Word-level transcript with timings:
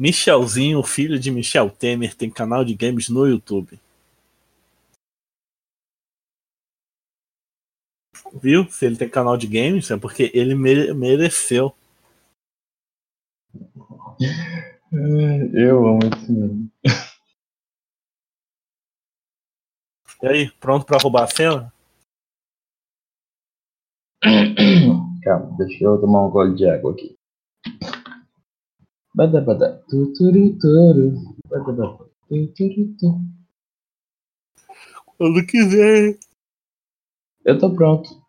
Michelzinho, 0.00 0.82
filho 0.82 1.18
de 1.20 1.30
Michel 1.30 1.68
Temer, 1.68 2.16
tem 2.16 2.30
canal 2.30 2.64
de 2.64 2.74
games 2.74 3.10
no 3.10 3.26
YouTube. 3.26 3.78
Viu? 8.42 8.64
Se 8.70 8.86
ele 8.86 8.96
tem 8.96 9.10
canal 9.10 9.36
de 9.36 9.46
games, 9.46 9.90
é 9.90 9.98
porque 9.98 10.30
ele 10.32 10.54
mere 10.54 10.94
mereceu. 10.94 11.76
Eu 15.52 15.86
amo 15.86 16.00
esse. 16.02 16.70
E 20.22 20.26
aí, 20.26 20.50
pronto 20.52 20.86
pra 20.86 20.96
roubar 20.96 21.24
a 21.24 21.26
cena? 21.26 21.70
Calma, 25.22 25.56
deixa 25.58 25.84
eu 25.84 26.00
tomar 26.00 26.26
um 26.26 26.30
gole 26.30 26.56
de 26.56 26.66
água 26.66 26.92
aqui. 26.92 27.18
Bada 29.14 29.40
bada. 29.40 29.82
Tuturuturu. 29.88 31.36
Bada 31.48 31.72
bada. 31.72 32.04
Tuturutu. 32.28 33.20
Quando 35.18 35.46
quiser. 35.46 36.18
Eu 37.44 37.58
tô 37.58 37.74
pronto. 37.74 38.19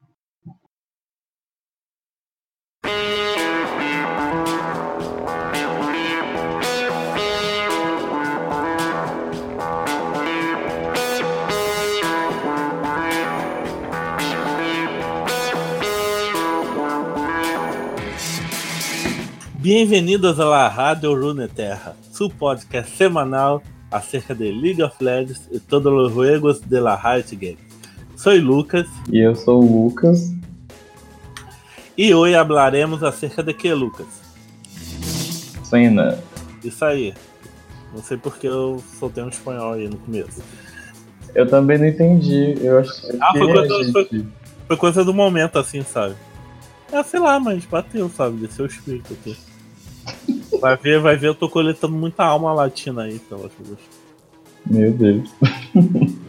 Bem-vindos 19.61 20.39
à 20.39 20.45
la 20.45 20.67
Rádio 20.67 21.13
Runeterra, 21.13 21.95
seu 22.11 22.27
podcast 22.31 22.97
semanal 22.97 23.61
acerca 23.91 24.33
de 24.33 24.51
League 24.51 24.81
of 24.81 24.95
Legends 24.99 25.47
e 25.51 25.59
todos 25.59 25.93
os 25.93 26.11
juegos 26.11 26.59
de 26.61 26.79
la 26.79 26.95
Riot 26.95 27.35
Games. 27.35 27.59
Sou 28.15 28.33
Lucas. 28.37 28.87
E 29.11 29.19
eu 29.19 29.35
sou 29.35 29.63
o 29.63 29.83
Lucas. 29.83 30.33
E 31.95 32.11
hoje 32.11 32.33
falaremos 32.33 33.03
acerca 33.03 33.43
de 33.43 33.53
que, 33.53 33.71
Lucas? 33.71 34.07
Cena. 35.63 36.17
Isso 36.63 36.83
aí. 36.83 37.13
Não 37.93 38.01
sei 38.01 38.17
porque 38.17 38.47
eu 38.47 38.81
soltei 38.97 39.23
um 39.23 39.29
espanhol 39.29 39.73
aí 39.73 39.87
no 39.87 39.97
começo. 39.97 40.41
Eu 41.35 41.47
também 41.47 41.77
não 41.77 41.85
entendi. 41.85 42.55
Eu 42.59 42.79
acho 42.79 42.91
ah, 43.21 43.31
foi 43.33 43.53
coisa, 43.53 43.83
gente... 43.83 43.91
foi, 43.91 44.27
foi 44.69 44.77
coisa 44.77 45.05
do 45.05 45.13
momento, 45.13 45.59
assim, 45.59 45.83
sabe? 45.83 46.15
É, 46.91 47.03
sei 47.03 47.19
lá, 47.19 47.39
mas 47.39 47.63
bateu, 47.65 48.09
sabe? 48.09 48.37
Desceu 48.37 48.65
o 48.65 48.67
espírito 48.67 49.13
aqui. 49.13 49.50
Vai 50.59 50.77
ver, 50.77 50.99
vai 50.99 51.15
ver, 51.15 51.27
eu 51.27 51.35
tô 51.35 51.49
coletando 51.49 51.95
muita 51.95 52.23
alma 52.23 52.53
latina 52.53 53.03
aí, 53.03 53.19
coisas. 53.53 53.77
Meu 54.65 54.91
Deus. 54.91 55.29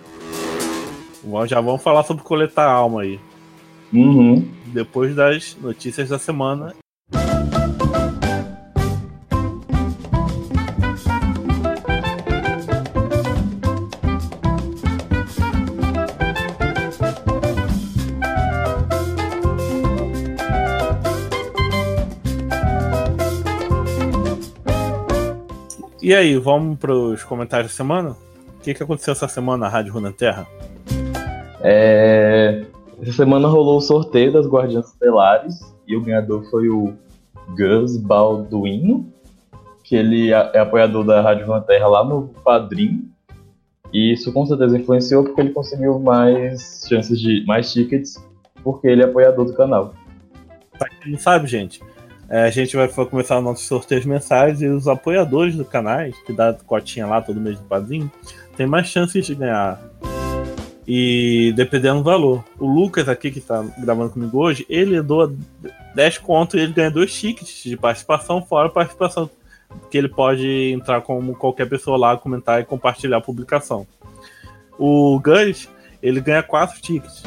Já 1.46 1.60
vamos 1.60 1.82
falar 1.82 2.02
sobre 2.02 2.22
coletar 2.22 2.68
alma 2.68 3.02
aí. 3.02 3.20
Uhum. 3.92 4.48
Depois 4.66 5.14
das 5.14 5.56
notícias 5.60 6.08
da 6.08 6.18
semana 6.18 6.74
E 26.02 26.12
aí, 26.12 26.36
vamos 26.36 26.80
para 26.80 26.92
os 26.92 27.22
comentários 27.22 27.70
da 27.70 27.76
semana? 27.76 28.10
O 28.10 28.60
que, 28.60 28.74
que 28.74 28.82
aconteceu 28.82 29.12
essa 29.12 29.28
semana 29.28 29.58
na 29.58 29.68
Rádio 29.68 29.92
Runa 29.92 30.10
Terra? 30.10 30.48
É... 31.60 32.64
Essa 33.00 33.12
semana 33.12 33.46
rolou 33.46 33.78
o 33.78 33.80
sorteio 33.80 34.32
das 34.32 34.48
Guardiãs 34.48 34.88
Estelares 34.88 35.60
e 35.86 35.94
o 35.94 36.00
ganhador 36.00 36.42
foi 36.50 36.68
o 36.68 36.92
Gus 37.50 37.96
Balduino, 37.96 39.12
que 39.84 39.94
ele 39.94 40.32
é 40.32 40.58
apoiador 40.58 41.04
da 41.04 41.20
Rádio 41.20 41.46
Runa 41.46 41.60
Terra 41.60 41.86
lá 41.86 42.04
no 42.04 42.30
Padrim. 42.44 43.08
E 43.92 44.12
isso 44.12 44.32
com 44.32 44.44
certeza 44.44 44.76
influenciou 44.76 45.22
porque 45.22 45.40
ele 45.40 45.50
conseguiu 45.50 46.00
mais 46.00 46.84
chances 46.88 47.20
de 47.20 47.44
mais 47.46 47.72
tickets 47.72 48.20
porque 48.64 48.88
ele 48.88 49.02
é 49.02 49.04
apoiador 49.04 49.44
do 49.44 49.54
canal. 49.54 49.94
Pra 50.76 50.88
quem 50.88 51.12
não 51.12 51.18
sabe, 51.20 51.46
gente, 51.46 51.80
é, 51.80 51.91
a 52.32 52.48
gente 52.48 52.74
vai 52.74 52.88
começar 52.88 53.42
nossos 53.42 53.66
sorteios 53.66 54.06
mensais 54.06 54.62
e 54.62 54.66
os 54.66 54.88
apoiadores 54.88 55.54
do 55.54 55.66
canal, 55.66 56.10
que 56.24 56.32
dá 56.32 56.54
cotinha 56.54 57.06
lá 57.06 57.20
todo 57.20 57.38
mês 57.38 57.58
do 57.58 57.64
padrinho, 57.66 58.10
tem 58.56 58.66
mais 58.66 58.86
chances 58.86 59.26
de 59.26 59.34
ganhar. 59.34 59.78
E 60.88 61.52
dependendo 61.54 61.98
do 61.98 62.04
valor. 62.04 62.42
O 62.58 62.66
Lucas 62.66 63.06
aqui, 63.06 63.30
que 63.30 63.38
está 63.38 63.62
gravando 63.78 64.10
comigo 64.10 64.38
hoje, 64.38 64.64
ele 64.66 65.00
doa 65.02 65.30
10 65.94 66.18
contos 66.18 66.54
e 66.54 66.62
ele 66.62 66.72
ganha 66.72 66.90
dois 66.90 67.12
tickets 67.12 67.64
de 67.64 67.76
participação, 67.76 68.42
fora 68.42 68.68
a 68.68 68.70
participação 68.70 69.28
que 69.90 69.98
ele 69.98 70.08
pode 70.08 70.72
entrar 70.72 71.02
como 71.02 71.34
qualquer 71.34 71.68
pessoa 71.68 71.98
lá, 71.98 72.16
comentar 72.16 72.60
e 72.60 72.64
compartilhar 72.64 73.18
a 73.18 73.20
publicação. 73.20 73.86
O 74.78 75.20
Gus, 75.20 75.68
ele 76.02 76.20
ganha 76.20 76.42
4 76.42 76.80
tickets. 76.80 77.22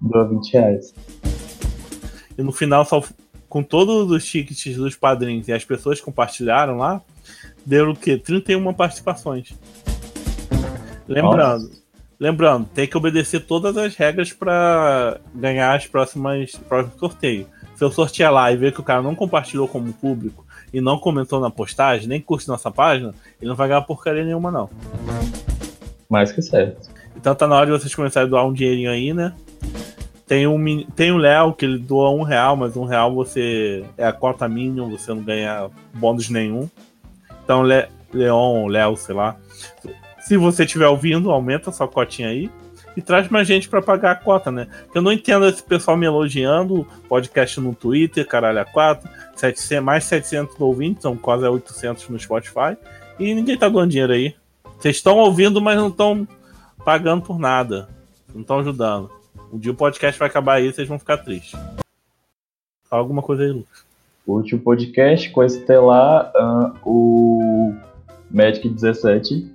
Doa 0.00 0.28
20 0.28 0.52
reais. 0.52 0.94
E 2.36 2.42
no 2.42 2.52
final 2.52 2.84
só 2.84 3.00
com 3.48 3.62
todos 3.62 4.10
os 4.10 4.24
tickets 4.24 4.76
dos 4.76 4.94
padrinhos 4.94 5.48
e 5.48 5.52
as 5.52 5.64
pessoas 5.64 6.00
compartilharam 6.00 6.76
lá, 6.76 7.00
deu 7.64 7.90
o 7.90 7.96
quê? 7.96 8.16
31 8.16 8.72
participações. 8.74 9.54
Lembrando, 11.06 11.62
Nossa. 11.62 11.82
lembrando, 12.20 12.68
tem 12.68 12.86
que 12.86 12.96
obedecer 12.96 13.40
todas 13.40 13.76
as 13.76 13.96
regras 13.96 14.32
para 14.32 15.18
ganhar 15.34 15.74
as 15.74 15.86
próximas 15.86 16.52
próximos 16.68 16.98
sorteios. 16.98 17.46
Se 17.74 17.84
eu 17.84 17.90
sortear 17.90 18.32
lá 18.32 18.52
e 18.52 18.56
ver 18.56 18.72
que 18.72 18.80
o 18.80 18.84
cara 18.84 19.00
não 19.00 19.14
compartilhou 19.14 19.66
como 19.68 19.92
público 19.92 20.44
e 20.72 20.80
não 20.80 20.98
comentou 20.98 21.40
na 21.40 21.48
postagem, 21.48 22.08
nem 22.08 22.20
curte 22.20 22.48
nossa 22.48 22.70
página, 22.70 23.14
ele 23.40 23.48
não 23.48 23.56
vai 23.56 23.68
ganhar 23.68 23.82
porcaria 23.82 24.24
nenhuma, 24.24 24.50
não. 24.50 24.68
Mais 26.10 26.32
que 26.32 26.42
certo. 26.42 26.90
Então 27.16 27.34
tá 27.34 27.46
na 27.46 27.56
hora 27.56 27.66
de 27.66 27.72
vocês 27.72 27.94
começarem 27.94 28.26
a 28.26 28.30
doar 28.30 28.46
um 28.46 28.52
dinheirinho 28.52 28.90
aí, 28.90 29.14
né? 29.14 29.32
Tem 30.28 30.46
um, 30.46 30.84
tem 30.94 31.10
o 31.10 31.16
Léo 31.16 31.54
que 31.54 31.64
ele 31.64 31.78
doa 31.78 32.10
um 32.10 32.22
real, 32.22 32.54
mas 32.54 32.76
um 32.76 32.84
real 32.84 33.14
você 33.14 33.82
é 33.96 34.06
a 34.06 34.12
cota 34.12 34.46
mínima, 34.46 34.86
você 34.86 35.12
não 35.12 35.22
ganha 35.22 35.70
bônus 35.94 36.28
nenhum. 36.28 36.68
Então, 37.42 37.62
Le, 37.62 37.88
Leon, 38.12 38.66
Léo, 38.66 38.94
sei 38.94 39.14
lá. 39.14 39.36
Se 40.20 40.36
você 40.36 40.64
estiver 40.64 40.86
ouvindo, 40.86 41.30
aumenta 41.30 41.72
sua 41.72 41.88
cotinha 41.88 42.28
aí 42.28 42.50
e 42.94 43.00
traz 43.00 43.28
mais 43.30 43.48
gente 43.48 43.70
para 43.70 43.80
pagar 43.80 44.10
a 44.10 44.14
cota, 44.16 44.50
né? 44.50 44.66
Eu 44.94 45.00
não 45.00 45.12
entendo 45.12 45.46
esse 45.46 45.62
pessoal 45.62 45.96
me 45.96 46.04
elogiando, 46.04 46.86
podcast 47.08 47.58
no 47.60 47.74
Twitter, 47.74 48.26
caralho, 48.26 48.60
a 48.60 48.64
4, 48.66 49.08
700, 49.34 49.84
mais 49.84 50.04
700 50.04 50.60
ouvintes, 50.60 51.02
são 51.02 51.16
quase 51.16 51.46
800 51.46 52.08
no 52.08 52.18
Spotify, 52.18 52.76
e 53.18 53.32
ninguém 53.32 53.56
tá 53.56 53.68
dando 53.68 53.88
dinheiro 53.88 54.12
aí. 54.12 54.34
Vocês 54.78 54.96
estão 54.96 55.16
ouvindo, 55.16 55.60
mas 55.62 55.76
não 55.76 55.88
estão 55.88 56.28
pagando 56.84 57.22
por 57.22 57.38
nada, 57.38 57.88
não 58.34 58.42
estão 58.42 58.58
ajudando. 58.58 59.10
Um 59.52 59.58
dia 59.58 59.72
o 59.72 59.74
podcast 59.74 60.18
vai 60.18 60.28
acabar 60.28 60.54
aí 60.54 60.68
e 60.68 60.72
vocês 60.72 60.88
vão 60.88 60.98
ficar 60.98 61.18
tristes. 61.18 61.58
Fala 62.88 63.02
alguma 63.02 63.22
coisa 63.22 63.42
aí, 63.42 63.50
Lucas. 63.50 63.84
O 64.26 64.34
último 64.34 64.60
podcast 64.60 65.30
com 65.30 65.40
a 65.40 65.46
Estelar, 65.46 66.32
uh, 66.36 66.74
o 66.84 67.74
Magic 68.30 68.68
17 68.68 69.54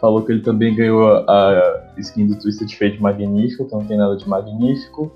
falou 0.00 0.22
que 0.22 0.32
ele 0.32 0.42
também 0.42 0.74
ganhou 0.74 1.06
a, 1.06 1.22
a 1.30 2.00
skin 2.00 2.26
do 2.26 2.38
Twisted 2.38 2.72
Fate 2.76 3.00
Magnífico, 3.00 3.62
então 3.62 3.80
não 3.80 3.86
tem 3.86 3.96
nada 3.96 4.16
de 4.16 4.28
magnífico. 4.28 5.12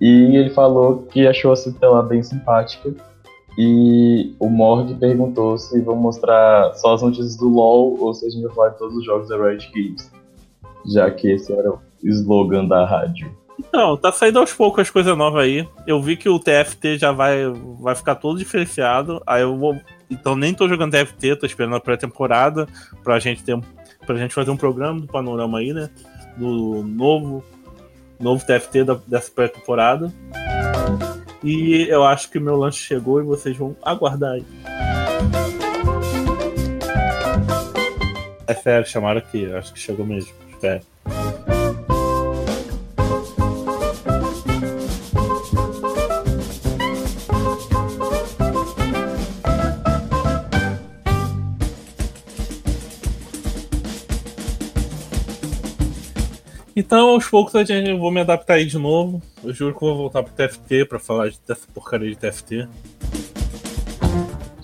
E 0.00 0.36
ele 0.36 0.50
falou 0.50 1.04
que 1.04 1.26
achou 1.26 1.50
a 1.50 1.54
Estelar 1.54 2.04
bem 2.04 2.22
simpática. 2.22 2.94
E 3.56 4.34
o 4.38 4.48
Morg 4.48 4.94
perguntou 4.94 5.58
se 5.58 5.80
vão 5.80 5.96
mostrar 5.96 6.74
só 6.74 6.94
as 6.94 7.02
notícias 7.02 7.36
do 7.36 7.48
LoL 7.48 7.96
ou 8.00 8.14
se 8.14 8.24
a 8.24 8.30
gente 8.30 8.42
vai 8.42 8.54
falar 8.54 8.68
de 8.70 8.78
todos 8.78 8.96
os 8.96 9.04
jogos 9.04 9.28
da 9.28 9.36
Riot 9.36 9.68
Games. 9.72 10.12
Já 10.86 11.10
que 11.10 11.28
esse 11.28 11.52
era 11.52 11.72
o 11.72 11.80
slogan 12.02 12.66
da 12.66 12.84
rádio. 12.84 13.36
Então, 13.58 13.96
tá 13.96 14.12
saindo 14.12 14.38
aos 14.38 14.52
poucos 14.52 14.82
as 14.82 14.90
coisas 14.90 15.16
novas 15.16 15.42
aí. 15.42 15.68
Eu 15.86 16.00
vi 16.00 16.16
que 16.16 16.28
o 16.28 16.38
TFT 16.38 16.98
já 16.98 17.10
vai, 17.10 17.38
vai 17.80 17.94
ficar 17.94 18.14
todo 18.14 18.38
diferenciado. 18.38 19.20
Aí 19.26 19.42
eu 19.42 19.56
vou. 19.56 19.76
Então 20.08 20.36
nem 20.36 20.54
tô 20.54 20.68
jogando 20.68 20.92
TFT, 20.92 21.36
tô 21.36 21.44
esperando 21.44 21.76
a 21.76 21.80
pré-temporada 21.80 22.66
pra 23.02 23.18
gente 23.18 23.42
ter 23.42 23.58
pra 24.06 24.16
gente 24.16 24.32
fazer 24.32 24.50
um 24.50 24.56
programa 24.56 25.00
do 25.00 25.06
panorama 25.06 25.58
aí, 25.58 25.72
né? 25.72 25.90
Do 26.36 26.82
novo 26.82 27.44
novo 28.18 28.44
TFT 28.44 28.84
da, 28.84 28.98
dessa 29.06 29.30
pré-temporada. 29.30 30.12
E 31.42 31.86
eu 31.88 32.04
acho 32.04 32.30
que 32.30 32.40
meu 32.40 32.56
lanche 32.56 32.82
chegou 32.82 33.20
e 33.20 33.24
vocês 33.24 33.56
vão 33.56 33.76
aguardar 33.82 34.32
aí. 34.32 34.44
É 38.46 38.54
sério, 38.54 38.88
chamaram 38.88 39.18
aqui, 39.18 39.52
acho 39.52 39.72
que 39.72 39.78
chegou 39.78 40.06
mesmo. 40.06 40.32
Espero. 40.50 40.80
Então, 56.78 57.08
aos 57.08 57.28
poucos 57.28 57.56
a 57.56 57.64
gente, 57.64 57.90
eu 57.90 57.98
vou 57.98 58.08
me 58.08 58.20
adaptar 58.20 58.54
aí 58.54 58.64
de 58.64 58.78
novo. 58.78 59.20
Eu 59.42 59.52
juro 59.52 59.74
que 59.74 59.80
vou 59.80 59.96
voltar 59.96 60.22
pro 60.22 60.32
TFT 60.32 60.84
pra 60.84 61.00
falar 61.00 61.32
dessa 61.44 61.66
porcaria 61.74 62.08
de 62.08 62.16
TFT. 62.16 62.68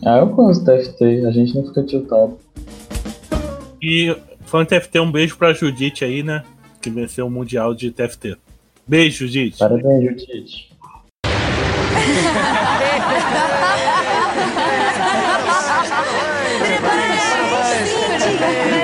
Ah, 0.06 0.18
eu 0.18 0.26
gosto 0.28 0.64
do 0.64 0.72
TFT, 0.72 1.26
a 1.26 1.32
gente 1.32 1.56
não 1.56 1.66
fica 1.66 1.82
tiltado. 1.82 2.38
E 3.82 4.16
falando 4.42 4.72
em 4.72 4.78
TFT, 4.78 5.00
um 5.00 5.10
beijo 5.10 5.36
pra 5.36 5.52
Judite 5.52 6.04
aí, 6.04 6.22
né? 6.22 6.44
Que 6.80 6.88
venceu 6.88 7.26
o 7.26 7.30
Mundial 7.30 7.74
de 7.74 7.90
TFT. 7.90 8.36
Beijo, 8.86 9.26
Judite. 9.26 9.58
Parabéns, 9.58 10.04
Judite. 10.04 10.72
Parabéns. 12.94 12.94
Parabéns. 18.40 18.83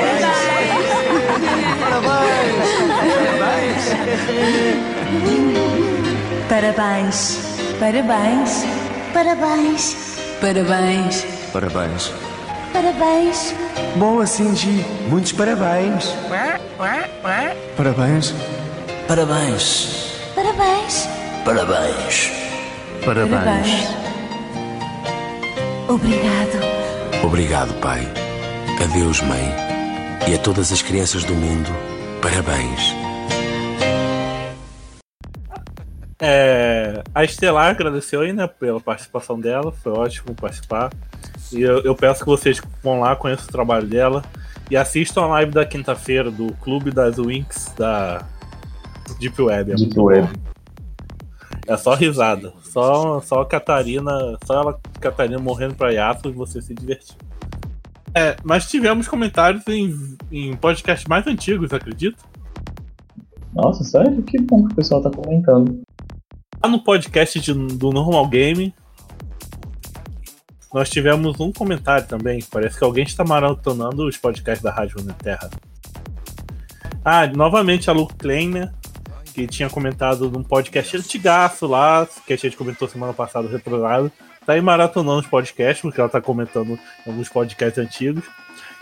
Parabéns. 6.49 7.39
Parabéns. 7.79 8.67
Parabéns. 11.53 12.13
Parabéns. 12.73 13.55
Bom 13.97 14.21
assim, 14.21 14.55
Gi. 14.55 14.85
Muitos 15.09 15.33
parabéns. 15.33 16.15
Parabéns. 17.77 18.35
Parabéns. 19.09 20.05
Parabéns. 20.35 21.09
Parabéns. 21.45 22.31
Parabéns. 23.05 23.89
Obrigado. 25.89 26.61
Obrigado, 27.25 27.75
Pai. 27.81 28.07
Adeus, 28.83 29.21
Mãe. 29.23 29.55
E 30.29 30.35
a 30.35 30.39
todas 30.39 30.73
as 30.73 30.83
crianças 30.83 31.25
do 31.25 31.35
mundo, 31.35 31.71
parabéns. 32.23 33.00
É, 36.21 37.03
a 37.15 37.25
Estelar 37.25 37.71
agradeceu 37.71 38.21
aí, 38.21 38.33
né, 38.33 38.47
pela 38.47 38.79
participação 38.79 39.41
dela, 39.41 39.73
foi 39.73 39.93
ótimo 39.93 40.35
participar. 40.35 40.91
E 41.53 41.63
eu, 41.63 41.81
eu 41.81 41.95
peço 41.95 42.21
que 42.21 42.27
vocês 42.27 42.61
vão 42.83 43.01
lá, 43.01 43.17
conheçam 43.17 43.47
o 43.47 43.53
trabalho 43.53 43.87
dela 43.87 44.23
e 44.71 44.77
assistam 44.77 45.23
a 45.23 45.27
live 45.27 45.53
da 45.53 45.65
quinta-feira 45.65 46.31
do 46.31 46.53
Clube 46.55 46.91
das 46.91 47.17
Winx 47.17 47.75
da 47.77 48.25
Deep 49.19 49.41
Web. 49.41 49.73
É 49.73 49.75
Deep 49.75 49.99
Web. 49.99 50.29
bom. 50.29 50.51
É 51.67 51.77
só 51.77 51.95
risada. 51.95 52.53
Só, 52.63 53.21
só 53.21 53.41
a 53.41 53.47
Catarina, 53.47 54.13
só 54.45 54.55
ela, 54.55 54.81
Catarina 55.01 55.39
morrendo 55.39 55.75
pra 55.75 55.91
Yato 55.91 56.29
e 56.29 56.33
você 56.33 56.61
se 56.61 56.75
divertir. 56.75 57.17
É, 58.15 58.37
mas 58.45 58.69
tivemos 58.69 59.09
comentários 59.09 59.63
em, 59.69 60.17
em 60.31 60.57
podcasts 60.57 61.07
mais 61.07 61.27
antigos, 61.27 61.73
acredito. 61.73 62.25
Nossa, 63.55 63.83
sério? 63.85 64.23
Que 64.23 64.41
bom 64.41 64.67
que 64.67 64.73
o 64.73 64.77
pessoal 64.77 65.03
tá 65.03 65.11
comentando. 65.11 65.81
No 66.69 66.83
podcast 66.83 67.41
de- 67.41 67.53
do 67.53 67.91
Normal 67.91 68.29
Game, 68.29 68.75
nós 70.73 70.89
tivemos 70.89 71.39
um 71.41 71.53
comentário 71.53 72.07
também. 72.07 72.41
Parece 72.51 72.79
que 72.79 72.85
alguém 72.85 73.05
está 73.05 73.25
maratonando 73.25 74.07
os 74.07 74.17
podcasts 74.17 74.63
da 74.63 74.71
Rádio 74.71 74.97
Terra. 75.15 75.51
Ah, 77.05 77.27
novamente 77.27 77.91
a 77.91 77.93
Lu 77.93 78.07
Kleiner, 78.07 78.73
que 79.35 79.47
tinha 79.47 79.69
comentado 79.69 80.31
num 80.31 80.43
podcast 80.45 80.97
antigaço 80.97 81.67
lá, 81.67 82.07
que 82.27 82.33
a 82.33 82.37
gente 82.37 82.57
comentou 82.57 82.87
semana 82.89 83.13
passada, 83.13 83.49
retrogrado. 83.49 84.13
Tá 84.47 84.53
aí 84.53 84.61
maratonando 84.61 85.21
os 85.21 85.27
podcasts, 85.27 85.83
porque 85.83 86.01
ela 86.01 86.09
tá 86.09 86.21
comentando 86.21 86.79
alguns 87.07 87.29
podcasts 87.29 87.79
antigos. 87.83 88.25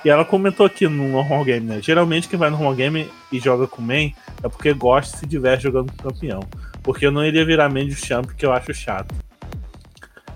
E 0.04 0.10
ela 0.10 0.24
comentou 0.24 0.66
aqui 0.66 0.86
no 0.86 1.08
Normal 1.08 1.44
Game, 1.44 1.66
né? 1.66 1.80
Geralmente 1.82 2.28
quem 2.28 2.38
vai 2.38 2.50
no 2.50 2.56
Normal 2.56 2.74
Game 2.74 3.10
e 3.32 3.40
joga 3.40 3.66
com 3.66 3.80
main 3.82 4.14
é 4.42 4.48
porque 4.48 4.72
gosta 4.72 5.16
e 5.16 5.20
se 5.20 5.26
diverte 5.26 5.64
jogando 5.64 5.90
com 5.92 6.10
campeão. 6.10 6.40
Porque 6.88 7.04
eu 7.04 7.12
não 7.12 7.22
iria 7.22 7.44
virar 7.44 7.68
main 7.68 7.86
de 7.86 7.94
champ, 7.94 8.30
que 8.34 8.46
eu 8.46 8.50
acho 8.50 8.72
chato. 8.72 9.14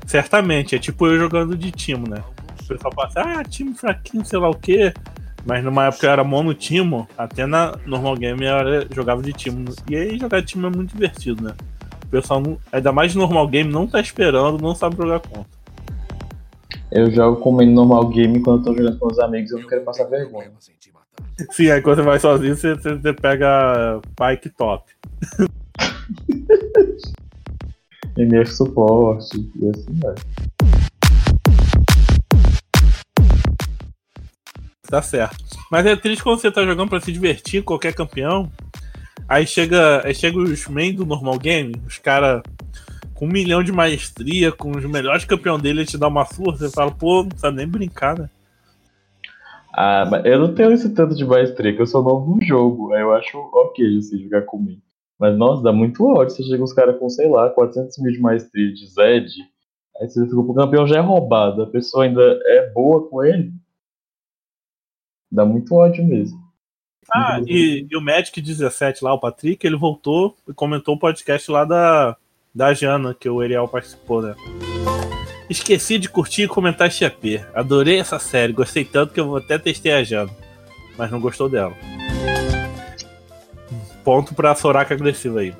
Certamente, 0.06 0.76
é 0.76 0.78
tipo 0.78 1.06
eu 1.06 1.18
jogando 1.18 1.56
de 1.56 1.70
timo, 1.70 2.06
né? 2.06 2.22
O 2.62 2.66
pessoal 2.68 2.92
passa, 2.94 3.22
ah, 3.22 3.42
time 3.42 3.72
fraquinho, 3.72 4.22
sei 4.22 4.38
lá 4.38 4.50
o 4.50 4.54
quê. 4.54 4.92
Mas 5.46 5.64
numa 5.64 5.86
época 5.86 6.06
eu 6.06 6.10
era 6.10 6.22
mono 6.22 6.52
timo, 6.52 7.08
até 7.16 7.46
na 7.46 7.78
normal 7.86 8.16
game 8.18 8.44
eu 8.44 8.54
era- 8.54 8.86
jogava 8.94 9.22
de 9.22 9.32
timo. 9.32 9.64
E 9.88 9.96
aí 9.96 10.18
jogar 10.18 10.40
de 10.40 10.48
time 10.48 10.66
é 10.66 10.68
muito 10.68 10.90
divertido, 10.92 11.42
né? 11.42 11.54
O 12.04 12.08
pessoal, 12.08 12.38
não, 12.38 12.58
ainda 12.70 12.92
mais 12.92 13.12
de 13.12 13.16
normal 13.16 13.48
game, 13.48 13.72
não 13.72 13.86
tá 13.86 13.98
esperando, 13.98 14.60
não 14.60 14.74
sabe 14.74 14.94
jogar 14.98 15.20
contra. 15.20 15.46
Eu 16.90 17.10
jogo 17.10 17.40
como 17.40 17.62
normal 17.64 18.08
game 18.10 18.42
quando 18.42 18.58
eu 18.58 18.64
tô 18.74 18.78
jogando 18.78 18.98
com 18.98 19.06
os 19.06 19.18
amigos 19.18 19.52
eu 19.52 19.60
não 19.60 19.66
quero 19.66 19.84
passar 19.84 20.04
vergonha. 20.04 20.50
Sim, 21.52 21.70
aí 21.70 21.80
quando 21.80 21.96
você 21.96 22.02
vai 22.02 22.20
sozinho, 22.20 22.54
você, 22.54 22.74
você, 22.74 22.94
você 22.94 23.12
pega 23.14 24.02
Pike 24.14 24.50
top. 24.50 24.92
MF 28.16 28.52
suporte 28.52 29.50
e 29.56 29.68
assim 29.68 29.94
vai. 30.00 30.14
Tá 34.82 35.00
certo. 35.00 35.42
Mas 35.70 35.86
é 35.86 35.96
triste 35.96 36.22
quando 36.22 36.38
você 36.38 36.50
tá 36.50 36.62
jogando 36.64 36.90
pra 36.90 37.00
se 37.00 37.10
divertir, 37.10 37.62
qualquer 37.62 37.94
campeão. 37.94 38.50
Aí 39.26 39.46
chega, 39.46 40.06
aí 40.06 40.14
chega 40.14 40.38
os 40.38 40.68
main 40.68 40.92
do 40.94 41.06
normal 41.06 41.38
game, 41.38 41.74
os 41.86 41.96
caras 41.98 42.42
com 43.14 43.26
um 43.26 43.32
milhão 43.32 43.62
de 43.62 43.72
maestria, 43.72 44.52
com 44.52 44.72
os 44.72 44.84
melhores 44.84 45.24
campeões 45.24 45.62
dele, 45.62 45.80
ele 45.80 45.86
te 45.86 45.96
dá 45.96 46.08
uma 46.08 46.26
força, 46.26 46.68
você 46.68 46.74
fala, 46.74 46.90
pô, 46.90 47.22
não 47.22 47.28
precisa 47.28 47.50
nem 47.52 47.66
brincar, 47.66 48.18
né? 48.18 48.28
Ah, 49.72 50.06
mas 50.10 50.26
eu 50.26 50.38
não 50.38 50.54
tenho 50.54 50.72
esse 50.72 50.90
tanto 50.90 51.14
de 51.14 51.24
maestria, 51.24 51.74
que 51.74 51.80
eu 51.80 51.86
sou 51.86 52.02
novo 52.02 52.34
no 52.34 52.44
jogo. 52.44 52.92
Aí 52.92 53.00
eu 53.00 53.14
acho 53.14 53.38
ok 53.38 53.98
assim, 53.98 54.22
jogar 54.24 54.42
comigo. 54.42 54.82
Mas 55.22 55.38
nossa, 55.38 55.62
dá 55.62 55.72
muito 55.72 56.04
ódio. 56.04 56.34
Você 56.34 56.42
chega 56.42 56.64
uns 56.64 56.72
caras 56.72 56.98
com, 56.98 57.08
sei 57.08 57.28
lá, 57.28 57.48
400 57.48 57.96
mil 57.98 58.10
de 58.10 58.18
maestria 58.18 58.74
de 58.74 58.86
Zed. 58.88 59.30
Aí 60.00 60.10
você 60.10 60.24
fica, 60.24 60.36
o 60.36 60.52
campeão 60.52 60.84
já 60.84 60.96
é 60.96 61.00
roubado. 61.00 61.62
A 61.62 61.66
pessoa 61.68 62.02
ainda 62.02 62.20
é 62.44 62.68
boa 62.70 63.08
com 63.08 63.22
ele. 63.22 63.52
Dá 65.30 65.44
muito 65.44 65.72
ódio 65.76 66.04
mesmo. 66.04 66.42
Ah, 67.14 67.40
e, 67.46 67.86
e 67.88 67.96
o 67.96 68.00
Magic 68.00 68.40
17 68.40 69.04
lá, 69.04 69.14
o 69.14 69.20
Patrick, 69.20 69.64
ele 69.64 69.76
voltou 69.76 70.36
e 70.48 70.52
comentou 70.52 70.96
o 70.96 70.98
podcast 70.98 71.48
lá 71.52 71.64
da, 71.64 72.16
da 72.52 72.74
Jana, 72.74 73.14
que 73.14 73.28
o 73.28 73.40
Ariel 73.40 73.68
participou, 73.68 74.22
né? 74.22 74.34
Esqueci 75.48 76.00
de 76.00 76.08
curtir 76.08 76.42
e 76.42 76.48
comentar 76.48 76.90
XP. 76.90 77.46
Adorei 77.54 78.00
essa 78.00 78.18
série, 78.18 78.52
gostei 78.52 78.84
tanto 78.84 79.14
que 79.14 79.20
eu 79.20 79.36
até 79.36 79.56
testei 79.56 79.92
a 79.92 80.02
Jana. 80.02 80.32
Mas 80.98 81.12
não 81.12 81.20
gostou 81.20 81.48
dela. 81.48 81.76
Ponto 84.04 84.34
pra 84.34 84.54
Soraka 84.54 84.94
agressiva 84.94 85.40
aí. 85.40 85.54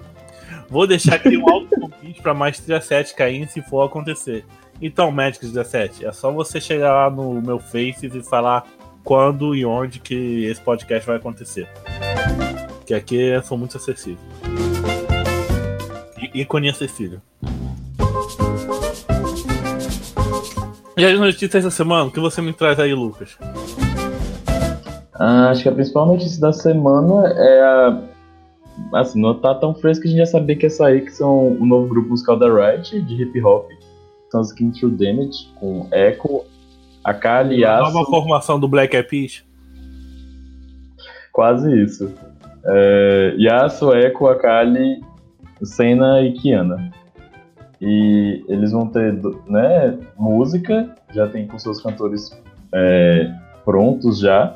Vou 0.69 0.87
deixar 0.87 1.15
aqui 1.17 1.37
um 1.37 1.49
alto 1.51 1.69
convite 1.79 2.23
pra 2.23 2.33
Maestria 2.35 2.81
7 2.81 3.15
cair 3.15 3.49
se 3.49 3.61
for 3.63 3.85
acontecer. 3.85 4.45
Então, 4.81 5.11
Magic 5.13 5.45
17, 5.47 6.05
é 6.07 6.13
só 6.13 6.33
você 6.33 6.61
chegar 6.61 6.93
lá 6.93 7.11
no 7.11 7.41
meu 7.41 7.59
Face 7.59 8.07
e 8.07 8.23
falar 8.23 8.65
quando 9.05 9.55
e 9.55 9.65
onde 9.65 10.01
que 10.01 10.45
esse 10.47 10.61
podcast 10.61 11.07
vai 11.07 11.17
acontecer. 11.17 11.69
Que 12.87 12.95
aqui 12.95 13.17
eu 13.17 13.43
sou 13.43 13.57
muito 13.57 13.77
acessível. 13.77 14.19
I- 16.21 16.41
ícone 16.41 16.69
acessível. 16.71 17.21
E 20.97 21.05
as 21.05 21.19
notícias 21.19 21.65
da 21.65 21.71
semana, 21.71 22.05
o 22.05 22.11
que 22.11 22.21
você 22.21 22.41
me 22.43 22.53
traz 22.53 22.79
aí, 22.79 22.93
Lucas? 22.95 23.37
Ah, 25.15 25.51
acho 25.51 25.63
que 25.63 25.69
a 25.69 25.73
principal 25.73 26.07
notícia 26.07 26.41
da 26.41 26.53
semana 26.53 27.29
é 27.29 27.61
a. 27.63 27.99
Assim, 28.95 29.21
não 29.21 29.35
tá 29.35 29.55
tão 29.55 29.75
fresco 29.75 30.03
que 30.03 30.09
a 30.09 30.11
gente 30.11 30.19
já 30.19 30.27
sabia 30.27 30.57
que 30.57 30.67
ia 30.67 30.71
sair, 30.71 31.03
que 31.03 31.13
são 31.13 31.49
o 31.49 31.67
novo 31.67 31.89
grupo 31.89 32.11
musical 32.11 32.39
da 32.39 32.47
Riot, 32.47 33.01
de 33.03 33.23
hip 33.23 33.43
hop. 33.43 33.71
São 34.31 34.41
os 34.41 34.53
King 34.53 34.79
True 34.79 34.91
Damage, 34.93 35.49
com 35.57 35.87
Echo, 35.93 36.45
Akali, 37.05 37.65
A 37.65 37.79
Yasuo. 37.79 37.93
nova 37.93 38.11
formação 38.11 38.59
do 38.59 38.69
Black 38.69 38.95
Eyed 38.97 39.09
Peas. 39.09 39.45
Quase 41.33 41.83
isso. 41.83 42.13
É, 42.65 43.35
Yasuo, 43.39 43.95
Echo, 43.95 44.27
Akali, 44.27 45.03
Senna 45.63 46.23
e 46.23 46.33
Kiana. 46.33 46.91
E 47.81 48.45
eles 48.49 48.71
vão 48.73 48.87
ter 48.87 49.19
né, 49.49 49.99
música, 50.17 50.95
já 51.13 51.27
tem 51.27 51.47
com 51.47 51.59
seus 51.59 51.83
cantores 51.83 52.31
é, 52.73 53.29
prontos 53.65 54.21
já. 54.21 54.55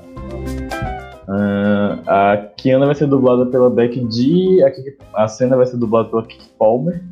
Ah, 1.29 2.33
a 2.33 2.37
Kiana 2.57 2.87
vai 2.87 2.95
ser 2.95 3.07
dublada 3.07 3.47
pela 3.47 3.69
Beck 3.69 3.99
D, 4.01 4.63
a, 4.65 4.71
Kiki- 4.71 4.97
a 5.15 5.27
Senna 5.29 5.57
vai 5.57 5.67
ser 5.67 5.77
dublada 5.77 6.09
pela 6.09 6.23
Kiki 6.23 6.49
Palmer. 6.59 7.03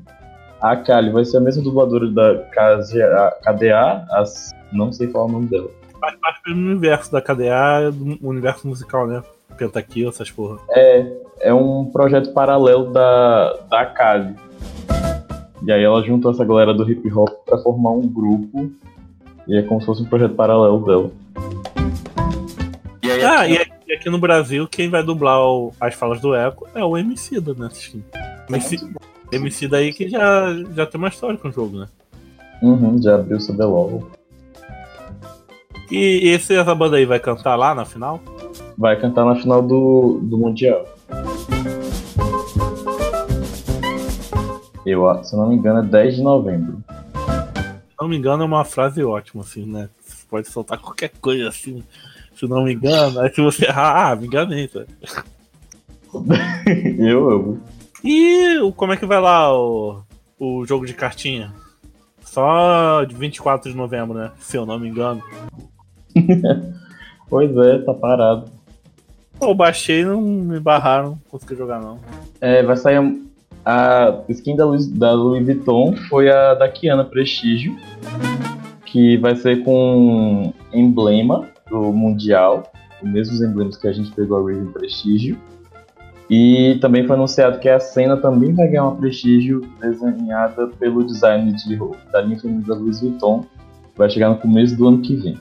A 0.60 0.76
Kali 0.76 1.10
vai 1.10 1.24
ser 1.24 1.38
a 1.38 1.40
mesma 1.40 1.62
dubladora 1.62 2.08
da 2.10 2.38
KDA, 3.42 4.06
as, 4.12 4.50
não 4.72 4.90
sei 4.92 5.08
falar 5.08 5.26
o 5.26 5.32
nome 5.32 5.46
dela. 5.46 5.68
Faz 6.00 6.14
parte 6.20 6.42
do 6.46 6.52
universo 6.52 7.12
da 7.12 7.20
KDA, 7.20 7.90
do 7.92 8.18
universo 8.26 8.66
musical, 8.68 9.06
né? 9.06 9.22
Pentakill, 9.58 10.08
essas 10.08 10.30
porra. 10.30 10.58
É, 10.70 11.06
é 11.42 11.54
um 11.54 11.84
projeto 11.92 12.32
paralelo 12.32 12.92
da, 12.92 13.52
da 13.70 13.84
Kali. 13.86 14.34
E 15.66 15.72
aí 15.72 15.82
ela 15.82 16.02
juntou 16.02 16.30
essa 16.30 16.44
galera 16.44 16.72
do 16.74 16.88
hip 16.90 17.10
hop 17.12 17.28
pra 17.46 17.58
formar 17.58 17.90
um 17.92 18.06
grupo. 18.08 18.70
E 19.46 19.58
é 19.58 19.62
como 19.62 19.80
se 19.80 19.86
fosse 19.86 20.02
um 20.02 20.06
projeto 20.06 20.34
paralelo 20.34 20.84
dela. 20.84 21.10
E 23.02 23.10
aí, 23.10 23.22
Ah, 23.22 23.40
aqui- 23.42 23.52
e 23.52 23.58
a, 23.58 23.60
e 23.60 23.62
a 23.62 23.73
aqui 24.04 24.10
no 24.10 24.18
Brasil, 24.18 24.68
quem 24.68 24.90
vai 24.90 25.02
dublar 25.02 25.40
o- 25.40 25.72
as 25.80 25.94
falas 25.94 26.20
do 26.20 26.34
Echo 26.34 26.66
é 26.74 26.84
o 26.84 26.94
Emicida, 26.98 27.54
né? 27.54 27.70
MC, 28.50 28.78
Emicida 29.32 29.78
aí 29.78 29.94
que 29.94 30.10
já, 30.10 30.52
já 30.74 30.84
tem 30.84 30.98
uma 30.98 31.08
história 31.08 31.38
com 31.38 31.48
o 31.48 31.52
jogo, 31.52 31.78
né? 31.78 31.86
Uhum, 32.60 33.00
já 33.00 33.14
abriu 33.14 33.38
o 33.38 33.40
CBLOL. 33.40 34.10
E 35.90 36.28
esse, 36.28 36.54
essa 36.54 36.74
banda 36.74 36.98
aí 36.98 37.06
vai 37.06 37.18
cantar 37.18 37.56
lá 37.56 37.74
na 37.74 37.86
final? 37.86 38.20
Vai 38.76 39.00
cantar 39.00 39.24
na 39.24 39.36
final 39.36 39.62
do, 39.62 40.20
do 40.22 40.36
Mundial. 40.36 40.86
Eu, 44.84 45.24
se 45.24 45.34
não 45.34 45.48
me 45.48 45.56
engano, 45.56 45.78
é 45.78 45.82
10 45.82 46.16
de 46.16 46.22
novembro. 46.22 46.76
Se 46.90 47.96
não 47.98 48.08
me 48.08 48.18
engano, 48.18 48.42
é 48.42 48.46
uma 48.46 48.66
frase 48.66 49.02
ótima, 49.02 49.42
assim, 49.42 49.64
né? 49.64 49.88
Você 50.04 50.26
pode 50.28 50.46
soltar 50.48 50.76
qualquer 50.78 51.10
coisa 51.22 51.48
assim. 51.48 51.82
Se 52.36 52.46
não 52.46 52.64
me 52.64 52.74
engano, 52.74 53.20
aí 53.20 53.32
se 53.32 53.40
você 53.40 53.66
errar, 53.66 54.10
ah, 54.10 54.16
me 54.16 54.26
enganei, 54.26 54.68
tá? 54.68 54.84
eu, 56.98 57.30
eu. 57.30 57.60
E 58.02 58.72
como 58.76 58.92
é 58.92 58.96
que 58.96 59.06
vai 59.06 59.20
lá 59.20 59.52
o, 59.56 60.02
o 60.38 60.66
jogo 60.66 60.86
de 60.86 60.94
cartinha? 60.94 61.52
Só 62.22 63.04
de 63.04 63.14
24 63.14 63.70
de 63.70 63.76
novembro, 63.76 64.16
né? 64.16 64.32
Se 64.38 64.56
eu 64.56 64.66
não 64.66 64.78
me 64.78 64.88
engano. 64.88 65.22
Pois 67.28 67.56
é, 67.56 67.78
tá 67.78 67.92
parado. 67.92 68.44
Eu 69.40 69.54
baixei 69.54 70.04
não 70.04 70.20
me 70.20 70.60
barraram, 70.60 71.10
não 71.10 71.18
consegui 71.28 71.56
jogar 71.56 71.80
não. 71.80 71.98
É, 72.40 72.62
vai 72.62 72.76
sair 72.76 72.96
a, 73.64 74.08
a 74.08 74.22
skin 74.28 74.54
da 74.54 74.64
Louis, 74.64 74.86
da 74.86 75.12
Louis 75.12 75.44
Vuitton 75.44 75.96
foi 76.08 76.30
a 76.30 76.54
da 76.54 76.68
Kiana 76.68 77.04
Prestígio, 77.04 77.76
que 78.84 79.16
vai 79.16 79.34
ser 79.36 79.64
com 79.64 80.52
emblema 80.72 81.48
do 81.68 81.92
Mundial, 81.92 82.70
os 83.02 83.10
mesmos 83.10 83.40
emblemas 83.40 83.76
que 83.76 83.88
a 83.88 83.92
gente 83.92 84.10
pegou 84.12 84.38
a 84.38 84.40
Raven 84.40 84.72
Prestígio. 84.72 85.38
E 86.28 86.78
também 86.80 87.06
foi 87.06 87.16
anunciado 87.16 87.58
que 87.58 87.68
a 87.68 87.78
cena 87.78 88.16
também 88.16 88.52
vai 88.54 88.68
ganhar 88.68 88.84
uma 88.84 88.96
Prestígio 88.96 89.60
desenhada 89.80 90.68
pelo 90.78 91.04
design 91.04 91.52
de 91.52 91.74
roupa 91.74 91.98
da 92.10 92.22
linha 92.22 92.38
feminina 92.38 92.74
Louis 92.74 93.00
Vuitton. 93.00 93.44
Vai 93.96 94.08
chegar 94.08 94.30
no 94.30 94.38
começo 94.38 94.74
do 94.76 94.88
ano 94.88 95.02
que 95.02 95.14
vem. 95.16 95.38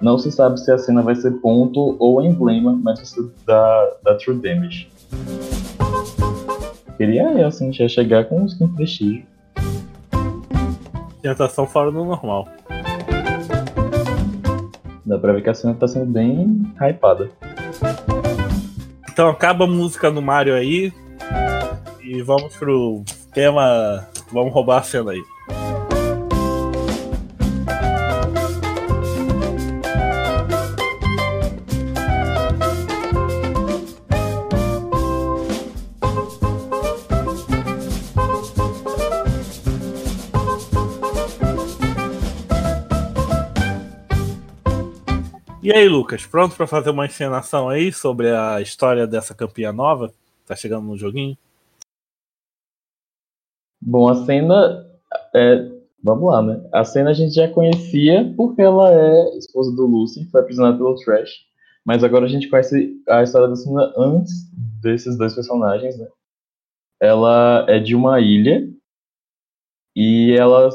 Não 0.00 0.18
se 0.18 0.30
sabe 0.30 0.60
se 0.60 0.70
a 0.70 0.78
cena 0.78 1.02
vai 1.02 1.14
ser 1.14 1.30
ponto 1.40 1.96
ou 1.98 2.22
emblema, 2.22 2.78
mas 2.82 2.98
vai 2.98 3.04
ser 3.04 3.30
da, 3.46 3.90
da 4.02 4.14
True 4.14 4.36
Damage. 4.36 4.90
Queria 6.96 7.32
eu, 7.32 7.46
assim, 7.46 7.72
chegar 7.72 8.26
com 8.26 8.42
um 8.42 8.46
skin 8.46 8.68
prestígio. 8.68 9.24
Tentação 11.22 11.66
fora 11.66 11.90
do 11.90 12.04
normal. 12.04 12.48
Dá 15.10 15.18
pra 15.18 15.32
ver 15.32 15.42
que 15.42 15.50
a 15.50 15.54
cena 15.54 15.74
tá 15.74 15.88
sendo 15.88 16.06
bem 16.06 16.72
hypada. 16.80 17.28
Então 19.10 19.28
acaba 19.28 19.64
a 19.64 19.66
música 19.66 20.08
do 20.08 20.22
Mario 20.22 20.54
aí. 20.54 20.92
E 22.00 22.22
vamos 22.22 22.54
pro 22.56 23.02
tema. 23.34 24.06
Vamos 24.32 24.54
roubar 24.54 24.78
a 24.78 24.82
cena 24.84 25.10
aí. 25.10 25.20
E 45.70 45.72
aí, 45.72 45.88
Lucas, 45.88 46.26
pronto 46.26 46.56
pra 46.56 46.66
fazer 46.66 46.90
uma 46.90 47.06
encenação 47.06 47.68
aí 47.68 47.92
sobre 47.92 48.28
a 48.34 48.60
história 48.60 49.06
dessa 49.06 49.36
campeã 49.36 49.72
nova? 49.72 50.12
Tá 50.44 50.56
chegando 50.56 50.84
no 50.84 50.96
joguinho? 50.96 51.38
Bom, 53.80 54.08
a 54.08 54.16
cena 54.26 54.84
é. 55.32 55.70
Vamos 56.02 56.28
lá, 56.28 56.42
né? 56.42 56.68
A 56.72 56.82
cena 56.82 57.10
a 57.10 57.12
gente 57.12 57.34
já 57.34 57.48
conhecia 57.48 58.34
porque 58.36 58.60
ela 58.60 58.92
é 58.92 59.38
esposa 59.38 59.70
do 59.76 59.86
Lucy, 59.86 60.28
foi 60.32 60.40
aprisionada 60.40 60.76
pelo 60.76 60.96
Trash. 60.96 61.46
Mas 61.84 62.02
agora 62.02 62.24
a 62.24 62.28
gente 62.28 62.48
conhece 62.48 63.00
a 63.08 63.22
história 63.22 63.46
da 63.46 63.54
cena 63.54 63.94
antes 63.96 64.50
desses 64.82 65.16
dois 65.16 65.36
personagens, 65.36 65.96
né? 65.96 66.08
Ela 67.00 67.64
é 67.68 67.78
de 67.78 67.94
uma 67.94 68.18
ilha 68.18 68.68
e 69.94 70.34
ela 70.36 70.68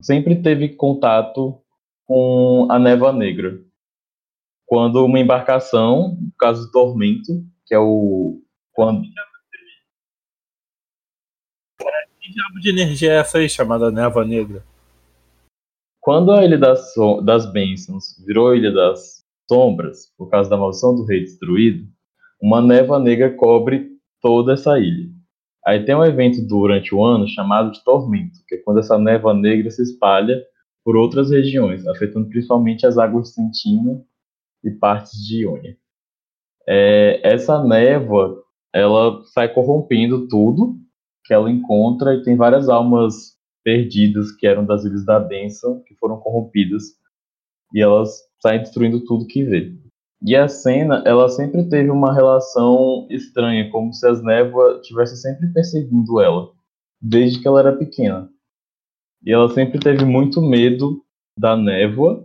sempre 0.00 0.40
teve 0.40 0.68
contato 0.68 1.60
com 2.06 2.68
a 2.70 2.78
Névoa 2.78 3.12
Negra. 3.12 3.63
Quando 4.66 5.04
uma 5.04 5.18
embarcação, 5.20 6.16
no 6.20 6.32
caso 6.38 6.66
do 6.66 6.70
Tormento, 6.72 7.44
que 7.66 7.74
é 7.74 7.78
o. 7.78 8.40
Quando, 8.72 9.02
Que 12.20 12.32
diabo 12.32 12.60
de 12.60 12.70
energia 12.70 13.12
é 13.12 13.16
essa 13.16 13.38
aí 13.38 13.48
chamada 13.48 13.90
névoa 13.90 14.24
negra? 14.24 14.64
Quando 16.00 16.32
a 16.32 16.44
Ilha 16.44 16.58
das, 16.58 16.92
So- 16.94 17.20
das 17.20 17.50
Bênçãos 17.52 18.16
virou 18.26 18.54
Ilha 18.54 18.72
das 18.72 19.24
Sombras, 19.48 20.12
por 20.16 20.28
causa 20.30 20.48
da 20.48 20.56
maldição 20.56 20.94
do 20.94 21.04
Rei 21.04 21.20
Destruído, 21.20 21.86
uma 22.40 22.60
névoa 22.60 22.98
negra 22.98 23.34
cobre 23.34 23.90
toda 24.20 24.54
essa 24.54 24.78
ilha. 24.78 25.10
Aí 25.66 25.84
tem 25.84 25.94
um 25.94 26.04
evento 26.04 26.46
durante 26.46 26.94
o 26.94 27.04
ano 27.04 27.26
chamado 27.28 27.70
de 27.70 27.82
Tormento, 27.84 28.38
que 28.46 28.56
é 28.56 28.58
quando 28.58 28.80
essa 28.80 28.98
névoa 28.98 29.34
negra 29.34 29.70
se 29.70 29.82
espalha 29.82 30.42
por 30.84 30.96
outras 30.96 31.30
regiões, 31.30 31.86
afetando 31.86 32.28
principalmente 32.28 32.86
as 32.86 32.98
águas 32.98 33.28
de 33.28 33.34
Sentina 33.34 34.02
e 34.64 34.70
partes 34.70 35.12
de 35.24 35.42
Ionia. 35.42 35.76
É, 36.66 37.20
essa 37.22 37.62
névoa, 37.62 38.42
ela 38.72 39.22
sai 39.26 39.52
corrompendo 39.52 40.26
tudo 40.28 40.76
que 41.24 41.32
ela 41.32 41.50
encontra 41.50 42.14
e 42.14 42.22
tem 42.22 42.36
várias 42.36 42.68
almas 42.68 43.34
perdidas 43.64 44.30
que 44.32 44.46
eram 44.46 44.64
das 44.64 44.84
Ilhas 44.84 45.04
da 45.04 45.18
Bênção, 45.18 45.82
que 45.86 45.94
foram 45.94 46.20
corrompidas, 46.20 46.84
e 47.72 47.80
elas 47.80 48.20
saem 48.42 48.60
destruindo 48.60 49.04
tudo 49.04 49.26
que 49.26 49.42
vê. 49.42 49.74
E 50.22 50.36
a 50.36 50.48
cena, 50.48 51.02
ela 51.06 51.28
sempre 51.28 51.68
teve 51.68 51.90
uma 51.90 52.12
relação 52.12 53.06
estranha, 53.10 53.70
como 53.70 53.92
se 53.92 54.06
as 54.06 54.22
névoas 54.22 54.80
estivessem 54.80 55.16
sempre 55.16 55.52
perseguindo 55.52 56.20
ela, 56.20 56.50
desde 57.00 57.40
que 57.40 57.48
ela 57.48 57.60
era 57.60 57.76
pequena. 57.76 58.30
E 59.22 59.32
ela 59.32 59.48
sempre 59.48 59.78
teve 59.78 60.04
muito 60.04 60.42
medo 60.42 61.02
da 61.38 61.56
névoa, 61.56 62.24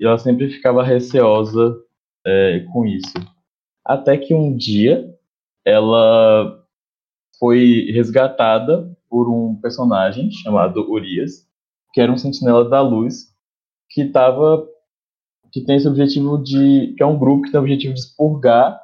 e 0.00 0.06
ela 0.06 0.16
sempre 0.16 0.48
ficava 0.48 0.82
receosa 0.82 1.76
é, 2.26 2.64
com 2.72 2.86
isso. 2.86 3.12
Até 3.84 4.16
que 4.16 4.34
um 4.34 4.56
dia, 4.56 5.14
ela 5.64 6.58
foi 7.38 7.90
resgatada 7.92 8.90
por 9.08 9.28
um 9.28 9.60
personagem 9.60 10.30
chamado 10.30 10.90
Urias, 10.90 11.46
que 11.92 12.00
era 12.00 12.10
um 12.10 12.16
sentinela 12.16 12.68
da 12.68 12.80
luz, 12.80 13.28
que 13.90 14.06
tava 14.06 14.66
que 15.52 15.64
tem 15.64 15.76
esse 15.76 15.88
objetivo 15.88 16.38
de 16.38 16.94
que 16.96 17.02
é 17.02 17.06
um 17.06 17.18
grupo 17.18 17.42
que 17.42 17.50
tem 17.50 17.58
o 17.58 17.62
objetivo 17.62 17.92
de 17.92 18.00
expurgar 18.00 18.80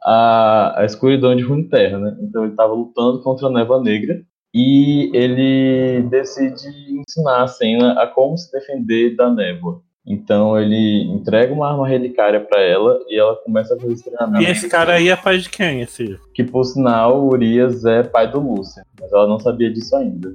a, 0.00 0.80
a 0.80 0.84
escuridão 0.84 1.34
de 1.34 1.42
Runeterra, 1.42 1.98
né? 1.98 2.16
Então 2.20 2.44
ele 2.44 2.52
estava 2.52 2.72
lutando 2.72 3.20
contra 3.22 3.48
a 3.48 3.50
Névoa 3.50 3.82
Negra 3.82 4.22
e 4.54 5.10
ele 5.12 6.02
decide 6.08 6.68
ensinar 7.00 7.42
a 7.42 7.48
cena 7.48 8.00
a 8.00 8.06
como 8.06 8.38
se 8.38 8.50
defender 8.52 9.16
da 9.16 9.28
névoa. 9.28 9.82
Então 10.06 10.58
ele 10.58 11.02
entrega 11.04 11.52
uma 11.52 11.68
arma 11.68 11.88
relicária 11.88 12.40
para 12.40 12.60
ela 12.60 13.00
e 13.08 13.18
ela 13.18 13.34
começa 13.36 13.74
a 13.74 13.78
fazer 13.78 13.92
esse 13.92 14.04
treinamento. 14.04 14.44
E 14.44 14.50
esse 14.50 14.68
cara 14.68 14.94
aí 14.94 15.08
é 15.08 15.16
pai 15.16 15.38
de 15.38 15.50
quem? 15.50 15.80
Esse? 15.80 16.16
Que 16.32 16.44
por 16.44 16.64
sinal 16.64 17.20
o 17.20 17.28
Urias 17.28 17.84
é 17.84 18.04
pai 18.04 18.30
do 18.30 18.38
Lúcio, 18.38 18.82
mas 19.00 19.12
ela 19.12 19.26
não 19.26 19.40
sabia 19.40 19.72
disso 19.72 19.96
ainda. 19.96 20.34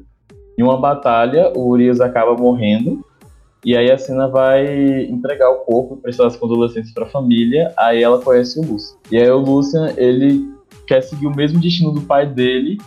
Em 0.57 0.63
uma 0.63 0.77
batalha, 0.77 1.53
o 1.55 1.69
Urias 1.69 2.01
acaba 2.01 2.35
morrendo 2.35 3.03
e 3.63 3.77
aí 3.77 3.89
a 3.91 3.97
Cena 3.97 4.27
vai 4.27 5.03
entregar 5.03 5.49
o 5.49 5.59
corpo, 5.59 5.95
prestar 5.97 6.27
as 6.27 6.35
condolências 6.35 6.91
para 6.91 7.05
a 7.05 7.09
família. 7.09 7.71
Aí 7.77 8.03
ela 8.03 8.19
conhece 8.19 8.59
o 8.59 8.65
Lúcio. 8.65 8.97
E 9.09 9.17
aí 9.17 9.29
o 9.29 9.37
Lucian, 9.37 9.93
ele 9.95 10.51
quer 10.85 11.01
seguir 11.01 11.27
o 11.27 11.35
mesmo 11.35 11.61
destino 11.61 11.91
do 11.91 12.01
pai 12.01 12.25
dele 12.25 12.77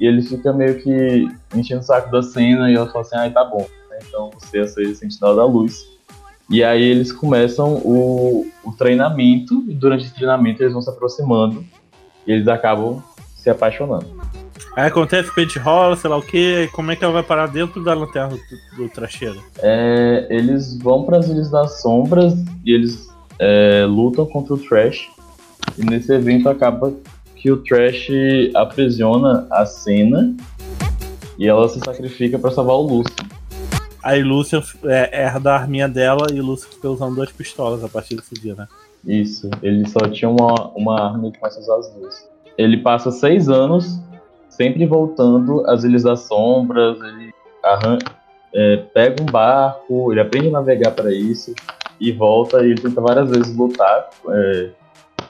e 0.00 0.06
ele 0.06 0.22
fica 0.22 0.52
meio 0.52 0.82
que 0.82 1.28
enchendo 1.54 1.80
o 1.80 1.84
saco 1.84 2.10
da 2.10 2.22
Cena 2.22 2.70
e 2.70 2.74
ela 2.74 2.86
fala 2.86 3.02
assim: 3.02 3.16
"Ai, 3.16 3.30
tá 3.30 3.44
bom. 3.44 3.64
Então 4.08 4.30
você 4.32 4.58
é 4.58 4.62
o 4.62 4.66
sentinela 4.94 5.36
da 5.36 5.44
luz". 5.44 5.93
E 6.50 6.62
aí 6.62 6.82
eles 6.82 7.10
começam 7.10 7.74
o, 7.76 8.46
o 8.62 8.72
treinamento 8.72 9.64
e 9.68 9.74
durante 9.74 10.04
esse 10.04 10.14
treinamento 10.14 10.62
eles 10.62 10.72
vão 10.72 10.82
se 10.82 10.90
aproximando 10.90 11.64
e 12.26 12.32
eles 12.32 12.48
acabam 12.48 13.02
se 13.34 13.48
apaixonando. 13.48 14.06
Aí 14.76 14.86
acontece 14.86 15.30
o 15.30 15.34
pente 15.34 15.58
rola, 15.58 15.94
sei 15.94 16.10
lá 16.10 16.16
o 16.16 16.22
que, 16.22 16.68
como 16.72 16.90
é 16.90 16.96
que 16.96 17.04
ela 17.04 17.12
vai 17.12 17.22
parar 17.22 17.46
dentro 17.46 17.82
da 17.82 17.94
lanterna 17.94 18.36
do, 18.36 18.82
do 18.82 18.88
tracheiro? 18.88 19.40
É, 19.62 20.26
eles 20.28 20.76
vão 20.78 21.04
para 21.04 21.18
as 21.18 21.28
Ilhas 21.28 21.50
das 21.50 21.80
Sombras 21.80 22.34
e 22.64 22.72
eles 22.72 23.08
é, 23.38 23.84
lutam 23.86 24.26
contra 24.26 24.54
o 24.54 24.58
Trash. 24.58 25.08
E 25.78 25.84
nesse 25.84 26.12
evento 26.12 26.48
acaba 26.48 26.92
que 27.36 27.52
o 27.52 27.58
Trash 27.58 28.08
aprisiona 28.54 29.46
a 29.50 29.64
Cena 29.64 30.34
e 31.38 31.46
ela 31.46 31.68
se 31.68 31.78
sacrifica 31.78 32.38
para 32.38 32.50
salvar 32.50 32.76
o 32.76 32.82
Lúcio. 32.82 33.14
Aí 34.04 34.22
Lúcia 34.22 34.62
é, 34.84 35.22
herda 35.22 35.52
a 35.52 35.56
arminha 35.56 35.88
dela 35.88 36.26
e 36.30 36.38
Lúcia 36.38 36.68
fica 36.70 36.90
usando 36.90 37.14
duas 37.14 37.32
pistolas 37.32 37.82
a 37.82 37.88
partir 37.88 38.16
desse 38.16 38.34
dia, 38.34 38.54
né? 38.54 38.68
Isso, 39.02 39.48
ele 39.62 39.88
só 39.88 40.00
tinha 40.00 40.28
uma, 40.28 40.68
uma 40.76 41.00
arma 41.00 41.28
e 41.28 41.32
começa 41.32 41.58
a 41.58 41.62
usar 41.62 41.76
as 41.78 41.90
duas. 41.94 42.28
Ele 42.58 42.76
passa 42.76 43.10
seis 43.10 43.48
anos 43.48 43.98
sempre 44.48 44.84
voltando 44.84 45.66
às 45.66 45.84
Ilhas 45.84 46.02
das 46.02 46.20
Sombras, 46.20 46.98
ele 47.00 47.32
é, 48.54 48.76
pega 48.92 49.22
um 49.22 49.26
barco, 49.26 50.12
ele 50.12 50.20
aprende 50.20 50.48
a 50.48 50.52
navegar 50.52 50.90
para 50.92 51.12
isso 51.12 51.54
e 51.98 52.12
volta 52.12 52.62
e 52.62 52.72
ele 52.72 52.80
tenta 52.80 53.00
várias 53.00 53.30
vezes 53.30 53.56
lutar 53.56 54.10
é, 54.28 54.70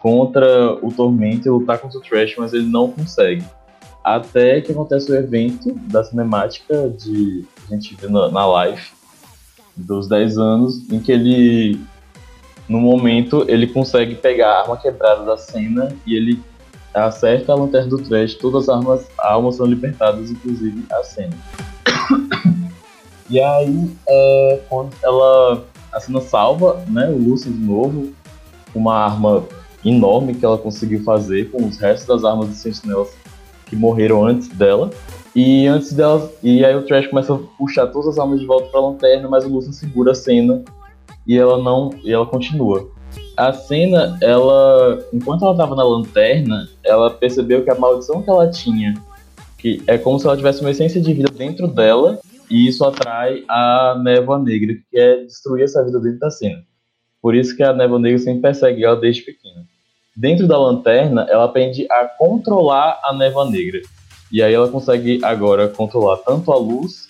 contra 0.00 0.74
o 0.82 0.92
Tormento 0.92 1.46
e 1.46 1.50
lutar 1.50 1.78
contra 1.78 1.98
o 1.98 2.02
Trash, 2.02 2.34
mas 2.36 2.52
ele 2.52 2.66
não 2.66 2.90
consegue. 2.90 3.44
Até 4.04 4.60
que 4.60 4.70
acontece 4.70 5.10
o 5.10 5.14
evento 5.16 5.72
da 5.88 6.04
cinemática 6.04 6.90
de 6.90 7.46
a 7.66 7.74
gente 7.74 7.96
vê 7.96 8.06
na, 8.06 8.30
na 8.30 8.46
live 8.46 8.82
dos 9.74 10.06
10 10.06 10.36
anos, 10.36 10.90
em 10.92 11.00
que 11.00 11.10
ele 11.10 11.80
no 12.68 12.78
momento 12.80 13.44
ele 13.48 13.66
consegue 13.66 14.14
pegar 14.14 14.50
a 14.50 14.60
arma 14.60 14.76
quebrada 14.76 15.24
da 15.24 15.38
cena 15.38 15.94
e 16.06 16.14
ele 16.14 16.42
acerta 16.92 17.52
a 17.52 17.54
lanterna 17.56 17.88
do 17.88 17.98
trash, 17.98 18.34
todas 18.34 18.68
as 18.68 18.76
armas, 18.76 19.06
almas 19.18 19.56
são 19.56 19.66
libertadas, 19.66 20.30
inclusive 20.30 20.84
a 20.92 21.02
cena. 21.02 21.36
e 23.28 23.40
aí, 23.40 23.90
é, 24.06 24.60
quando 24.68 24.94
ela 25.02 25.64
a 25.90 26.00
cena 26.00 26.20
salva, 26.20 26.84
né, 26.88 27.08
o 27.08 27.16
Lucian 27.16 27.52
de 27.52 27.58
novo, 27.58 28.12
uma 28.74 28.96
arma 28.96 29.44
enorme 29.84 30.34
que 30.34 30.44
ela 30.44 30.58
conseguiu 30.58 31.02
fazer 31.04 31.50
com 31.50 31.66
os 31.66 31.78
restos 31.78 32.06
das 32.06 32.24
armas 32.24 32.48
de 32.48 32.56
sentinelas 32.56 33.10
que 33.74 33.80
morreram 33.80 34.24
antes 34.24 34.48
dela. 34.48 34.90
E 35.34 35.66
antes 35.66 35.92
dela, 35.92 36.30
e 36.42 36.64
aí 36.64 36.76
o 36.76 36.82
Trash 36.82 37.08
começa 37.08 37.34
a 37.34 37.38
puxar 37.58 37.88
todas 37.88 38.10
as 38.10 38.18
armas 38.18 38.38
de 38.38 38.46
volta 38.46 38.68
para 38.68 38.78
a 38.78 38.88
lanterna, 38.88 39.28
mas 39.28 39.44
o 39.44 39.48
Lucian 39.48 39.72
segura 39.72 40.12
a 40.12 40.14
cena 40.14 40.62
e 41.26 41.36
ela 41.36 41.60
não, 41.60 41.90
e 42.04 42.12
ela 42.12 42.24
continua 42.24 42.88
a 43.36 43.52
cena, 43.52 44.16
ela, 44.20 45.04
enquanto 45.12 45.42
ela 45.42 45.52
estava 45.52 45.74
na 45.74 45.82
lanterna, 45.82 46.68
ela 46.84 47.10
percebeu 47.10 47.64
que 47.64 47.70
a 47.70 47.74
maldição 47.74 48.22
que 48.22 48.30
ela 48.30 48.48
tinha, 48.48 48.94
que 49.58 49.82
é 49.86 49.98
como 49.98 50.18
se 50.18 50.26
ela 50.26 50.36
tivesse 50.36 50.60
uma 50.60 50.70
essência 50.70 51.00
de 51.00 51.12
vida 51.12 51.30
dentro 51.32 51.66
dela, 51.66 52.20
e 52.48 52.68
isso 52.68 52.84
atrai 52.84 53.42
a 53.48 54.00
névoa 54.02 54.38
negra, 54.38 54.74
que 54.88 54.98
é 54.98 55.24
destruir 55.24 55.64
essa 55.64 55.84
vida 55.84 55.98
dentro 55.98 56.20
da 56.20 56.30
cena. 56.30 56.62
Por 57.20 57.34
isso 57.34 57.56
que 57.56 57.62
a 57.62 57.72
névoa 57.72 57.98
negra 57.98 58.18
sempre 58.18 58.42
persegue 58.42 58.84
ela 58.84 58.96
desde 58.96 59.22
pequena. 59.22 59.64
Dentro 60.16 60.46
da 60.46 60.58
lanterna, 60.58 61.26
ela 61.28 61.44
aprende 61.44 61.86
a 61.90 62.06
controlar 62.06 63.00
a 63.02 63.12
névoa 63.12 63.50
negra. 63.50 63.80
E 64.30 64.42
aí 64.42 64.54
ela 64.54 64.68
consegue 64.68 65.24
agora 65.24 65.68
controlar 65.68 66.18
tanto 66.18 66.52
a 66.52 66.56
luz, 66.56 67.08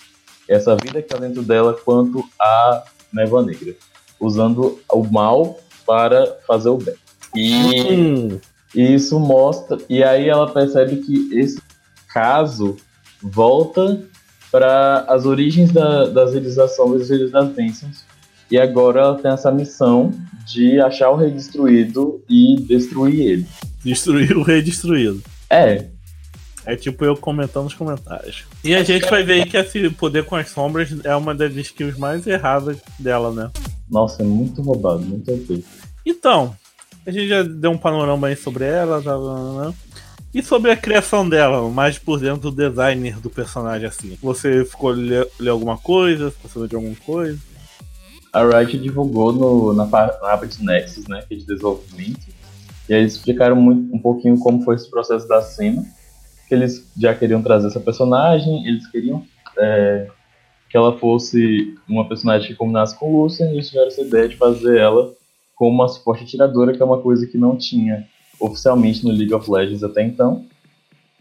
essa 0.49 0.75
vida 0.77 1.03
que 1.03 1.13
está 1.13 1.19
dentro 1.19 1.43
dela, 1.43 1.75
quanto 1.85 2.25
a 2.41 2.85
névoa 3.13 3.43
negra. 3.43 3.75
Usando 4.19 4.81
o 4.91 5.05
mal 5.05 5.59
para 5.87 6.39
fazer 6.47 6.71
o 6.71 6.79
bem. 6.79 6.95
E, 7.35 7.93
hum. 7.93 8.41
isso 8.75 9.19
mostra. 9.19 9.79
E 9.89 10.03
aí 10.03 10.29
ela 10.29 10.51
percebe 10.51 10.97
que 10.97 11.37
esse 11.37 11.61
caso 12.13 12.77
volta 13.23 14.01
para 14.51 15.01
as 15.09 15.27
origens 15.27 15.73
da, 15.73 16.07
das 16.07 16.33
realizações 16.33 17.01
das 17.01 17.11
Ilhas 17.11 17.31
das 17.33 17.49
Bênçãos. 17.49 18.05
E 18.55 18.59
agora 18.61 19.01
ela 19.01 19.19
tem 19.19 19.33
essa 19.33 19.51
missão 19.51 20.13
de 20.47 20.79
achar 20.79 21.11
o 21.11 21.17
rei 21.17 21.33
destruído 21.33 22.23
e 22.31 22.55
destruir 22.61 23.21
ele. 23.21 23.47
Destruir 23.85 24.37
o 24.37 24.45
rei 24.45 24.63
destruído. 24.63 25.21
É. 25.51 25.87
É 26.65 26.77
tipo 26.77 27.05
eu 27.05 27.17
comentando 27.17 27.65
nos 27.65 27.75
comentários. 27.75 28.45
E 28.63 28.73
a 28.77 28.85
gente 28.85 29.11
vai 29.11 29.25
ver 29.25 29.47
que 29.47 29.57
esse 29.57 29.91
poder 29.91 30.25
com 30.25 30.37
as 30.37 30.51
sombras 30.51 30.95
é 31.03 31.17
uma 31.17 31.35
das 31.35 31.53
skills 31.57 31.99
mais 31.99 32.29
erradas 32.29 32.77
dela, 32.97 33.33
né? 33.33 33.51
Nossa, 33.91 34.23
é 34.23 34.25
muito 34.25 34.63
roubado, 34.63 35.01
muito 35.01 35.25
perfeito. 35.25 35.67
Então, 36.07 36.55
a 37.05 37.11
gente 37.11 37.27
já 37.27 37.43
deu 37.43 37.73
um 37.73 37.79
panorama 37.79 38.29
aí 38.29 38.37
sobre 38.37 38.67
ela, 38.67 39.03
tá, 39.03 39.19
tá, 39.19 39.65
tá, 39.65 39.75
e 40.33 40.41
sobre 40.45 40.71
a 40.71 40.77
criação 40.77 41.29
dela, 41.29 41.69
mais 41.71 41.99
por 41.99 42.21
dentro 42.21 42.53
do 42.53 42.69
designer 42.69 43.19
do 43.19 43.29
personagem, 43.29 43.89
assim. 43.89 44.17
Você 44.23 44.65
ficou 44.65 44.93
ler, 44.93 45.27
alguma 45.49 45.77
coisa? 45.77 46.31
Ficou 46.31 46.49
sabendo 46.49 46.69
de 46.69 46.77
alguma 46.77 46.97
coisa? 47.05 47.54
A 48.35 48.43
Riot 48.43 48.77
divulgou 48.79 49.33
no, 49.33 49.73
na, 49.73 49.87
na 49.87 50.33
aba 50.33 50.47
de 50.47 50.63
Nexus, 50.63 51.07
né, 51.07 51.23
que 51.27 51.35
é 51.35 51.37
de 51.39 51.47
desenvolvimento, 51.47 52.27
e 52.89 52.93
aí 52.93 53.01
eles 53.01 53.15
explicaram 53.15 53.55
muito, 53.55 53.95
um 53.95 53.99
pouquinho 53.99 54.37
como 54.39 54.63
foi 54.63 54.75
esse 54.75 54.91
processo 54.91 55.27
da 55.29 55.41
cena, 55.41 55.87
que 56.49 56.55
eles 56.55 56.85
já 56.97 57.15
queriam 57.15 57.41
trazer 57.41 57.69
essa 57.69 57.79
personagem, 57.79 58.67
eles 58.67 58.87
queriam 58.89 59.25
é, 59.57 60.09
que 60.69 60.77
ela 60.77 60.99
fosse 60.99 61.75
uma 61.89 62.09
personagem 62.09 62.49
que 62.49 62.57
combinasse 62.57 62.99
com 62.99 63.23
Lucian, 63.23 63.47
e 63.47 63.53
eles 63.53 63.69
tiveram 63.69 63.87
essa 63.87 64.03
ideia 64.03 64.29
de 64.29 64.37
fazer 64.37 64.79
ela 64.79 65.15
como 65.55 65.71
uma 65.71 65.89
suporte 65.89 66.25
atiradora, 66.25 66.73
que 66.73 66.83
é 66.83 66.85
uma 66.85 67.01
coisa 67.01 67.27
que 67.29 67.39
não 67.39 67.57
tinha 67.57 68.05
oficialmente 68.41 69.05
no 69.05 69.13
League 69.13 69.33
of 69.33 69.49
Legends 69.49 69.85
até 69.85 70.03
então. 70.03 70.45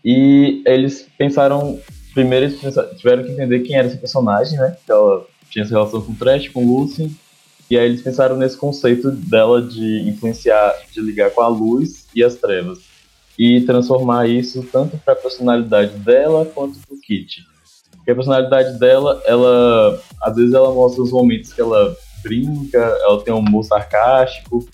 E 0.03 0.63
eles 0.65 1.07
pensaram, 1.15 1.79
primeiro 2.13 2.47
eles 2.47 2.59
tiveram 2.97 3.23
que 3.23 3.31
entender 3.31 3.59
quem 3.59 3.75
era 3.75 3.87
esse 3.87 3.97
personagem, 3.97 4.57
né? 4.57 4.75
Que 4.83 4.91
ela 4.91 5.25
tinha 5.53 5.63
essa 5.63 5.75
relação 5.75 6.01
com 6.01 6.11
o 6.11 6.15
Trash, 6.15 6.49
com 6.49 6.65
o 6.65 6.79
Lucian. 6.79 7.09
E 7.69 7.77
aí 7.77 7.85
eles 7.85 8.01
pensaram 8.01 8.35
nesse 8.35 8.57
conceito 8.57 9.11
dela 9.11 9.61
de 9.61 10.09
influenciar, 10.09 10.75
de 10.91 10.99
ligar 10.99 11.29
com 11.29 11.41
a 11.41 11.47
luz 11.47 12.07
e 12.13 12.23
as 12.23 12.35
trevas. 12.35 12.79
E 13.37 13.61
transformar 13.61 14.27
isso 14.27 14.67
tanto 14.71 14.97
para 14.97 15.13
a 15.13 15.15
personalidade 15.15 15.93
dela 15.99 16.45
quanto 16.45 16.79
para 16.79 16.95
o 16.95 16.99
Kit. 16.99 17.45
Porque 17.91 18.11
a 18.11 18.15
personalidade 18.15 18.77
dela, 18.79 19.21
ela 19.25 20.01
às 20.21 20.35
vezes 20.35 20.53
ela 20.53 20.73
mostra 20.73 21.03
os 21.03 21.11
momentos 21.11 21.53
que 21.53 21.61
ela 21.61 21.95
brinca, 22.21 22.77
ela 22.77 23.21
tem 23.23 23.33
um 23.33 23.39
humor 23.39 23.63
sarcástico, 23.63 24.67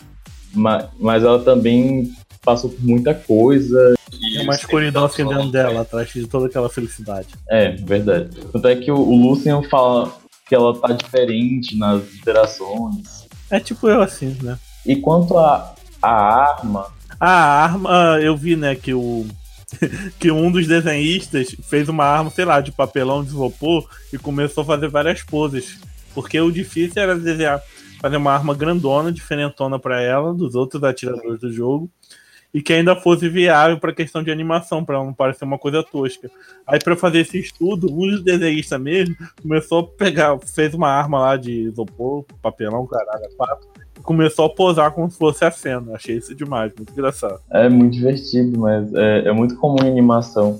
mas, 0.53 0.87
mas 0.97 1.23
ela 1.23 1.39
também 1.39 2.11
passou 2.43 2.69
por 2.69 2.83
muita 2.83 3.13
coisa. 3.13 3.95
É 4.37 4.41
uma 4.41 4.55
escuridão 4.55 5.07
dentro 5.07 5.51
dela, 5.51 5.81
atrás 5.81 6.09
de 6.09 6.25
toda 6.25 6.47
aquela 6.47 6.69
felicidade. 6.69 7.27
É, 7.49 7.71
verdade. 7.71 8.29
Tanto 8.51 8.67
é 8.67 8.75
que 8.75 8.91
o, 8.91 8.97
o 8.97 9.15
Lucian 9.15 9.61
fala 9.63 10.11
que 10.49 10.55
ela 10.55 10.75
tá 10.77 10.91
diferente 10.91 11.77
nas 11.77 12.03
interações. 12.13 13.27
É 13.49 13.59
tipo 13.59 13.87
eu 13.87 14.01
assim, 14.01 14.35
né? 14.41 14.59
E 14.85 14.97
quanto 14.97 15.37
a, 15.37 15.75
a 16.01 16.11
arma. 16.11 16.87
A 17.19 17.29
arma, 17.29 18.19
eu 18.21 18.35
vi, 18.35 18.55
né, 18.57 18.75
que 18.75 18.93
o. 18.93 19.25
que 20.19 20.31
um 20.31 20.51
dos 20.51 20.65
desenhistas 20.65 21.55
fez 21.69 21.87
uma 21.87 22.03
arma, 22.03 22.31
sei 22.31 22.43
lá, 22.43 22.59
de 22.59 22.71
papelão 22.71 23.23
de 23.23 23.29
isopor 23.29 23.87
e 24.11 24.17
começou 24.17 24.63
a 24.63 24.65
fazer 24.65 24.89
várias 24.89 25.21
poses 25.21 25.77
porque 26.13 26.39
o 26.39 26.51
difícil 26.51 27.01
era 27.01 27.17
desenhar, 27.17 27.61
fazer 28.01 28.17
uma 28.17 28.33
arma 28.33 28.53
grandona, 28.53 29.11
diferentona 29.11 29.79
para 29.79 30.01
ela, 30.01 30.33
dos 30.33 30.55
outros 30.55 30.83
atiradores 30.83 31.39
do 31.39 31.51
jogo, 31.51 31.89
e 32.53 32.61
que 32.61 32.73
ainda 32.73 32.95
fosse 32.95 33.29
viável 33.29 33.79
para 33.79 33.93
questão 33.93 34.23
de 34.23 34.31
animação, 34.31 34.83
para 34.83 34.97
não 34.97 35.13
parecer 35.13 35.45
uma 35.45 35.57
coisa 35.57 35.83
tosca. 35.83 36.29
Aí, 36.65 36.79
para 36.79 36.95
fazer 36.95 37.19
esse 37.19 37.39
estudo, 37.39 37.87
um 37.91 38.07
dos 38.07 38.23
desenhistas 38.23 38.79
mesmo 38.79 39.15
começou 39.41 39.79
a 39.79 39.87
pegar, 39.87 40.37
fez 40.39 40.73
uma 40.73 40.89
arma 40.89 41.19
lá 41.19 41.37
de 41.37 41.51
isopor, 41.51 42.25
papelão, 42.41 42.87
caralho, 42.87 43.29
quatro, 43.37 43.67
e 43.97 44.01
começou 44.01 44.45
a 44.45 44.49
posar 44.49 44.91
como 44.91 45.09
se 45.09 45.17
fosse 45.17 45.45
a 45.45 45.51
cena. 45.51 45.93
Achei 45.93 46.17
isso 46.17 46.33
demais, 46.33 46.73
muito 46.75 46.91
engraçado. 46.91 47.39
É 47.51 47.69
muito 47.69 47.93
divertido, 47.93 48.59
mas 48.59 48.91
é, 48.93 49.27
é 49.27 49.31
muito 49.31 49.55
comum 49.57 49.83
em 49.83 49.91
animação. 49.91 50.59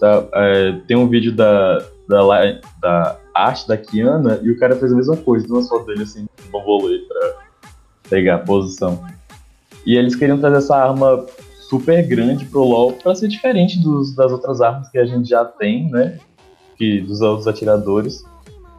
Tá, 0.00 0.26
é, 0.34 0.72
tem 0.86 0.96
um 0.96 1.06
vídeo 1.06 1.32
da, 1.32 1.78
da, 2.08 2.22
da 2.80 3.18
arte 3.34 3.68
da 3.68 3.76
Kiana 3.76 4.40
e 4.42 4.50
o 4.50 4.58
cara 4.58 4.74
fez 4.76 4.90
a 4.90 4.96
mesma 4.96 5.16
coisa, 5.18 5.46
duas 5.46 5.68
fotos 5.68 5.86
dele 5.86 6.02
assim, 6.02 6.26
bambolê 6.50 6.98
pra 7.00 7.34
pegar 8.08 8.36
a 8.36 8.38
posição. 8.38 9.04
E 9.86 9.96
eles 9.96 10.16
queriam 10.16 10.38
trazer 10.38 10.58
essa 10.58 10.76
arma 10.76 11.24
super 11.68 12.06
grande 12.06 12.44
pro 12.44 12.64
LoL 12.64 12.92
para 12.92 13.14
ser 13.14 13.28
diferente 13.28 13.78
dos, 13.80 14.14
das 14.14 14.32
outras 14.32 14.60
armas 14.60 14.88
que 14.88 14.98
a 14.98 15.06
gente 15.06 15.28
já 15.28 15.44
tem, 15.44 15.88
né? 15.90 16.18
Que, 16.76 17.00
dos 17.00 17.20
outros 17.20 17.46
atiradores. 17.46 18.24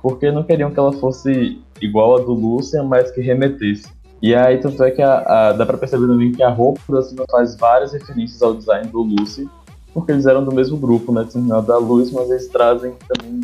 Porque 0.01 0.29
não 0.31 0.43
queriam 0.43 0.69
que 0.69 0.77
ela 0.77 0.93
fosse 0.93 1.61
igual 1.81 2.17
a 2.17 2.21
do 2.21 2.33
Lucian, 2.33 2.83
mas 2.83 3.09
que 3.11 3.21
remetesse. 3.21 3.89
E 4.21 4.33
aí, 4.33 4.57
tanto 4.57 4.83
é 4.83 4.91
que 4.91 5.01
a, 5.01 5.19
a, 5.49 5.53
dá 5.53 5.65
pra 5.65 5.77
perceber 5.77 6.07
também 6.07 6.31
que 6.31 6.41
a 6.41 6.49
roupa 6.49 6.81
da 6.89 7.01
Cima 7.01 7.23
faz 7.29 7.55
várias 7.55 7.93
referências 7.93 8.41
ao 8.41 8.55
design 8.55 8.87
do 8.89 9.01
Lucy, 9.01 9.47
porque 9.93 10.11
eles 10.11 10.25
eram 10.25 10.43
do 10.43 10.53
mesmo 10.53 10.77
grupo, 10.77 11.11
né? 11.11 11.25
Da 11.65 11.77
Luz, 11.77 12.11
mas 12.11 12.29
eles 12.29 12.47
trazem 12.47 12.93
também 13.07 13.41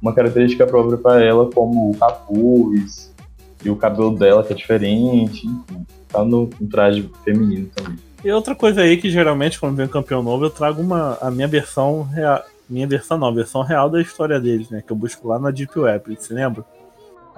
uma 0.00 0.12
característica 0.12 0.66
própria 0.66 0.98
para 0.98 1.22
ela, 1.22 1.50
como 1.50 1.90
o 1.90 1.96
capuz 1.96 3.14
e 3.64 3.70
o 3.70 3.76
cabelo 3.76 4.16
dela, 4.16 4.42
que 4.42 4.52
é 4.52 4.56
diferente, 4.56 5.46
enfim, 5.46 5.77
tá 6.08 6.24
no, 6.24 6.50
no 6.60 6.68
traje 6.68 7.08
feminino 7.24 7.70
também. 7.74 7.98
E 8.24 8.30
outra 8.32 8.54
coisa 8.54 8.82
aí 8.82 8.96
que 8.96 9.10
geralmente 9.10 9.60
quando 9.60 9.76
vem 9.76 9.86
um 9.86 9.90
campeão 9.90 10.22
novo 10.22 10.44
eu 10.44 10.50
trago 10.50 10.82
uma 10.82 11.16
a 11.20 11.30
minha 11.30 11.46
versão 11.46 12.02
real, 12.02 12.42
minha 12.68 12.86
versão 12.86 13.16
não, 13.16 13.28
a 13.28 13.32
versão 13.32 13.62
real 13.62 13.88
da 13.88 14.00
história 14.00 14.40
deles, 14.40 14.70
né, 14.70 14.82
que 14.84 14.92
eu 14.92 14.96
busco 14.96 15.28
lá 15.28 15.38
na 15.38 15.50
Deep 15.50 15.78
Web, 15.78 16.16
você 16.16 16.34
lembra? 16.34 16.64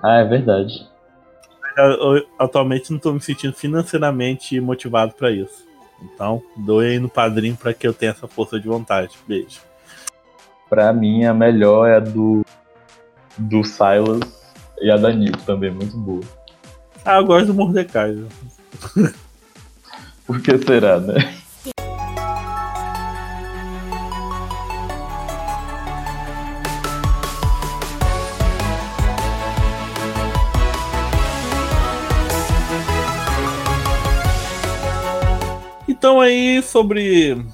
Ah, 0.02 0.20
é 0.20 0.24
verdade. 0.24 0.88
Eu, 1.76 2.16
eu, 2.16 2.26
atualmente 2.38 2.90
não 2.90 2.96
estou 2.96 3.12
me 3.12 3.20
sentindo 3.20 3.52
financeiramente 3.52 4.58
motivado 4.60 5.12
para 5.12 5.30
isso. 5.30 5.68
Então, 6.02 6.42
doe 6.56 6.86
aí 6.86 6.98
no 6.98 7.08
padrinho 7.08 7.56
para 7.56 7.74
que 7.74 7.86
eu 7.86 7.92
tenha 7.92 8.12
essa 8.12 8.26
força 8.26 8.58
de 8.58 8.66
vontade. 8.66 9.16
Beijo. 9.26 9.60
Pra 10.68 10.92
mim, 10.92 11.24
a 11.24 11.34
melhor 11.34 11.86
é 11.86 11.96
a 11.96 12.00
do, 12.00 12.42
do 13.36 13.62
Silas 13.62 14.20
e 14.80 14.90
a 14.90 14.96
da 14.96 15.12
Nico 15.12 15.38
também, 15.42 15.70
muito 15.70 15.96
boa. 15.96 16.22
Ah, 17.04 17.18
eu 17.18 17.26
gosto 17.26 17.46
do 17.46 17.54
Mordecai. 17.54 18.16
Por 20.26 20.40
que 20.40 20.58
será, 20.58 21.00
né? 21.00 21.40
Então 36.00 36.18
aí 36.18 36.62
sobre. 36.62 37.44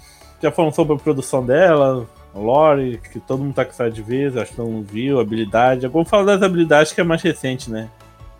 Já 0.40 0.52
falamos 0.52 0.76
sobre 0.76 0.94
a 0.94 0.98
produção 0.98 1.44
dela, 1.44 2.06
Lore, 2.32 3.00
que 3.12 3.18
todo 3.18 3.42
mundo 3.42 3.54
tá 3.54 3.64
cansado 3.64 3.90
de 3.90 4.00
ver, 4.00 4.38
acho 4.38 4.52
que 4.52 4.60
mundo 4.60 4.86
viu, 4.88 5.18
habilidade. 5.18 5.88
Vamos 5.88 6.08
falar 6.08 6.24
das 6.24 6.42
habilidades 6.42 6.92
que 6.92 7.00
é 7.00 7.04
mais 7.04 7.20
recente, 7.22 7.68
né? 7.68 7.88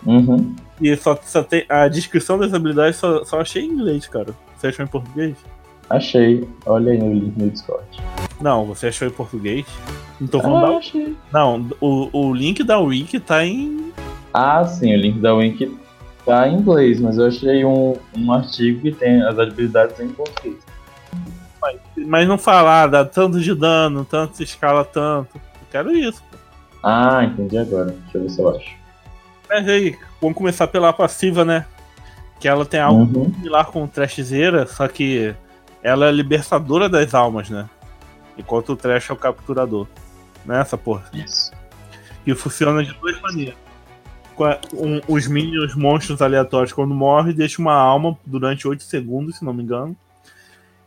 Uhum. 0.07 0.55
E 0.81 0.95
só, 0.97 1.19
só 1.23 1.43
tem. 1.43 1.65
A 1.69 1.89
descrição 1.89 2.39
das 2.39 2.55
habilidades 2.55 2.97
só, 2.97 3.25
só 3.25 3.41
achei 3.41 3.65
em 3.65 3.71
inglês, 3.71 4.07
cara. 4.07 4.35
Você 4.57 4.69
achou 4.69 4.85
em 4.85 4.89
português? 4.89 5.37
Achei. 5.91 6.49
Olha 6.65 6.93
aí 6.93 6.99
no 6.99 7.13
link 7.13 7.37
no 7.37 7.51
Discord. 7.51 7.85
Não, 8.41 8.65
você 8.67 8.89
achou 8.89 9.07
em 9.09 9.11
português? 9.11 9.67
Não 10.21 10.29
tô 10.29 10.41
falando 10.41 10.65
Ah, 10.67 10.71
da. 10.71 10.77
achei. 10.79 11.17
Não, 11.33 11.69
o, 11.81 12.09
o 12.13 12.35
link 12.35 12.63
da 12.65 12.79
Wiki 12.79 13.19
tá 13.21 13.45
em. 13.45 13.93
Ah, 14.33 14.65
sim, 14.65 14.95
o 14.95 14.99
link 14.99 15.19
da 15.19 15.35
Wiki 15.35 15.77
tá 16.25 16.49
em 16.49 16.57
inglês, 16.59 17.01
mas 17.01 17.17
eu 17.19 17.27
achei 17.27 17.65
um, 17.65 17.97
um 18.17 18.33
artigo 18.33 18.81
que 18.83 18.93
tem 18.93 19.23
as 19.23 19.39
habilidades 19.39 19.99
em 20.01 20.09
português. 20.09 20.57
Mas 21.97 22.29
não 22.29 22.37
falar, 22.39 22.87
dá 22.89 23.05
tanto 23.05 23.41
de 23.41 23.55
dano, 23.55 24.05
tanto 24.05 24.37
se 24.37 24.43
escala 24.45 24.85
tanto. 24.85 25.37
Eu 25.37 25.67
quero 25.71 25.93
isso. 25.97 26.23
Ah, 26.83 27.25
entendi 27.25 27.57
agora. 27.59 27.87
Deixa 27.87 28.19
eu 28.19 28.23
ver 28.23 28.31
se 28.31 28.41
eu 28.41 28.49
acho. 28.51 28.77
Mas 29.49 29.69
aí, 29.69 29.97
vamos 30.21 30.37
começar 30.37 30.67
pela 30.67 30.93
passiva, 30.93 31.45
né? 31.45 31.67
Que 32.41 32.49
ela 32.49 32.65
tem 32.65 32.81
algo 32.81 33.19
Uhum. 33.21 33.33
similar 33.35 33.67
com 33.67 33.85
o 33.85 33.89
Trashzeira, 33.89 34.67
só 34.67 34.87
que 34.89 35.35
ela 35.83 36.07
é 36.07 36.09
a 36.09 36.13
libertadora 36.13 36.89
das 36.89 37.15
almas, 37.15 37.49
né? 37.49 37.69
Enquanto 38.37 38.71
o 38.73 38.77
Trash 38.77 39.09
é 39.09 39.13
o 39.13 39.17
capturador. 39.17 39.87
Né, 40.45 40.61
essa 40.61 40.77
porra? 40.77 41.05
Isso. 41.13 41.51
E 42.27 42.35
funciona 42.35 42.85
de 42.85 42.93
duas 42.95 43.21
maneiras. 43.21 43.55
Um- 44.75 45.01
os 45.09 45.27
minions 45.27 45.75
monstros 45.75 46.21
aleatórios, 46.21 46.73
quando 46.73 46.95
morrem, 46.95 47.35
deixam 47.35 47.65
uma 47.65 47.75
alma 47.75 48.17
durante 48.27 48.69
8 48.69 48.83
segundos, 48.83 49.39
se 49.39 49.45
não 49.45 49.55
me 49.55 49.63
engano. 49.63 49.97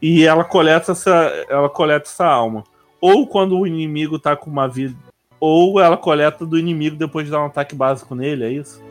E 0.01 0.23
ela 0.25 0.43
coleta 0.43 0.91
essa, 0.91 1.11
ela 1.49 1.67
coleta 1.67 2.07
essa 2.07 2.25
alma. 2.25 2.63
Ou 3.01 3.25
quando 3.27 3.57
o 3.57 3.65
inimigo 3.65 4.19
tá 4.19 4.35
com 4.35 4.49
uma 4.49 4.67
vida. 4.67 4.95
Ou 5.39 5.79
ela 5.79 5.95
coleta 5.95 6.45
do 6.45 6.57
inimigo 6.57 6.95
depois 6.95 7.25
de 7.25 7.31
dar 7.31 7.41
um 7.41 7.45
ataque 7.45 7.75
básico 7.75 8.13
nele, 8.13 8.43
é 8.43 8.51
isso? 8.51 8.81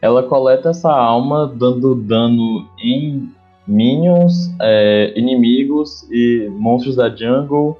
Ela 0.00 0.22
coleta 0.22 0.70
essa 0.70 0.90
alma 0.92 1.46
dando 1.46 1.94
dano 1.94 2.68
em 2.78 3.32
minions, 3.66 4.54
é, 4.60 5.12
inimigos 5.16 6.08
e 6.10 6.48
monstros 6.50 6.96
da 6.96 7.08
jungle. 7.08 7.78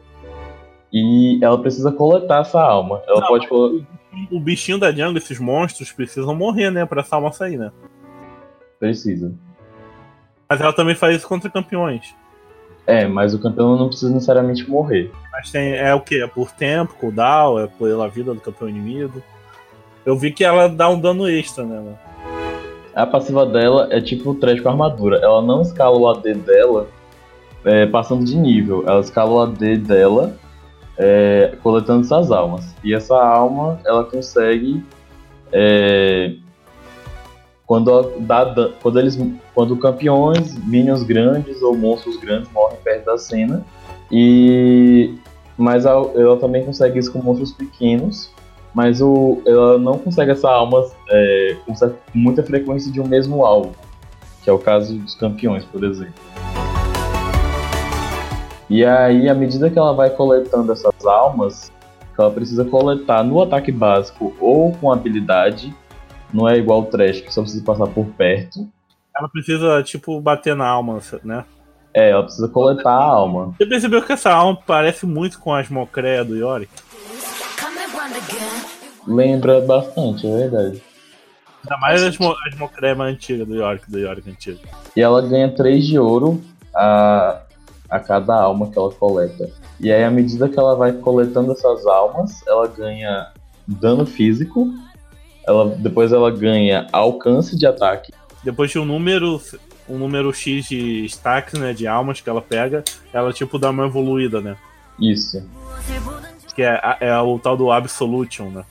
E 0.93 1.39
ela 1.43 1.59
precisa 1.59 1.91
coletar 1.91 2.43
essa 2.43 2.61
alma. 2.61 3.03
Ela 3.07 3.21
Não, 3.21 3.29
pode 3.29 3.49
coletar. 3.49 3.87
O 4.31 4.39
bichinho 4.39 4.79
da 4.79 4.93
jungle, 4.93 5.17
esses 5.17 5.39
monstros, 5.41 5.91
precisam 5.91 6.35
morrer, 6.35 6.71
né? 6.71 6.85
Pra 6.85 7.01
essa 7.01 7.17
alma 7.17 7.33
sair, 7.33 7.57
né? 7.57 7.73
Precisa. 8.79 9.33
Mas 10.49 10.61
ela 10.61 10.73
também 10.73 10.95
faz 10.95 11.17
isso 11.17 11.27
contra 11.27 11.49
campeões. 11.49 12.15
É, 12.87 13.07
mas 13.07 13.33
o 13.33 13.41
campeão 13.41 13.77
não 13.77 13.89
precisa 13.89 14.13
necessariamente 14.13 14.69
morrer. 14.69 15.11
Mas 15.43 15.51
tem, 15.51 15.73
é 15.73 15.93
o 15.93 16.01
que? 16.01 16.23
É 16.23 16.27
por 16.29 16.53
tempo, 16.53 16.95
cooldown, 16.95 17.59
é 17.59 17.67
pela 17.67 18.09
vida 18.09 18.33
do 18.33 18.41
campeão 18.41 18.69
inimigo. 18.69 19.21
Eu 20.07 20.17
vi 20.17 20.31
que 20.31 20.45
ela 20.45 20.69
dá 20.69 20.89
um 20.89 21.01
dano 21.01 21.29
extra, 21.29 21.65
né? 21.65 21.95
A 22.95 23.05
passiva 23.05 23.45
dela 23.45 23.89
é 23.91 24.01
tipo 24.01 24.31
o 24.31 24.35
trash 24.37 24.61
com 24.61 24.69
armadura. 24.69 25.19
Ela 25.21 25.43
não 25.43 25.63
escala 25.63 25.99
o 25.99 26.09
AD 26.09 26.35
dela 26.35 26.87
é, 27.65 27.87
passando 27.87 28.25
de 28.25 28.37
nível. 28.37 28.85
Ela 28.87 29.01
escala 29.01 29.33
o 29.33 29.41
AD 29.41 29.79
dela 29.79 30.37
é, 30.97 31.57
coletando 31.61 32.03
essas 32.03 32.31
almas. 32.31 32.73
E 32.85 32.95
essa 32.95 33.17
alma 33.17 33.81
ela 33.85 34.05
consegue. 34.05 34.81
é, 35.53 36.35
quando, 37.67 38.13
dá, 38.21 38.71
quando 38.81 39.01
eles 39.01 39.19
quando 39.55 39.77
campeões, 39.77 40.57
minions 40.65 41.03
grandes 41.03 41.63
ou 41.63 41.77
monstros 41.77 42.17
grandes 42.17 42.49
morrem 42.53 42.79
perto 42.85 43.07
da 43.07 43.19
cena. 43.19 43.65
E 44.09 45.15
mas 45.57 45.87
a- 45.87 45.91
ela 46.15 46.37
também 46.39 46.65
consegue 46.65 46.99
isso 46.99 47.13
com 47.13 47.21
monstros 47.23 47.53
pequenos. 47.53 48.31
Mas 48.75 49.03
o, 49.03 49.43
ela 49.47 49.77
não 49.79 49.99
consegue 49.99 50.31
essa 50.31 50.51
alma 50.51 50.87
é, 51.11 51.57
com 51.67 51.75
muita 52.15 52.43
frequência 52.43 52.91
de 52.91 53.03
um 53.03 53.07
mesmo 53.07 53.45
alvo, 53.45 53.75
que 54.43 54.49
é 54.49 54.53
o 54.53 54.59
caso 54.59 54.97
dos 54.97 55.15
campeões, 55.15 55.63
por 55.67 55.85
exemplo. 55.85 56.15
E 58.71 58.83
aí, 58.83 59.29
à 59.29 59.35
medida 59.35 59.69
que 59.69 59.79
ela 59.79 59.93
vai 59.93 60.09
coletando 60.09 60.73
essas 60.73 61.05
almas, 61.05 61.71
ela 62.19 62.31
precisa 62.31 62.65
coletar 62.65 63.23
no 63.23 63.43
ataque 63.43 63.71
básico 63.71 64.35
ou 64.41 64.73
com 64.73 64.91
habilidade, 64.91 65.75
não 66.33 66.49
é 66.49 66.57
igual 66.57 66.81
o 66.81 66.87
Trash, 66.87 67.21
que 67.21 67.33
só 67.33 67.43
precisa 67.43 67.63
passar 67.63 67.87
por 67.89 68.07
perto. 68.07 68.67
Ela 69.15 69.29
precisa, 69.29 69.83
tipo, 69.83 70.19
bater 70.19 70.57
na 70.57 70.67
alma, 70.67 70.99
né? 71.23 71.45
É, 71.95 72.11
ela 72.11 72.23
precisa 72.23 72.49
coletar 72.49 72.91
a 72.93 73.05
alma. 73.05 73.55
Você 73.59 73.67
percebeu 73.67 74.03
que 74.03 74.13
essa 74.13 74.31
alma 74.33 74.59
parece 74.67 75.05
muito 75.05 75.39
com 75.39 75.53
as 75.53 75.69
Mocréa 75.69 76.25
do 76.25 76.37
Yorick? 76.37 76.73
Lembra 79.07 79.61
bastante, 79.61 80.27
é 80.27 80.37
verdade. 80.37 80.83
Ainda 81.65 81.77
mais 81.81 82.03
as, 82.03 82.19
Mo- 82.19 82.35
as 82.47 83.01
antigas 83.01 83.47
do 83.47 83.55
Yorick, 83.55 83.91
do 83.91 83.99
Yorick 83.99 84.29
antigo. 84.31 84.61
E 84.97 85.01
ela 85.01 85.21
ganha 85.23 85.51
3 85.51 85.87
de 85.87 85.99
ouro 85.99 86.43
a, 86.75 87.43
a 87.91 88.01
cada 88.01 88.35
alma 88.35 88.71
que 88.71 88.79
ela 88.79 88.91
coleta. 88.93 89.51
E 89.79 89.93
aí, 89.93 90.03
à 90.05 90.11
medida 90.11 90.49
que 90.49 90.59
ela 90.59 90.75
vai 90.77 90.93
coletando 90.93 91.53
essas 91.53 91.85
almas, 91.87 92.41
ela 92.47 92.67
ganha 92.69 93.29
dano 93.67 94.07
físico. 94.07 94.73
Ela, 95.47 95.67
depois 95.77 96.13
ela 96.13 96.31
ganha 96.31 96.87
alcance 96.93 97.57
de 97.57 97.67
ataque. 97.67 98.13
Depois 98.45 98.71
de 98.71 98.79
um 98.79 98.85
número, 98.85 99.41
um 99.89 99.99
número 99.99 100.33
X 100.33 100.67
de 100.67 101.05
stacks, 101.07 101.59
né? 101.59 101.73
De 101.73 101.87
almas 101.87 102.21
que 102.21 102.29
ela 102.31 102.41
pega, 102.43 102.83
ela, 103.13 103.33
tipo, 103.33 103.59
dá 103.59 103.71
uma 103.71 103.87
evoluída, 103.87 104.41
né? 104.41 104.57
Isso. 105.01 105.43
Que 106.55 106.63
é, 106.63 106.81
é 107.01 107.19
o 107.19 107.39
tal 107.39 107.57
do 107.57 107.71
Absolution, 107.73 108.51
né? 108.51 108.65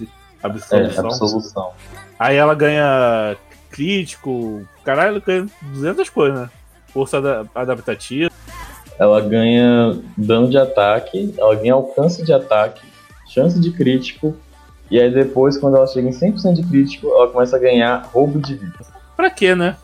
É, 0.00 0.06
Absolução. 0.46 1.06
absolução. 1.06 1.70
Aí 2.18 2.36
ela 2.36 2.54
ganha 2.54 3.36
crítico, 3.70 4.62
caralho, 4.84 5.10
ela 5.10 5.20
ganha 5.20 5.46
200 5.62 6.10
coisas, 6.10 6.40
né? 6.40 6.50
Força 6.88 7.18
ada- 7.18 7.46
adaptativa. 7.54 8.30
Ela 8.98 9.20
ganha 9.20 9.98
dano 10.16 10.50
de 10.50 10.58
ataque, 10.58 11.34
ela 11.38 11.54
ganha 11.54 11.74
alcance 11.74 12.22
de 12.24 12.32
ataque, 12.32 12.82
chance 13.26 13.58
de 13.58 13.70
crítico. 13.72 14.36
E 14.90 15.00
aí 15.00 15.10
depois, 15.12 15.56
quando 15.56 15.76
ela 15.76 15.86
chega 15.86 16.08
em 16.08 16.12
100% 16.12 16.54
de 16.54 16.62
crítico, 16.64 17.08
ela 17.08 17.28
começa 17.28 17.56
a 17.56 17.58
ganhar 17.58 18.02
roubo 18.12 18.38
de 18.38 18.54
vida. 18.56 18.78
Pra 19.16 19.30
quê, 19.30 19.54
né? 19.54 19.76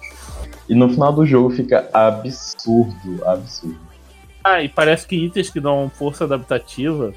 E 0.69 0.75
no 0.75 0.89
final 0.91 1.13
do 1.13 1.25
jogo 1.25 1.51
fica 1.51 1.89
absurdo, 1.93 3.25
absurdo. 3.25 3.79
Ah, 4.45 4.63
e 4.63 4.69
parece 4.69 5.07
que 5.07 5.17
itens 5.17 5.51
que 5.51 5.61
dão 5.61 5.91
força 5.95 6.25
adaptativa 6.25 7.13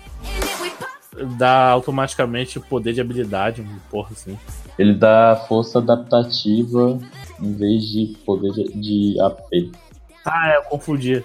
dá 1.37 1.69
automaticamente 1.69 2.59
poder 2.59 2.93
de 2.93 3.01
habilidade, 3.01 3.61
um 3.61 3.79
porra 3.89 4.09
assim. 4.11 4.37
Ele 4.77 4.93
dá 4.93 5.43
força 5.47 5.79
adaptativa 5.79 6.97
em 7.39 7.53
vez 7.53 7.83
de 7.83 8.17
poder 8.25 8.51
de, 8.51 8.73
de 8.73 9.21
AP. 9.21 9.71
Ah, 10.25 10.51
é, 10.51 10.57
eu 10.57 10.63
confundi. 10.63 11.23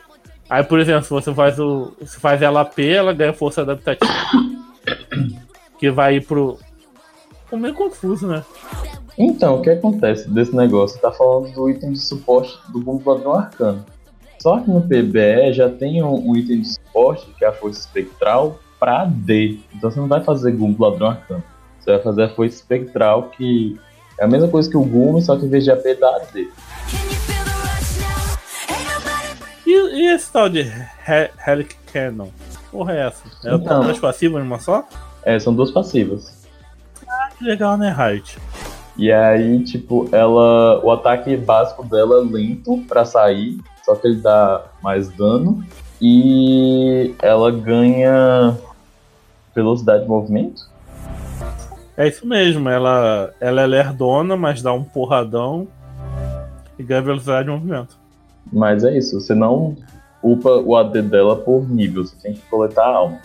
Aí, 0.48 0.62
por 0.62 0.78
exemplo, 0.78 1.04
se 1.04 1.10
você 1.10 1.34
faz 1.34 1.58
o. 1.58 1.92
Se 2.04 2.20
faz 2.20 2.40
ela 2.40 2.60
AP, 2.60 2.78
ela 2.78 3.12
ganha 3.12 3.32
força 3.32 3.62
adaptativa. 3.62 4.12
que 5.78 5.90
vai 5.90 6.16
ir 6.16 6.26
pro. 6.26 6.58
Ficou 7.46 7.59
meio 7.59 7.74
confuso, 7.74 8.26
né? 8.26 8.44
Então, 9.16 9.56
o 9.56 9.62
que 9.62 9.70
acontece 9.70 10.28
desse 10.28 10.54
negócio? 10.54 11.00
Tá 11.00 11.11
falando 11.11 11.50
do 11.52 11.70
item 11.70 11.92
de 11.92 12.00
suporte 12.00 12.52
do 12.70 12.80
Bumbladão 12.80 13.32
Arcano. 13.35 13.85
Só 14.42 14.61
que 14.61 14.70
no 14.70 14.82
PBE 14.82 15.52
já 15.54 15.68
tem 15.70 16.02
um, 16.02 16.30
um 16.30 16.37
item 16.37 16.61
de 16.61 16.68
suporte, 16.74 17.26
que 17.38 17.44
é 17.44 17.48
a 17.48 17.52
Força 17.52 17.80
Espectral, 17.80 18.59
pra 18.78 19.04
D. 19.06 19.59
Então 19.74 19.90
você 19.90 19.98
não 19.98 20.06
vai 20.09 20.22
fazer 20.22 20.52
Gumbo 20.52 20.85
Ladrão 20.85 21.09
Arcano. 21.09 21.42
Você 21.80 21.92
vai 21.92 22.02
fazer 22.02 22.24
a 22.24 22.28
Força 22.28 22.54
Espectral, 22.56 23.30
que 23.30 23.78
é 24.20 24.24
a 24.24 24.28
mesma 24.28 24.48
coisa 24.48 24.68
que 24.68 24.76
o 24.76 24.82
Gumi, 24.85 25.22
só 25.22 25.37
que 25.37 25.46
em 25.46 25.48
vez 25.48 25.64
de 25.64 25.70
AP 25.70 25.85
dá 25.98 26.16
AD. 26.16 26.48
E, 29.66 29.70
e 29.72 30.06
esse 30.14 30.30
tal 30.32 30.48
de 30.48 30.61
He- 30.61 31.30
Helic 31.46 31.74
Cannon? 31.92 32.28
Porra, 32.70 32.92
é 32.92 33.06
essa? 33.06 33.22
É 33.44 33.54
Então. 33.54 33.82
duas 33.85 33.98
passivas 33.98 34.42
numa 34.42 34.59
só? 34.59 34.85
É, 35.24 35.38
são 35.40 35.54
duas 35.54 35.70
passivas. 35.70 36.36
Legal, 37.40 37.77
né, 37.77 37.94
Riot? 37.96 38.38
E 38.96 39.12
aí, 39.12 39.62
tipo, 39.64 40.09
ela. 40.12 40.81
O 40.85 40.90
ataque 40.90 41.37
básico 41.37 41.85
dela 41.85 42.20
é 42.20 42.25
lento 42.25 42.79
pra 42.88 43.05
sair, 43.05 43.59
só 43.85 43.94
que 43.94 44.07
ele 44.07 44.20
dá 44.20 44.64
mais 44.83 45.09
dano. 45.09 45.64
E 46.01 47.14
ela 47.22 47.51
ganha 47.51 48.57
velocidade 49.55 50.03
de 50.03 50.09
movimento. 50.09 50.68
É 51.96 52.07
isso 52.07 52.27
mesmo, 52.27 52.68
ela, 52.68 53.33
ela 53.40 53.62
é 53.62 53.66
lerdona, 53.66 54.37
mas 54.37 54.61
dá 54.61 54.72
um 54.72 54.85
porradão. 54.85 55.66
E 56.79 56.83
ganha 56.83 57.01
velocidade 57.01 57.46
de 57.46 57.51
movimento. 57.51 57.96
Mas 58.53 58.85
é 58.85 58.96
isso, 58.96 59.18
você 59.18 59.35
não 59.35 59.77
upa 60.22 60.51
o 60.51 60.77
AD 60.77 61.03
dela 61.03 61.37
por 61.37 61.68
nível, 61.68 62.05
você 62.05 62.16
tem 62.16 62.35
que 62.35 62.42
coletar 62.42 62.85
a 62.85 62.96
alma. 62.96 63.18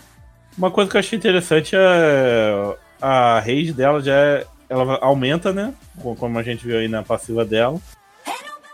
Uma 0.56 0.70
coisa 0.70 0.90
que 0.90 0.96
eu 0.96 1.00
achei 1.00 1.18
interessante 1.18 1.74
é 1.76 2.76
a 3.02 3.40
rage 3.40 3.72
dela 3.72 4.00
já 4.00 4.14
é, 4.14 4.46
ela 4.68 4.96
aumenta, 5.02 5.52
né? 5.52 5.74
Como 6.00 6.38
a 6.38 6.42
gente 6.42 6.64
viu 6.64 6.78
aí 6.78 6.86
na 6.86 7.02
passiva 7.02 7.44
dela. 7.44 7.78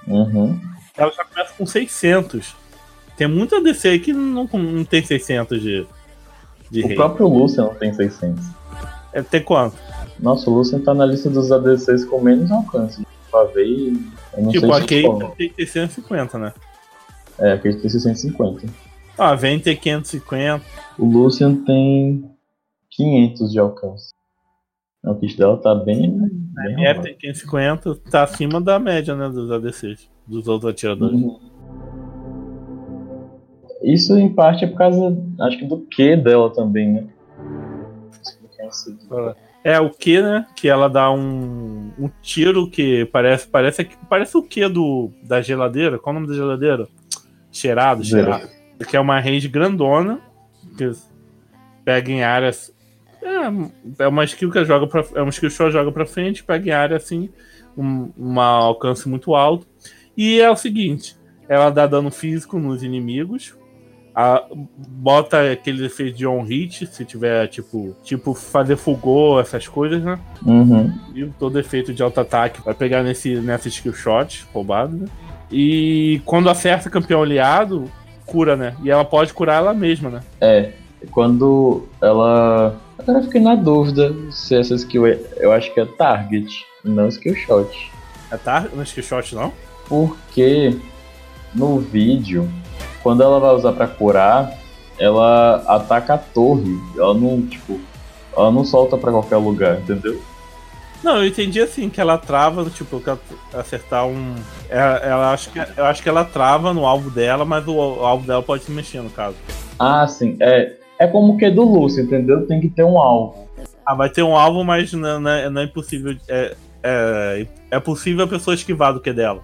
Uhum. 0.06 0.60
Ela 0.96 1.10
já 1.10 1.24
começa 1.24 1.54
com 1.56 1.64
600. 1.64 2.54
Tem 3.16 3.26
muita 3.26 3.60
DC 3.62 3.88
aí 3.88 3.98
que 3.98 4.12
não, 4.12 4.44
não 4.44 4.84
tem 4.84 5.02
600 5.02 5.60
de, 5.62 5.86
de 6.70 6.80
O 6.80 6.82
rage. 6.84 6.94
próprio 6.94 7.26
Lucian 7.26 7.64
não 7.64 7.74
tem 7.74 7.92
600. 7.92 8.44
É, 9.14 9.22
tem 9.22 9.42
quanto? 9.42 9.76
Nossa, 10.20 10.50
o 10.50 10.54
Lucian 10.54 10.80
tá 10.80 10.92
na 10.92 11.06
lista 11.06 11.30
dos 11.30 11.50
ADCs 11.50 12.04
com 12.04 12.20
menos 12.20 12.50
alcance. 12.50 13.06
Pavei, 13.30 13.94
eu 14.36 14.42
não 14.42 14.50
tipo, 14.50 14.66
sei 14.66 14.74
a 14.74 14.80
Kate 14.80 15.02
como. 15.02 15.30
tem 15.36 15.52
650, 15.56 16.38
né? 16.38 16.52
É, 17.38 17.52
aquele 17.52 17.76
tem 17.76 17.88
650. 17.88 18.66
Ah, 19.16 19.34
vem 19.34 19.58
ter 19.58 19.76
550. 19.76 20.64
O 20.98 21.06
Lucian 21.06 21.54
tem 21.64 22.30
500 22.90 23.52
de 23.52 23.58
alcance. 23.58 24.17
O 25.04 25.14
kit 25.14 25.36
dela 25.36 25.56
tá 25.56 25.74
bem. 25.74 26.18
bem 26.18 26.84
É, 26.84 26.90
arrumado. 26.90 27.02
tem 27.04 27.14
550, 27.16 27.94
tá 28.10 28.24
acima 28.24 28.60
da 28.60 28.78
média, 28.78 29.14
né? 29.14 29.28
Dos 29.28 29.50
ADCs, 29.50 30.10
dos 30.26 30.48
outros 30.48 30.70
atiradores. 30.70 31.20
Uhum. 31.20 31.38
Isso 33.82 34.16
em 34.18 34.28
parte 34.34 34.64
é 34.64 34.68
por 34.68 34.76
causa, 34.76 35.16
acho 35.40 35.58
que 35.58 35.64
do 35.64 35.78
Q 35.78 36.16
dela 36.16 36.52
também, 36.52 36.92
né? 36.92 37.06
É 39.64 39.80
o 39.80 39.90
que, 39.90 40.20
né? 40.20 40.46
Que 40.56 40.68
ela 40.68 40.88
dá 40.88 41.10
um, 41.10 41.92
um 41.98 42.10
tiro 42.20 42.68
que 42.70 43.04
parece 43.06 43.46
parece 43.46 43.84
que 43.84 43.96
parece 44.08 44.36
o 44.36 44.42
que 44.42 44.68
do 44.68 45.10
da 45.22 45.40
geladeira. 45.40 45.98
Qual 45.98 46.14
o 46.14 46.18
nome 46.18 46.28
da 46.28 46.34
geladeira? 46.34 46.88
Cheirado, 47.52 48.04
cheirado. 48.04 48.48
Que 48.88 48.96
é 48.96 49.00
uma 49.00 49.18
range 49.20 49.48
grandona 49.48 50.20
que 50.76 50.90
pega 51.84 52.10
em 52.10 52.22
áreas. 52.22 52.74
É, 53.22 54.04
é 54.04 54.08
uma 54.08 54.24
skill 54.24 54.50
que 54.50 54.64
joga 54.64 54.86
para 54.86 55.04
é 55.14 55.20
uma 55.22 55.30
skill 55.30 55.50
shot 55.50 55.70
joga 55.72 55.90
para 55.92 56.06
frente, 56.06 56.44
pega 56.44 56.68
em 56.68 56.72
área 56.72 56.96
assim, 56.96 57.28
um, 57.76 58.10
um 58.18 58.40
alcance 58.40 59.08
muito 59.08 59.34
alto. 59.34 59.66
E 60.16 60.40
é 60.40 60.50
o 60.50 60.56
seguinte, 60.56 61.16
ela 61.48 61.70
dá 61.70 61.86
dano 61.86 62.10
físico 62.10 62.58
nos 62.58 62.82
inimigos. 62.82 63.56
a- 64.20 64.44
bota 64.50 65.52
aquele 65.52 65.86
efeito 65.86 66.16
de 66.18 66.26
on 66.26 66.42
hit, 66.42 66.86
se 66.88 67.04
tiver 67.04 67.46
tipo, 67.46 67.94
tipo 68.02 68.34
fazer 68.34 68.76
fulgor, 68.76 69.40
essas 69.40 69.68
coisas, 69.68 70.02
né? 70.02 70.18
Uhum. 70.44 70.92
E 71.14 71.24
todo 71.38 71.56
efeito 71.56 71.94
de 71.94 72.02
alto 72.02 72.20
ataque 72.20 72.60
vai 72.64 72.74
pegar 72.74 73.04
nesse, 73.04 73.36
nessa 73.36 73.68
skill 73.68 73.92
shot 73.94 74.44
roubado, 74.52 74.96
né? 74.96 75.06
E 75.52 76.20
quando 76.24 76.50
acerta 76.50 76.90
campeão 76.90 77.22
aliado, 77.22 77.88
cura, 78.26 78.56
né? 78.56 78.74
E 78.82 78.90
ela 78.90 79.04
pode 79.04 79.32
curar 79.32 79.58
ela 79.58 79.72
mesma, 79.72 80.10
né? 80.10 80.20
É, 80.40 80.72
quando 81.12 81.86
ela. 82.02 82.74
Agora 82.98 83.18
eu 83.18 83.24
fiquei 83.24 83.40
na 83.40 83.54
dúvida 83.54 84.14
se 84.30 84.56
essa 84.56 84.74
skill 84.74 85.06
é. 85.06 85.18
Eu 85.36 85.52
acho 85.52 85.72
que 85.72 85.80
é 85.80 85.84
target, 85.86 86.66
não 86.82 87.08
skill 87.08 87.36
shot. 87.36 87.92
É 88.30 88.36
tá? 88.36 88.66
No 88.72 88.82
skill 88.82 89.04
shot, 89.04 89.34
não? 89.34 89.52
Porque 89.88 90.76
no 91.54 91.78
vídeo, 91.78 92.48
quando 93.02 93.22
ela 93.22 93.38
vai 93.38 93.54
usar 93.54 93.72
pra 93.72 93.86
curar, 93.86 94.52
ela 94.98 95.62
ataca 95.66 96.14
a 96.14 96.18
torre. 96.18 96.76
Ela 96.96 97.14
não, 97.14 97.42
tipo, 97.42 97.80
ela 98.36 98.50
não 98.50 98.64
solta 98.64 98.98
pra 98.98 99.12
qualquer 99.12 99.36
lugar, 99.36 99.78
entendeu? 99.80 100.20
Não, 101.02 101.18
eu 101.18 101.26
entendi 101.26 101.60
assim, 101.60 101.88
que 101.88 102.00
ela 102.00 102.18
trava, 102.18 102.68
tipo, 102.68 103.00
acertar 103.54 104.04
um. 104.06 104.34
Ela, 104.68 104.96
ela 104.96 105.32
acho 105.32 105.50
que, 105.50 105.58
eu 105.76 105.84
acho 105.84 106.02
que 106.02 106.08
ela 106.08 106.24
trava 106.24 106.74
no 106.74 106.84
alvo 106.84 107.08
dela, 107.08 107.44
mas 107.44 107.66
o, 107.68 107.72
o 107.72 108.04
alvo 108.04 108.26
dela 108.26 108.42
pode 108.42 108.64
se 108.64 108.72
mexer, 108.72 109.00
no 109.00 109.10
caso. 109.10 109.36
Ah, 109.78 110.06
sim. 110.08 110.36
É, 110.40 110.72
é 110.98 111.06
como 111.06 111.34
o 111.34 111.36
que 111.36 111.50
do 111.50 111.62
Lúcio, 111.62 112.02
entendeu? 112.02 112.46
Tem 112.46 112.60
que 112.60 112.68
ter 112.68 112.84
um 112.84 112.98
alvo. 112.98 113.48
Ah, 113.86 113.94
vai 113.94 114.10
ter 114.10 114.22
um 114.22 114.36
alvo, 114.36 114.64
mas 114.64 114.92
não, 114.92 115.20
não 115.20 115.30
é, 115.30 115.48
não 115.48 115.60
é 115.62 115.64
impossível. 115.64 116.16
É, 116.28 116.56
é, 116.82 117.46
é 117.70 117.80
possível 117.80 118.24
a 118.24 118.28
pessoa 118.28 118.54
esquivar 118.54 118.92
do 118.92 119.00
que 119.00 119.12
dela. 119.12 119.42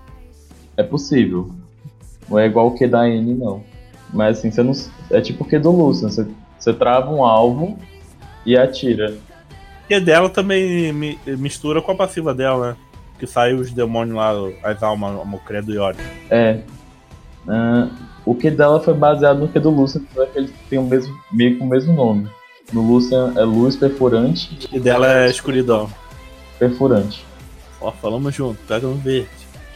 É 0.77 0.83
possível. 0.83 1.51
Não 2.29 2.39
é 2.39 2.47
igual 2.47 2.69
o 2.69 2.75
que 2.75 2.87
da 2.87 3.09
N, 3.09 3.35
não. 3.35 3.63
Mas 4.13 4.39
assim, 4.39 4.51
você 4.51 4.63
não. 4.63 4.73
É 5.11 5.21
tipo 5.21 5.45
o 5.45 5.47
que 5.47 5.59
do 5.59 5.71
Lúcio. 5.71 6.09
Você, 6.09 6.27
você 6.59 6.73
trava 6.73 7.11
um 7.11 7.25
alvo 7.25 7.79
e 8.45 8.57
atira. 8.57 9.15
E 9.89 10.01
dela 10.01 10.29
também 10.31 10.93
mi- 10.93 11.19
mistura 11.27 11.81
com 11.83 11.93
a 11.93 11.95
passiva 11.95 12.35
dela, 12.35 12.71
né? 12.71 12.77
Que 13.19 13.27
sai 13.27 13.55
os 13.55 13.71
demônios 13.73 14.17
lá, 14.17 14.33
as 14.63 14.83
almas, 14.83 15.15
o 15.15 15.39
credo 15.39 15.73
e 15.73 15.79
ódio. 15.79 16.05
É. 16.31 16.59
Ah, 17.47 17.89
o 18.25 18.35
que 18.35 18.51
dela 18.51 18.81
foi 18.81 18.95
baseado 18.95 19.39
no 19.39 19.49
que 19.49 19.59
do 19.61 19.71
Lucian, 19.71 20.03
apesar 20.11 20.27
que 20.33 20.39
ele 20.39 20.53
tem 20.71 20.79
o 20.79 20.83
mesmo, 20.85 21.15
meio 21.33 21.57
que 21.57 21.63
o 21.63 21.67
mesmo 21.67 21.93
nome. 21.95 22.29
No 22.73 22.81
Lucian 22.83 23.33
é 23.37 23.43
luz 23.43 23.77
perfurante, 23.77 24.59
E 24.73 24.81
dela 24.81 25.07
é 25.13 25.29
escuridão. 25.31 25.89
perfurante. 26.59 27.25
Ó, 27.81 27.91
falamos 27.93 28.35
junto, 28.35 28.59
pega 28.67 28.87
um 28.87 28.95
verde. 28.97 29.29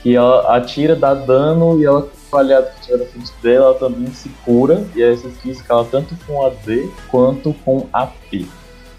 Que 0.02 0.14
ela 0.16 0.56
atira, 0.56 0.94
dá 0.96 1.12
dano 1.12 1.80
e 1.80 1.84
ela, 1.84 2.08
com 2.30 2.36
o 2.36 2.38
aliado 2.40 2.68
que 2.76 2.82
tiver 2.86 2.98
na 2.98 3.04
frente 3.06 3.32
dela, 3.42 3.66
ela 3.66 3.74
também 3.74 4.06
se 4.12 4.28
cura. 4.44 4.86
E 4.94 5.02
aí 5.02 5.12
essa 5.12 5.28
skill 5.28 5.52
escala 5.52 5.84
tanto 5.90 6.16
com 6.26 6.46
AD 6.46 6.88
quanto 7.10 7.52
com 7.64 7.86
AP. 7.92 8.46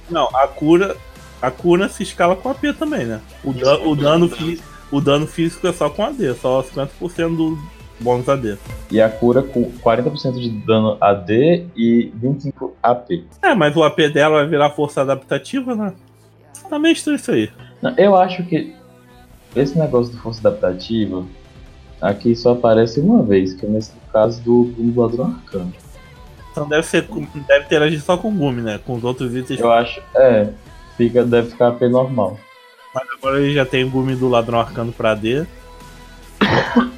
Não, 0.09 0.27
a 0.35 0.47
cura. 0.47 0.95
A 1.41 1.49
cura 1.49 1.87
se 1.87 2.03
escala 2.03 2.35
com 2.35 2.49
AP 2.49 2.61
também, 2.77 3.05
né? 3.05 3.21
O, 3.45 3.53
dan- 3.53 3.79
o, 3.79 3.95
dano, 3.95 4.29
o 4.91 4.99
dano 5.01 5.25
físico 5.25 5.65
é 5.67 5.71
só 5.73 5.89
com 5.89 6.03
AD, 6.03 6.33
só 6.35 6.61
50% 6.61 7.35
do 7.35 7.57
bônus 7.99 8.27
AD. 8.27 8.57
E 8.91 9.01
a 9.01 9.09
cura 9.09 9.41
com 9.41 9.71
40% 9.83 10.39
de 10.39 10.49
dano 10.49 10.97
AD 10.99 11.67
e 11.75 12.11
25 12.15 12.75
AP. 12.81 13.23
É, 13.41 13.53
mas 13.53 13.75
o 13.75 13.83
AP 13.83 13.97
dela 14.13 14.37
vai 14.37 14.47
virar 14.47 14.69
força 14.71 15.01
adaptativa, 15.01 15.75
né? 15.75 15.93
Tá 16.69 16.77
meio 16.77 16.93
estranho 16.93 17.17
isso 17.17 17.31
aí. 17.31 17.49
Não, 17.81 17.93
Eu 17.97 18.15
acho 18.15 18.43
que 18.43 18.73
esse 19.55 19.77
negócio 19.77 20.13
de 20.13 20.19
força 20.19 20.47
adaptativa 20.47 21.25
aqui 22.01 22.35
só 22.35 22.53
aparece 22.53 22.99
uma 22.99 23.23
vez, 23.23 23.53
que 23.53 23.65
é 23.65 23.69
nesse 23.69 23.91
caso 24.11 24.41
do, 24.41 24.65
do 24.65 25.01
ladrão 25.01 25.25
arcano. 25.25 25.73
Então 26.51 26.67
deve 26.67 26.85
ser. 26.85 27.07
Deve 27.47 27.65
interagir 27.65 28.01
só 28.01 28.17
com 28.17 28.29
o 28.29 28.33
Gumi, 28.33 28.61
né? 28.61 28.79
Com 28.85 28.95
os 28.95 29.03
outros 29.03 29.35
itens. 29.35 29.59
Eu 29.59 29.71
acho, 29.71 30.01
é, 30.15 30.49
fica, 30.97 31.23
deve 31.23 31.49
ficar 31.51 31.69
AP 31.69 31.81
normal. 31.83 32.39
Mas 32.93 33.03
agora 33.17 33.39
ele 33.39 33.53
já 33.53 33.65
tem 33.65 33.83
o 33.83 33.89
Gumi 33.89 34.15
do 34.15 34.27
ladrão 34.27 34.59
arcano 34.59 34.91
pra 34.91 35.11
AD. 35.11 35.45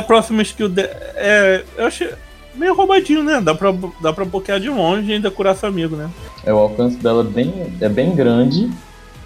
a 0.00 0.02
próxima 0.02 0.42
skill 0.42 0.68
de... 0.68 0.82
é. 0.82 1.64
Eu 1.76 1.86
achei 1.86 2.10
meio 2.54 2.74
roubadinho, 2.74 3.22
né? 3.22 3.40
Dá 3.40 3.54
pra, 3.54 3.72
dá 4.02 4.12
pra 4.12 4.24
bloquear 4.24 4.58
de 4.58 4.68
longe 4.68 5.10
e 5.10 5.14
ainda 5.14 5.30
curar 5.30 5.54
seu 5.54 5.68
amigo, 5.68 5.96
né? 5.96 6.10
É, 6.44 6.52
o 6.52 6.58
alcance 6.58 6.96
dela 6.96 7.22
é 7.22 7.26
bem, 7.26 7.72
é 7.80 7.88
bem 7.88 8.14
grande 8.14 8.70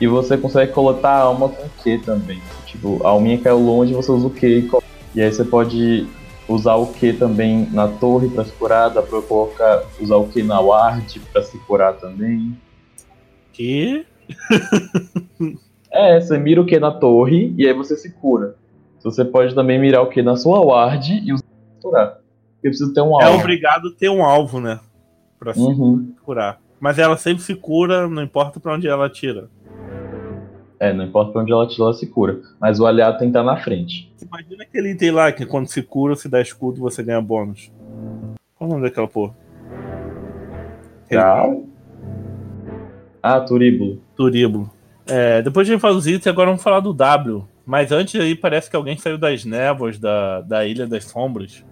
e 0.00 0.06
você 0.06 0.36
consegue 0.36 0.72
coletar 0.72 1.12
a 1.12 1.22
alma 1.22 1.48
com 1.48 1.68
Q 1.82 1.98
também. 2.04 2.40
Tipo, 2.66 3.00
a 3.04 3.10
alminha 3.10 3.38
caiu 3.38 3.58
longe, 3.58 3.94
você 3.94 4.12
usa 4.12 4.26
o 4.26 4.30
Q 4.30 4.46
e, 4.46 4.70
e 5.18 5.22
aí 5.22 5.32
você 5.32 5.44
pode 5.44 6.06
usar 6.48 6.74
o 6.74 6.88
Q 6.88 7.14
também 7.14 7.68
na 7.72 7.88
torre 7.88 8.28
pra 8.28 8.44
se 8.44 8.52
curar, 8.52 8.90
dá 8.90 9.02
pra 9.02 9.22
colocar, 9.22 9.84
usar 10.00 10.16
o 10.16 10.26
Q 10.28 10.42
na 10.42 10.60
ward 10.60 11.20
pra 11.32 11.42
se 11.42 11.56
curar 11.60 11.94
também. 11.94 12.56
Que. 13.52 14.04
É, 15.90 16.20
você 16.20 16.36
mira 16.38 16.60
o 16.60 16.66
Q 16.66 16.80
na 16.80 16.90
torre 16.90 17.54
e 17.56 17.66
aí 17.66 17.72
você 17.72 17.96
se 17.96 18.10
cura. 18.10 18.56
Você 19.04 19.24
pode 19.24 19.54
também 19.54 19.78
mirar 19.78 20.02
o 20.02 20.06
Q 20.08 20.22
na 20.22 20.34
sua 20.36 20.60
ward 20.64 21.12
e 21.24 21.32
usar 21.32 21.44
curar. 21.82 22.06
Porque 22.54 22.68
precisa 22.68 22.92
ter 22.94 23.02
um 23.02 23.20
É 23.20 23.24
alvo. 23.26 23.38
obrigado 23.40 23.88
a 23.88 23.92
ter 23.92 24.08
um 24.08 24.24
alvo, 24.24 24.58
né? 24.60 24.80
Pra 25.38 25.52
se 25.52 25.60
Uhum. 25.60 26.14
curar. 26.24 26.58
Mas 26.80 26.98
ela 26.98 27.16
sempre 27.16 27.42
se 27.42 27.54
cura, 27.54 28.08
não 28.08 28.22
importa 28.22 28.58
pra 28.58 28.74
onde 28.74 28.88
ela 28.88 29.06
atira. 29.06 29.48
É, 30.80 30.92
não 30.92 31.04
importa 31.04 31.32
pra 31.32 31.42
onde 31.42 31.52
ela 31.52 31.66
tira, 31.66 31.84
ela 31.84 31.94
se 31.94 32.06
cura. 32.06 32.40
Mas 32.60 32.80
o 32.80 32.86
aliado 32.86 33.18
tem 33.18 33.30
que 33.30 33.38
estar 33.38 33.42
na 33.44 33.62
frente. 33.62 34.12
Imagina 34.20 34.64
aquele 34.64 34.90
item 34.92 35.10
lá 35.12 35.30
que 35.32 35.46
quando 35.46 35.68
se 35.68 35.82
cura, 35.82 36.16
se 36.16 36.28
dá 36.28 36.40
escudo, 36.40 36.80
você 36.80 37.02
ganha 37.02 37.20
bônus. 37.20 37.70
Qual 38.56 38.68
o 38.68 38.72
nome 38.72 38.82
daquela 38.88 39.06
porra? 39.08 39.34
Tchau. 41.08 41.64
Ah, 43.22 43.40
Turíbulo. 43.40 44.00
Turíbulo. 44.16 44.70
É, 45.06 45.42
depois 45.42 45.68
a 45.68 45.72
gente 45.72 45.80
fala 45.80 45.94
os 45.96 46.06
itens, 46.06 46.26
agora 46.26 46.48
vamos 46.50 46.62
falar 46.62 46.80
do 46.80 46.92
W. 46.92 47.46
Mas 47.66 47.90
antes 47.92 48.20
aí 48.20 48.34
parece 48.34 48.68
que 48.68 48.76
alguém 48.76 48.96
saiu 48.96 49.16
das 49.16 49.44
névoas 49.44 49.98
da, 49.98 50.40
da 50.42 50.66
Ilha 50.66 50.86
das 50.86 51.04
Sombras. 51.04 51.64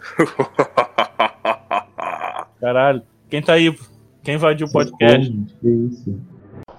Caralho, 2.60 3.02
quem 3.28 3.42
tá 3.42 3.54
aí? 3.54 3.76
Quem 4.22 4.34
invadiu 4.34 4.66
o 4.66 4.72
podcast? 4.72 5.30
Que 5.60 5.68
isso? 5.68 6.20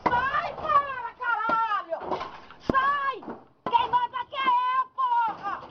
Sai 0.03 0.53
fora, 0.55 1.13
caralho! 1.17 1.99
Sai! 2.59 3.21
Quem 3.69 3.89
manda 3.89 4.17
aqui 4.21 4.35
é 4.35 4.49
eu, 4.75 4.83
porra! 4.95 5.61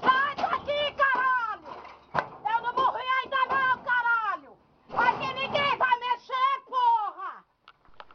Sai 0.00 0.34
daqui, 0.36 0.92
caralho! 0.96 1.70
Eu 2.14 2.58
não 2.62 2.72
morri 2.74 3.06
ainda 3.22 3.42
não, 3.54 3.74
caralho! 3.84 4.52
Aqui 4.94 5.28
ninguém 5.34 5.72
vai 5.78 5.94
mexer, 5.98 6.54
porra! 6.68 7.30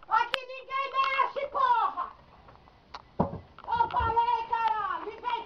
Aqui 0.09 0.41
ninguém 0.47 0.85
mexe, 0.97 1.43
porra! 1.51 2.05
Eu 3.19 3.87
falei, 3.89 4.39
caralho! 4.49 5.07
E 5.07 5.09
vem 5.21 5.41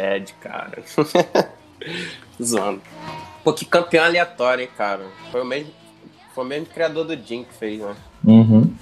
Zed, 0.00 0.34
cara. 0.40 0.82
Zoando. 2.42 2.80
Pô, 3.44 3.52
que 3.52 3.64
campeão 3.64 4.04
aleatório, 4.04 4.62
hein, 4.64 4.70
cara. 4.76 5.04
Foi 5.30 5.42
o 5.42 5.44
mesmo, 5.44 5.72
foi 6.34 6.44
o 6.44 6.46
mesmo 6.46 6.66
criador 6.66 7.04
do 7.04 7.14
Jin 7.16 7.44
que 7.44 7.54
fez, 7.54 7.80
né? 7.80 7.94
Uhum. 8.24 8.74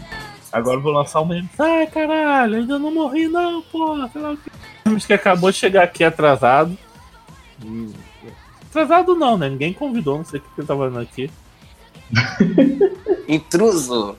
Agora 0.52 0.78
eu 0.78 0.82
vou 0.82 0.92
lançar 0.92 1.20
um 1.20 1.26
meme. 1.26 1.48
Ai, 1.58 1.86
caralho, 1.88 2.56
ainda 2.56 2.78
não 2.78 2.92
morri 2.92 3.28
não, 3.28 3.60
porra. 3.62 4.08
Sei 4.12 4.20
lá 4.22 4.32
o 4.32 4.36
que. 4.36 4.50
Temos 4.84 5.04
que 5.04 5.12
acabou 5.12 5.50
de 5.50 5.58
chegar 5.58 5.82
aqui 5.84 6.02
atrasado. 6.02 6.76
Hum, 7.64 7.92
Atrasado 8.70 9.14
não, 9.14 9.36
né? 9.36 9.48
Ninguém 9.48 9.72
convidou, 9.72 10.18
não 10.18 10.24
sei 10.24 10.40
o 10.40 10.42
que 10.42 10.48
ele 10.60 10.66
tava 10.66 10.84
fazendo 10.84 11.00
aqui. 11.00 11.30
Intruso! 13.28 14.16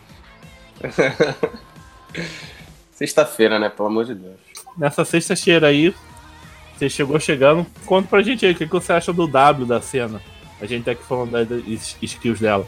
Sexta-feira, 2.92 3.58
né? 3.60 3.70
Pelo 3.70 3.88
amor 3.88 4.06
de 4.06 4.16
Deus. 4.16 4.40
Nessa 4.78 5.06
sexta-feira 5.06 5.68
aí, 5.68 5.94
você 6.80 6.90
chegou 6.90 7.20
chegando. 7.20 7.66
Conta 7.86 8.08
pra 8.08 8.22
gente 8.22 8.46
aí 8.46 8.54
o 8.54 8.56
que, 8.56 8.66
que 8.66 8.72
você 8.72 8.94
acha 8.94 9.12
do 9.14 9.28
W 9.28 9.66
da 9.66 9.82
cena. 9.82 10.22
A 10.62 10.66
gente 10.66 10.86
tá 10.86 10.92
aqui 10.92 11.04
falando 11.04 11.32
das 11.32 11.96
skills 12.02 12.40
dela. 12.40 12.66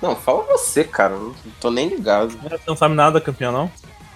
Não, 0.00 0.16
fala 0.16 0.44
você, 0.44 0.84
cara. 0.84 1.16
Não 1.16 1.34
tô 1.60 1.70
nem 1.70 1.88
ligado. 1.88 2.30
Você 2.30 2.60
não 2.66 2.76
sabe 2.76 2.94
nada, 2.94 3.20
campeão, 3.20 3.52
não? 3.52 3.70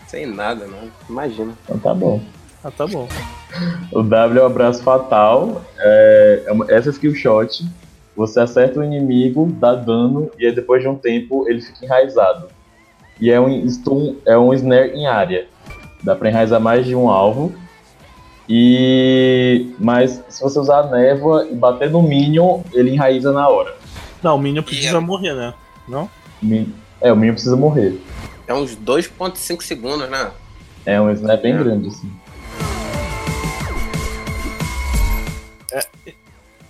Sei 0.07 0.25
nada, 0.27 0.67
né? 0.67 0.89
Imagina. 1.09 1.53
Então 1.65 1.79
tá 1.79 1.93
bom. 1.95 2.23
Ah, 2.63 2.71
tá 2.71 2.87
bom. 2.87 3.07
O 3.93 4.03
W 4.03 4.39
é 4.41 4.43
o 4.43 4.47
abraço 4.47 4.83
fatal. 4.83 5.63
É, 5.79 6.45
é 6.47 6.53
uma- 6.53 6.71
essa 6.71 6.91
skill 6.91 7.15
shot. 7.15 7.65
Você 8.17 8.41
acerta 8.41 8.81
o 8.81 8.85
inimigo, 8.85 9.47
dá 9.59 9.75
dano, 9.75 10.31
e 10.39 10.47
aí 10.47 10.55
depois 10.55 10.81
de 10.83 10.89
um 10.89 10.95
tempo 10.97 11.47
ele 11.49 11.61
fica 11.61 11.85
enraizado. 11.85 12.49
E 13.21 13.31
é 13.31 13.41
um 13.41 13.69
stun, 13.69 14.17
é 14.25 14.39
um 14.39 14.55
snare 14.55 14.93
em 14.93 15.07
área. 15.07 15.49
Dá 16.03 16.15
pra 16.15 16.29
enraizar 16.31 16.61
mais 16.61 16.87
de 16.87 16.95
um 16.95 17.11
alvo. 17.11 17.53
E. 18.49 19.73
Mas 19.79 20.23
se 20.29 20.43
você 20.43 20.59
usar 20.59 20.81
a 20.81 20.87
névoa 20.91 21.47
e 21.51 21.55
bater 21.55 21.91
no 21.91 22.03
Minion, 22.03 22.61
ele 22.73 22.91
enraiza 22.91 23.33
na 23.33 23.49
hora. 23.49 23.75
Não, 24.23 24.37
o 24.37 24.39
Minion 24.39 24.63
precisa 24.63 25.01
morrer, 25.01 25.35
né? 25.35 25.55
Não? 25.89 26.09
É, 27.01 27.13
o 27.13 27.17
Minion 27.17 27.35
precisa 27.35 27.57
morrer. 27.57 28.01
É 28.47 28.53
uns 28.55 28.77
2,5 28.77 29.63
segundos, 29.63 30.09
né? 30.11 30.31
É 30.85 31.01
um 31.01 31.11
snare 31.11 31.41
bem 31.41 31.55
É. 31.55 31.59
grande, 31.59 31.89
assim. 31.89 32.13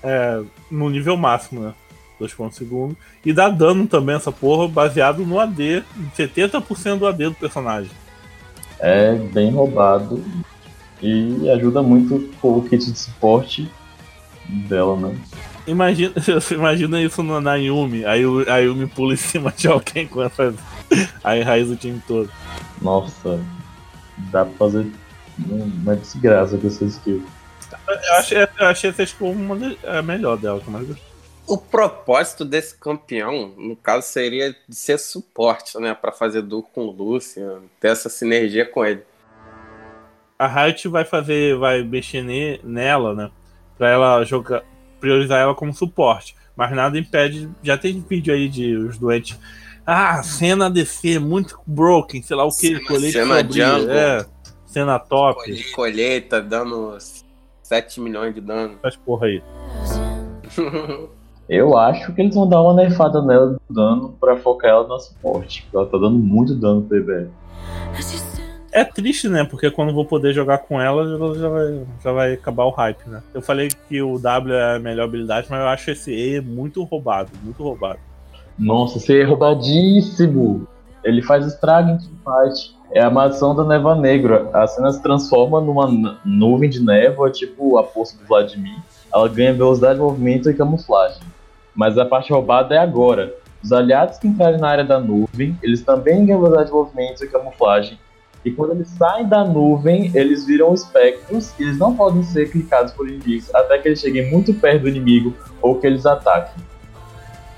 É, 0.02 0.42
no 0.70 0.90
nível 0.90 1.16
máximo, 1.16 1.62
né? 1.62 1.74
2 2.20 2.34
pontos 2.34 2.58
segundo. 2.58 2.96
E 3.24 3.32
dá 3.32 3.48
dano 3.48 3.86
também 3.86 4.14
essa 4.14 4.30
porra, 4.30 4.68
baseado 4.68 5.24
no 5.24 5.40
AD. 5.40 5.82
70% 6.16 6.98
do 6.98 7.06
AD 7.06 7.24
do 7.30 7.34
personagem. 7.34 7.90
É 8.78 9.14
bem 9.14 9.50
roubado. 9.50 10.22
E 11.02 11.50
ajuda 11.50 11.82
muito 11.82 12.30
com 12.40 12.58
o 12.58 12.62
kit 12.68 12.90
de 12.90 12.98
suporte 12.98 13.70
dela, 14.68 14.96
né? 14.96 15.16
Imagina, 15.66 16.12
você 16.20 16.54
imagina 16.54 17.00
isso 17.02 17.22
no- 17.22 17.40
na 17.40 17.54
Yumi. 17.56 18.04
Aí 18.04 18.24
o- 18.26 18.48
a 18.50 18.58
Yumi 18.58 18.86
pula 18.86 19.14
em 19.14 19.16
cima 19.16 19.52
de 19.56 19.68
alguém 19.68 20.06
com 20.06 20.22
essa. 20.22 20.54
Aí 21.24 21.42
raiz 21.42 21.68
o 21.70 21.76
time 21.76 22.00
todo. 22.06 22.30
Nossa, 22.80 23.40
dá 24.30 24.44
pra 24.44 24.54
fazer 24.56 24.86
uma 25.48 25.96
desgraça 25.96 26.56
com 26.58 26.66
essa 26.66 26.84
skill. 26.84 27.22
Eu 27.88 28.14
achei, 28.18 28.38
eu 28.42 28.66
achei 28.66 28.90
essa 28.90 29.02
skill 29.02 29.28
uma 29.30 29.56
de- 29.56 29.78
a 29.86 30.00
melhor 30.02 30.36
dela. 30.36 30.60
que 30.60 30.66
eu 30.68 30.72
mais 30.72 30.86
gostei. 30.86 31.04
O 31.46 31.58
propósito 31.58 32.42
desse 32.44 32.74
campeão, 32.74 33.52
no 33.58 33.76
caso, 33.76 34.06
seria 34.06 34.56
de 34.66 34.74
ser 34.74 34.98
suporte, 34.98 35.78
né? 35.78 35.92
Pra 35.92 36.10
fazer 36.12 36.40
duo 36.40 36.62
com 36.62 36.86
o 36.86 36.90
Lucian, 36.90 37.58
ter 37.80 37.88
essa 37.88 38.08
sinergia 38.08 38.64
com 38.64 38.82
ele. 38.84 39.02
A 40.44 40.64
Riot 40.64 40.88
vai 40.88 41.04
fazer, 41.04 41.56
vai 41.58 41.82
mexer 41.82 42.22
ne- 42.22 42.60
nela, 42.62 43.14
né? 43.14 43.30
Pra 43.78 43.88
ela 43.90 44.24
jogar, 44.24 44.62
priorizar 45.00 45.40
ela 45.40 45.54
como 45.54 45.72
suporte. 45.72 46.34
Mas 46.56 46.70
nada 46.72 46.98
impede. 46.98 47.48
Já 47.62 47.76
tem 47.76 48.00
vídeo 48.08 48.32
aí 48.32 48.48
de 48.48 48.76
os 48.76 48.96
doentes. 48.98 49.38
Ah, 49.86 50.22
cena 50.22 50.70
DC, 50.70 51.18
muito 51.18 51.58
broken, 51.66 52.22
sei 52.22 52.36
lá 52.36 52.44
o 52.44 52.48
que, 52.50 52.68
Cena- 52.68 52.80
colete 52.86 53.12
cena 53.12 53.36
sombrio, 53.40 53.64
jungle. 53.66 53.90
é, 53.94 54.26
cena 54.66 54.98
top, 54.98 55.52
De 55.52 55.70
colheita, 55.72 56.40
dando 56.40 56.96
7 57.62 58.00
milhões 58.00 58.34
de 58.34 58.40
dano. 58.40 58.76
essas 58.82 58.96
porra 58.96 59.26
aí. 59.26 59.42
Eu 61.48 61.76
acho 61.76 62.14
que 62.14 62.22
eles 62.22 62.34
vão 62.34 62.48
dar 62.48 62.62
uma 62.62 62.72
nerfada 62.74 63.20
nela 63.20 63.48
do 63.48 63.60
dano 63.74 64.16
pra 64.18 64.36
focar 64.38 64.70
ela 64.70 64.86
no 64.88 64.98
suporte. 64.98 65.66
Ela 65.74 65.84
tá 65.84 65.98
dando 65.98 66.16
muito 66.18 66.54
dano 66.54 66.80
pro 66.82 66.98
PBE. 67.04 67.28
É 68.74 68.82
triste, 68.84 69.28
né? 69.28 69.44
Porque 69.44 69.70
quando 69.70 69.94
vou 69.94 70.04
poder 70.04 70.32
jogar 70.32 70.58
com 70.58 70.80
ela, 70.80 71.02
ela 71.02 71.38
já 71.38 71.48
vai, 71.48 71.86
já 72.02 72.12
vai 72.12 72.32
acabar 72.32 72.64
o 72.64 72.70
hype, 72.70 73.08
né? 73.08 73.22
Eu 73.32 73.40
falei 73.40 73.68
que 73.88 74.02
o 74.02 74.18
W 74.18 74.52
é 74.52 74.74
a 74.74 74.78
melhor 74.80 75.04
habilidade, 75.04 75.46
mas 75.48 75.60
eu 75.60 75.68
acho 75.68 75.92
esse 75.92 76.12
E 76.12 76.40
muito 76.40 76.82
roubado, 76.82 77.30
muito 77.44 77.62
roubado. 77.62 78.00
Nossa, 78.58 78.98
você 78.98 79.20
é 79.20 79.24
roubadíssimo! 79.24 80.66
Ele 81.04 81.22
faz 81.22 81.46
estrago 81.46 81.90
em 81.90 81.98
teamfight. 81.98 82.74
É 82.90 83.00
a 83.00 83.10
maldição 83.10 83.54
da 83.54 83.62
névoa 83.62 83.94
negra. 83.94 84.48
A 84.52 84.66
cena 84.66 84.90
se 84.90 85.00
transforma 85.00 85.60
numa 85.60 85.86
nu- 85.86 86.16
nuvem 86.24 86.68
de 86.68 86.82
névoa, 86.82 87.30
tipo 87.30 87.78
a 87.78 87.84
força 87.84 88.18
do 88.18 88.24
Vladimir. 88.26 88.76
Ela 89.14 89.28
ganha 89.28 89.52
velocidade 89.52 89.94
de 89.94 90.00
movimento 90.00 90.50
e 90.50 90.54
camuflagem. 90.54 91.22
Mas 91.76 91.96
a 91.96 92.04
parte 92.04 92.32
roubada 92.32 92.74
é 92.74 92.78
agora. 92.78 93.32
Os 93.62 93.70
aliados 93.70 94.18
que 94.18 94.26
entrarem 94.26 94.58
na 94.58 94.68
área 94.68 94.84
da 94.84 94.98
nuvem, 94.98 95.56
eles 95.62 95.82
também 95.82 96.26
ganham 96.26 96.40
velocidade 96.40 96.70
de 96.70 96.74
movimento 96.74 97.24
e 97.24 97.28
camuflagem. 97.28 97.98
E 98.44 98.50
quando 98.50 98.72
eles 98.72 98.88
saem 98.88 99.26
da 99.26 99.42
nuvem, 99.44 100.10
eles 100.14 100.44
viram 100.44 100.74
espectros 100.74 101.52
e 101.58 101.62
eles 101.62 101.78
não 101.78 101.94
podem 101.96 102.22
ser 102.22 102.50
clicados 102.50 102.92
por 102.92 103.08
inimigos 103.08 103.52
até 103.54 103.78
que 103.78 103.88
eles 103.88 104.00
cheguem 104.00 104.30
muito 104.30 104.52
perto 104.52 104.82
do 104.82 104.88
inimigo 104.88 105.34
ou 105.62 105.80
que 105.80 105.86
eles 105.86 106.04
ataquem. 106.04 106.62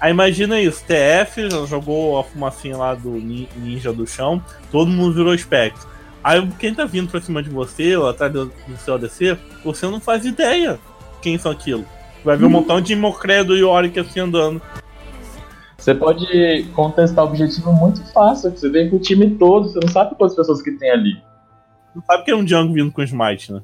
Aí 0.01 0.11
imagina 0.11 0.61
isso, 0.61 0.85
TF 0.87 1.49
jogou 1.67 2.19
a 2.19 2.25
fumacinha 2.25 2.77
lá 2.77 2.95
do 2.95 3.11
ni- 3.11 3.49
ninja 3.57 3.93
do 3.93 4.07
chão, 4.07 4.41
todo 4.71 4.91
mundo 4.91 5.15
virou 5.15 5.35
espectro. 5.35 5.89
Aí 6.23 6.47
quem 6.59 6.75
tá 6.75 6.85
vindo 6.85 7.11
pra 7.11 7.21
cima 7.21 7.43
de 7.43 7.49
você, 7.49 7.97
ou 7.97 8.09
atrás 8.09 8.33
do, 8.33 8.47
do 8.47 8.77
seu 8.77 8.95
ADC, 8.95 9.39
você 9.65 9.87
não 9.87 10.01
faz 10.01 10.25
ideia 10.25 10.79
quem 11.23 11.39
são 11.39 11.51
aquilo. 11.51 11.85
Vai 12.25 12.37
ver 12.37 12.45
um 12.45 12.51
montão 12.51 12.81
de 12.81 12.93
Imocredo 12.93 13.57
e 13.57 13.61
Yorick 13.61 13.99
assim 13.99 14.21
andando. 14.21 14.61
Você 15.79 15.95
pode 15.95 16.65
contestar 16.75 17.25
o 17.25 17.29
objetivo 17.29 17.73
muito 17.73 18.03
fácil, 18.13 18.51
você 18.51 18.69
vem 18.69 18.89
com 18.91 18.97
o 18.97 19.01
time 19.01 19.31
todo, 19.37 19.69
você 19.69 19.79
não 19.81 19.89
sabe 19.89 20.15
quantas 20.17 20.35
pessoas 20.37 20.63
que 20.63 20.73
tem 20.73 20.91
ali. 20.91 21.23
Não 21.95 22.03
sabe 22.03 22.25
que 22.25 22.31
é 22.31 22.37
um 22.37 22.47
jungle 22.47 22.75
vindo 22.75 22.93
com 22.93 23.03
Smite, 23.03 23.53
né? 23.53 23.63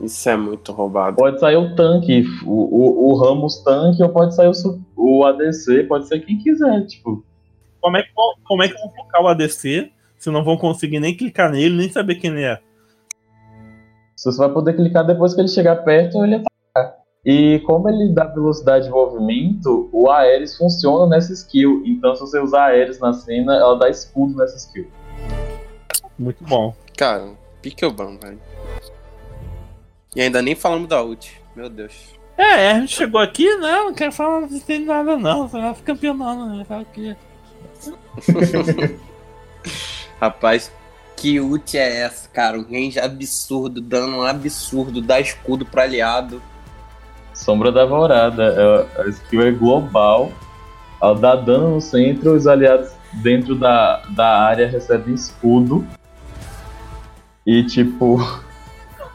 Isso 0.00 0.28
é 0.28 0.36
muito 0.36 0.72
roubado. 0.72 1.16
Pode 1.16 1.38
sair 1.38 1.56
o 1.56 1.76
tanque, 1.76 2.24
o, 2.44 2.50
o, 2.50 3.10
o 3.10 3.14
Ramos 3.16 3.62
tanque, 3.62 4.02
ou 4.02 4.08
pode 4.08 4.34
sair 4.34 4.48
o, 4.48 4.80
o 4.96 5.24
ADC, 5.24 5.84
pode 5.84 6.08
ser 6.08 6.20
quem 6.20 6.38
quiser, 6.38 6.86
tipo. 6.86 7.24
Como 7.80 7.96
é 7.96 8.02
que, 8.02 8.12
vão- 8.14 8.34
como 8.44 8.62
é 8.62 8.68
que 8.68 8.74
vão 8.74 8.90
focar 8.90 9.22
o 9.22 9.28
ADC 9.28 9.92
se 10.16 10.30
não 10.30 10.44
vão 10.44 10.56
conseguir 10.56 11.00
nem 11.00 11.16
clicar 11.16 11.50
nele, 11.50 11.76
nem 11.76 11.90
saber 11.90 12.16
quem 12.16 12.30
ele 12.30 12.42
é? 12.42 12.60
Você 14.16 14.30
só 14.32 14.44
vai 14.46 14.54
poder 14.54 14.74
clicar 14.74 15.04
depois 15.04 15.34
que 15.34 15.40
ele 15.40 15.48
chegar 15.48 15.76
perto 15.76 16.18
ou 16.18 16.24
ele 16.24 16.36
atacar. 16.36 17.01
E 17.24 17.60
como 17.60 17.88
ele 17.88 18.12
dá 18.12 18.24
velocidade 18.24 18.86
de 18.86 18.90
movimento, 18.90 19.88
o 19.92 20.10
Aeres 20.10 20.56
funciona 20.56 21.06
nessa 21.06 21.32
skill. 21.32 21.80
Então 21.86 22.16
se 22.16 22.20
você 22.20 22.40
usar 22.40 22.66
Aeres 22.70 22.98
na 22.98 23.12
cena, 23.12 23.54
ela 23.54 23.78
dá 23.78 23.88
escudo 23.88 24.36
nessa 24.36 24.56
skill. 24.56 24.88
Muito 26.18 26.42
bom. 26.42 26.74
Cara, 26.96 27.28
pique 27.60 27.86
o 27.86 27.92
ban, 27.92 28.18
velho. 28.18 28.40
E 30.16 30.20
ainda 30.20 30.42
nem 30.42 30.56
falamos 30.56 30.88
da 30.88 31.00
ult. 31.02 31.40
Meu 31.54 31.68
Deus. 31.70 31.92
É, 32.36 32.72
a 32.72 32.80
gente 32.80 32.96
chegou 32.96 33.20
aqui, 33.20 33.44
né? 33.58 33.72
Não 33.84 33.94
quero 33.94 34.10
falar 34.10 34.48
tem 34.66 34.84
nada 34.84 35.16
não, 35.16 35.46
você 35.46 35.60
vai 35.60 35.74
ficar 35.74 35.92
campeão 35.94 36.14
não, 36.14 36.56
né? 36.56 36.64
Fala 36.64 36.84
que- 36.86 37.16
Rapaz, 40.20 40.72
que 41.16 41.38
ult 41.40 41.78
é 41.78 42.00
essa, 42.00 42.28
cara? 42.28 42.58
Um 42.58 42.62
range 42.64 42.98
absurdo, 42.98 43.80
dano 43.80 44.18
um 44.18 44.22
absurdo, 44.22 45.00
dá 45.00 45.20
escudo 45.20 45.64
pro 45.64 45.82
aliado. 45.82 46.42
Sombra 47.42 47.72
da 47.72 47.82
Alvorada, 47.82 48.86
é- 48.96 49.02
a 49.02 49.08
skill 49.08 49.42
é 49.42 49.50
global. 49.50 50.30
Ela 51.02 51.14
dá 51.14 51.34
dano 51.34 51.74
no 51.74 51.80
centro, 51.80 52.34
os 52.34 52.46
aliados 52.46 52.90
dentro 53.14 53.56
da, 53.56 54.02
da 54.10 54.38
área 54.44 54.68
recebem 54.68 55.14
escudo. 55.14 55.84
E 57.46 57.62
tipo. 57.64 58.18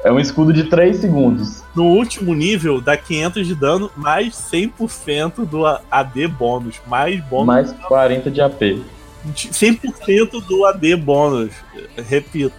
É 0.03 0.11
um 0.11 0.19
escudo 0.19 0.53
de 0.53 0.65
3 0.65 0.95
segundos. 0.97 1.63
No 1.75 1.86
último 1.86 2.34
nível, 2.36 2.80
dá 2.80 2.95
500 2.95 3.47
de 3.47 3.55
dano, 3.55 3.89
mais 3.95 4.36
100% 4.36 5.43
do 5.43 5.65
A- 5.65 5.82
AD 5.89 6.28
bônus. 6.28 6.80
Mais 6.86 7.19
bônus. 7.25 7.47
Mais 7.47 7.71
40 7.88 8.30
de 8.30 8.39
AP. 8.39 8.80
100% 9.36 10.39
do 10.47 10.65
AD 10.65 10.95
bônus. 10.97 11.51
Repito. 12.07 12.55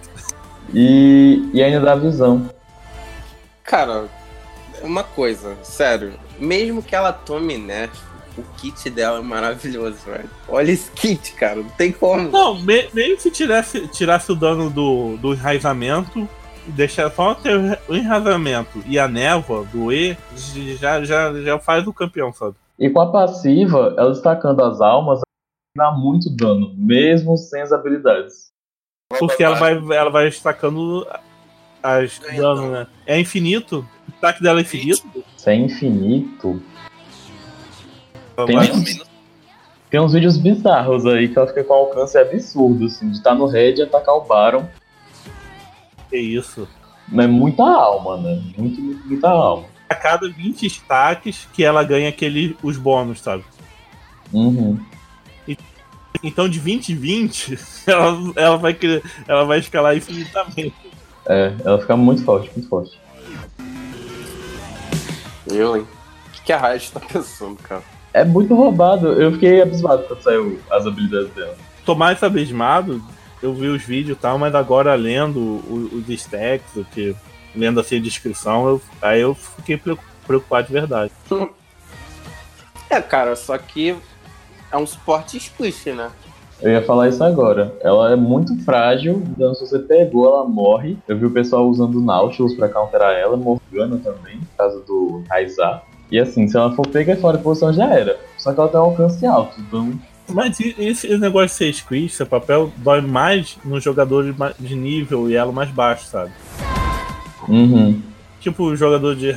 E, 0.73 1.49
e 1.53 1.63
ainda 1.63 1.79
dá 1.79 1.95
visão. 1.95 2.49
Cara, 3.63 4.03
uma 4.83 5.03
coisa, 5.03 5.55
sério. 5.63 6.13
Mesmo 6.39 6.81
que 6.83 6.95
ela 6.95 7.11
tome 7.11 7.57
nerf, 7.57 7.95
o 8.37 8.43
kit 8.57 8.89
dela 8.89 9.19
é 9.19 9.21
maravilhoso, 9.21 9.97
velho. 10.05 10.29
Olha 10.47 10.71
esse 10.71 10.89
kit, 10.91 11.33
cara. 11.33 11.55
Não 11.57 11.69
tem 11.71 11.91
como. 11.91 12.29
Não, 12.29 12.59
me- 12.61 12.87
mesmo 12.93 13.19
se 13.19 13.31
tirasse, 13.31 13.87
tirasse 13.87 14.31
o 14.31 14.35
dano 14.35 14.69
do, 14.69 15.17
do 15.17 15.33
enraizamento, 15.33 16.27
deixar 16.67 17.11
só 17.11 17.33
ter 17.35 17.79
o 17.87 17.95
enrasamento 17.95 18.81
e 18.85 18.97
a 18.99 19.07
névoa 19.07 19.65
do 19.65 19.91
E 19.91 20.15
já, 20.79 21.03
já, 21.03 21.33
já 21.41 21.59
faz 21.59 21.85
o 21.87 21.93
campeão, 21.93 22.31
sabe? 22.31 22.55
E 22.77 22.89
com 22.89 23.01
a 23.01 23.11
passiva, 23.11 23.93
ela 23.97 24.11
destacando 24.11 24.63
as 24.63 24.79
almas, 24.79 25.19
dá 25.75 25.91
muito 25.91 26.29
dano, 26.29 26.73
mesmo 26.77 27.37
sem 27.37 27.61
as 27.61 27.71
habilidades. 27.73 28.47
Porque 29.17 29.43
ela 29.43 29.55
vai, 29.55 29.73
ela 29.73 30.09
vai 30.09 30.25
destacando 30.25 31.05
as 31.81 32.19
dano, 32.37 32.71
né? 32.71 32.87
É 33.05 33.19
infinito? 33.19 33.85
O 34.21 34.25
ataque 34.25 34.43
dela 34.43 34.59
é 34.59 34.63
infinito? 34.63 35.23
Se 35.37 35.49
é 35.49 35.55
infinito. 35.55 36.61
Tem, 38.45 38.55
vai- 38.55 38.69
tem 39.89 39.99
uns 39.99 40.13
vídeos 40.13 40.37
bizarros 40.37 41.05
aí 41.05 41.29
que 41.29 41.37
ela 41.37 41.47
fica 41.47 41.63
com 41.63 41.73
alcance 41.73 42.17
absurdo, 42.17 42.85
assim, 42.85 43.09
de 43.09 43.17
estar 43.17 43.33
no 43.33 43.45
red 43.47 43.75
e 43.75 43.81
atacar 43.83 44.15
o 44.15 44.21
Baron. 44.21 44.67
Que 46.09 46.17
isso. 46.17 46.67
Mas 47.07 47.25
é 47.25 47.27
muita 47.27 47.63
alma, 47.63 48.17
né? 48.17 48.41
Muito, 48.57 48.81
muito, 48.81 49.07
muita 49.07 49.29
alma. 49.29 49.65
A 49.89 49.95
cada 49.95 50.29
20 50.29 50.61
destaques 50.61 51.47
que 51.53 51.63
ela 51.63 51.83
ganha 51.83 52.09
aquele, 52.09 52.55
os 52.61 52.77
bônus, 52.77 53.21
sabe? 53.21 53.43
Uhum. 54.31 54.79
Então 56.23 56.49
de 56.49 56.59
20 56.59 56.89
em 56.91 56.95
20, 56.95 57.57
ela, 57.87 58.17
ela, 58.35 58.57
vai, 58.57 58.77
ela 59.27 59.45
vai 59.45 59.59
escalar 59.59 59.95
infinitamente. 59.95 60.73
É, 61.27 61.53
ela 61.63 61.79
fica 61.79 61.95
muito 61.95 62.23
forte, 62.23 62.51
muito 62.53 62.67
forte. 62.67 62.99
Eu, 65.51 65.75
hein? 65.77 65.87
O 66.27 66.31
que, 66.31 66.41
que 66.43 66.53
a 66.53 66.57
Riot 66.69 66.91
tá 66.91 66.99
pensando, 66.99 67.57
cara? 67.61 67.83
É 68.13 68.23
muito 68.23 68.55
roubado. 68.55 69.07
Eu 69.21 69.31
fiquei 69.33 69.61
abismado 69.61 70.03
quando 70.03 70.21
saiu 70.21 70.59
as 70.71 70.85
habilidades 70.85 71.29
dela. 71.33 71.55
Tô 71.85 71.95
mais 71.95 72.21
abismado, 72.23 73.03
eu 73.41 73.53
vi 73.53 73.67
os 73.67 73.83
vídeos 73.83 74.17
e 74.17 74.21
tal, 74.21 74.37
mas 74.37 74.53
agora 74.55 74.93
lendo 74.95 75.39
os 75.93 76.07
stacks, 76.09 76.75
o 76.75 76.85
que, 76.85 77.15
lendo 77.55 77.79
assim 77.79 77.97
a 77.97 78.01
descrição, 78.01 78.67
eu- 78.67 78.81
aí 79.01 79.21
eu 79.21 79.33
fiquei 79.33 79.77
preocu- 79.77 80.03
preocupado 80.25 80.67
de 80.67 80.73
verdade. 80.73 81.11
É, 82.91 82.99
cara, 82.99 83.35
só 83.35 83.55
que 83.55 83.95
é 84.71 84.75
um 84.77 84.87
suporte 84.87 85.39
squish, 85.39 85.85
né? 85.93 86.09
Eu 86.61 86.71
ia 86.71 86.81
falar 86.81 87.07
isso 87.07 87.23
agora. 87.23 87.73
Ela 87.81 88.11
é 88.11 88.15
muito 88.15 88.55
frágil, 88.63 89.23
então 89.29 89.53
se 89.55 89.61
você 89.61 89.79
pegou, 89.79 90.27
ela 90.27 90.45
morre. 90.45 90.97
Eu 91.07 91.17
vi 91.17 91.25
o 91.25 91.31
pessoal 91.31 91.67
usando 91.67 92.01
Nautilus 92.01 92.53
pra 92.53 92.67
counterar 92.67 93.13
ela, 93.13 93.37
Morgana 93.37 93.97
também, 93.97 94.39
por 94.39 94.57
causa 94.57 94.79
do 94.81 95.23
Raizar. 95.29 95.83
E 96.11 96.19
assim, 96.19 96.47
se 96.47 96.57
ela 96.57 96.75
for 96.75 96.87
pega 96.87 97.15
fora 97.15 97.37
de 97.37 97.43
posição 97.43 97.71
já 97.71 97.85
era. 97.93 98.19
Só 98.37 98.51
que 98.53 98.59
ela 98.59 98.69
tem 98.69 98.79
um 98.79 98.83
alcance 98.83 99.25
alto, 99.25 99.59
então. 99.61 99.93
Mas 100.27 100.59
esse 100.59 101.17
negócio 101.17 101.47
de 101.47 101.53
ser 101.53 101.73
squish, 101.73 102.13
seu 102.13 102.25
papel, 102.25 102.71
dói 102.77 103.01
mais 103.01 103.57
nos 103.63 103.83
jogadores 103.83 104.35
de 104.59 104.75
nível 104.75 105.29
e 105.29 105.35
elo 105.35 105.53
mais 105.53 105.69
baixo, 105.69 106.05
sabe? 106.05 106.31
Uhum. 107.47 108.01
Tipo, 108.39 108.65
o 108.65 108.75
jogador 108.75 109.15
de 109.15 109.35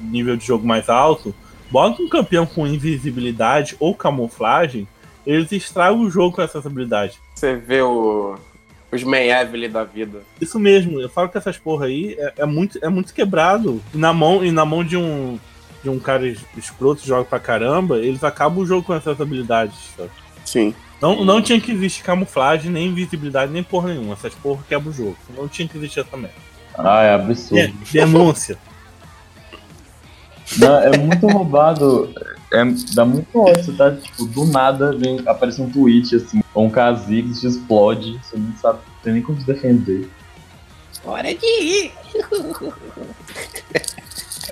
nível 0.00 0.36
de 0.36 0.46
jogo 0.46 0.66
mais 0.66 0.88
alto, 0.88 1.34
bota 1.70 2.00
um 2.02 2.08
campeão 2.08 2.46
com 2.46 2.66
invisibilidade 2.66 3.76
ou 3.78 3.94
camuflagem, 3.94 4.88
eles 5.26 5.50
estragam 5.52 6.00
o 6.00 6.10
jogo 6.10 6.36
com 6.36 6.42
essas 6.42 6.64
habilidades. 6.66 7.18
Você 7.34 7.56
vê 7.56 7.82
o, 7.82 8.36
os 8.92 9.02
Mayevely 9.02 9.68
da 9.68 9.84
vida. 9.84 10.22
Isso 10.40 10.58
mesmo, 10.58 11.00
eu 11.00 11.08
falo 11.08 11.28
que 11.28 11.38
essas 11.38 11.56
porra 11.58 11.86
aí 11.86 12.14
é, 12.18 12.32
é 12.38 12.46
muito, 12.46 12.78
é 12.82 12.88
muito 12.88 13.12
quebrado. 13.14 13.80
E 13.94 13.98
na 13.98 14.12
mão, 14.12 14.44
e 14.44 14.50
na 14.50 14.64
mão 14.64 14.82
de 14.84 14.96
um 14.96 15.38
de 15.82 15.88
um 15.88 15.98
cara 15.98 16.26
es- 16.28 16.44
escroto 16.58 17.00
que 17.00 17.08
joga 17.08 17.24
pra 17.24 17.38
caramba, 17.40 17.96
eles 17.98 18.22
acabam 18.22 18.58
o 18.62 18.66
jogo 18.66 18.86
com 18.86 18.92
essas 18.94 19.18
habilidades. 19.18 19.74
sabe? 19.96 20.10
Sim. 20.44 20.74
Não, 21.00 21.24
não 21.24 21.40
tinha 21.40 21.58
que 21.58 21.72
existir 21.72 22.02
camuflagem, 22.02 22.70
nem 22.70 22.88
invisibilidade, 22.88 23.50
nem 23.50 23.62
porra 23.62 23.88
nenhuma. 23.94 24.12
Essas 24.12 24.34
porra 24.34 24.62
quebram 24.68 24.90
o 24.90 24.94
jogo. 24.94 25.16
Não 25.34 25.48
tinha 25.48 25.66
que 25.66 25.78
existir 25.78 26.00
essa 26.00 26.16
merda. 26.18 26.34
Ah, 26.76 27.02
é 27.02 27.14
absurdo. 27.14 27.72
De- 27.84 27.92
Denúncia. 27.92 28.58
Não, 30.58 30.80
é 30.80 30.98
muito 30.98 31.26
roubado. 31.28 32.12
É, 32.52 32.64
dá 32.94 33.04
muito 33.04 33.38
ódio. 33.38 33.76
Tá, 33.76 33.92
tipo, 33.94 34.26
do 34.26 34.44
nada 34.44 34.92
vem, 34.96 35.20
aparece 35.26 35.62
um 35.62 35.70
tweet 35.70 36.16
assim, 36.16 36.42
ou 36.52 36.64
um 36.66 36.70
Kha'Zix 36.70 37.44
explode. 37.44 38.18
Você 38.22 38.36
não 38.36 38.52
sabe, 38.56 38.80
não 38.86 39.02
tem 39.02 39.12
nem 39.14 39.22
como 39.22 39.40
se 39.40 39.46
defender. 39.46 40.08
Hora 41.04 41.34
de 41.34 41.46
ir! 41.46 41.92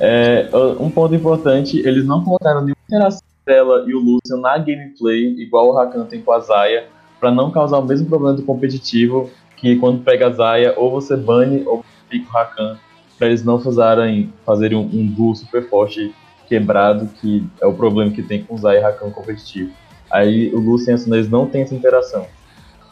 É, 0.01 0.49
um 0.79 0.91
ponto 0.91 1.13
importante, 1.13 1.79
eles 1.81 2.07
não 2.07 2.23
colocaram 2.23 2.61
nenhuma 2.61 2.77
interação 2.87 3.21
dela 3.45 3.85
e 3.87 3.95
o 3.95 3.99
Lucian 3.99 4.37
na 4.41 4.57
gameplay, 4.57 5.35
igual 5.41 5.69
o 5.69 5.73
Rakan 5.73 6.05
tem 6.05 6.21
com 6.21 6.31
a 6.31 6.39
Zaya, 6.39 6.87
pra 7.19 7.33
não 7.33 7.51
causar 7.51 7.79
o 7.79 7.85
mesmo 7.85 8.07
problema 8.07 8.37
do 8.37 8.45
competitivo, 8.45 9.29
que 9.57 9.75
quando 9.77 10.05
pega 10.05 10.29
a 10.29 10.31
Zaya, 10.31 10.75
ou 10.77 10.91
você 10.91 11.17
bane 11.17 11.65
ou 11.67 11.85
fica 12.09 12.29
o 12.29 12.33
Rakan, 12.33 12.79
pra 13.19 13.27
eles 13.27 13.45
não 13.45 13.59
fazerem, 13.59 14.33
fazerem 14.47 14.79
um, 14.79 14.83
um 14.83 15.07
duo 15.07 15.35
super 15.35 15.69
forte 15.69 16.15
quebrado, 16.49 17.09
que 17.21 17.47
é 17.61 17.67
o 17.67 17.73
problema 17.73 18.11
que 18.11 18.23
tem 18.23 18.43
com 18.43 18.55
o 18.55 18.59
Zaya 18.59 18.79
e 18.79 18.83
Rakan 18.83 19.11
competitivo. 19.11 19.71
Aí 20.11 20.53
o 20.55 20.59
Lucian 20.59 20.95
e 20.95 21.21
a 21.21 21.23
não 21.29 21.47
tem 21.47 21.63
essa 21.63 21.75
interação. 21.75 22.27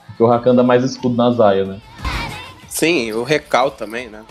Porque 0.06 0.22
o 0.22 0.26
Rakan 0.26 0.54
dá 0.54 0.62
mais 0.62 0.84
escudo 0.84 1.16
na 1.16 1.30
Zaya, 1.30 1.64
né? 1.64 1.80
Sim, 2.68 3.12
o 3.12 3.22
Recal 3.22 3.70
também, 3.70 4.08
né? 4.08 4.22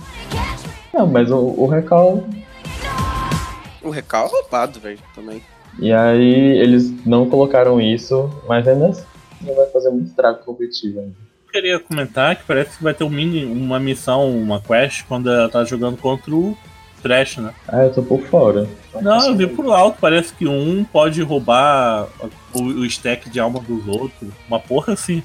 Não, 0.93 1.07
mas 1.07 1.31
o, 1.31 1.37
o 1.37 1.67
Recal 1.67 2.23
O 3.83 3.89
Recal 3.89 4.27
é 4.27 4.29
roubado, 4.29 4.79
velho, 4.79 4.99
também. 5.13 5.41
E 5.79 5.91
aí 5.91 6.57
eles 6.57 6.93
não 7.05 7.29
colocaram 7.29 7.81
isso, 7.81 8.29
mas 8.47 8.67
ainda 8.67 8.87
assim 8.89 9.05
vai 9.41 9.67
fazer 9.67 9.89
muito 9.89 10.07
estrago 10.07 10.39
competitivo 10.43 10.99
ainda. 10.99 11.15
Eu 11.47 11.51
queria 11.51 11.79
comentar 11.79 12.35
que 12.35 12.43
parece 12.45 12.77
que 12.77 12.83
vai 12.83 12.93
ter 12.93 13.03
um 13.03 13.09
mini, 13.09 13.45
uma 13.45 13.79
missão, 13.79 14.29
uma 14.29 14.61
quest, 14.61 15.05
quando 15.07 15.29
ela 15.29 15.49
tá 15.49 15.63
jogando 15.63 15.97
contra 15.97 16.33
o 16.33 16.57
Trash, 17.05 17.37
né? 17.37 17.53
Ah, 17.67 17.83
eu 17.83 17.93
tô 17.93 18.01
por 18.01 18.19
fora. 18.23 18.67
Não, 18.99 19.27
eu 19.27 19.35
vi 19.35 19.45
por 19.45 19.71
alto, 19.71 19.99
parece 20.01 20.33
que 20.33 20.47
um 20.47 20.83
pode 20.83 21.21
roubar 21.21 22.07
o, 22.51 22.59
o 22.63 22.85
stack 22.87 23.29
de 23.29 23.39
alma 23.39 23.59
dos 23.59 23.87
outros. 23.87 24.31
Uma 24.47 24.59
porra 24.59 24.93
assim. 24.93 25.21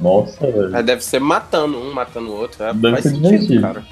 Nossa, 0.00 0.46
velho. 0.46 0.70
Mas 0.70 0.86
deve 0.86 1.02
ser 1.02 1.18
matando 1.18 1.76
um, 1.76 1.92
matando 1.92 2.28
o 2.30 2.34
outro. 2.36 2.62
É, 2.62 2.72
Deve 2.72 2.90
faz 2.92 3.02
ser 3.02 3.10
sentido, 3.10 3.30
divertido. 3.30 3.60
cara. 3.62 3.84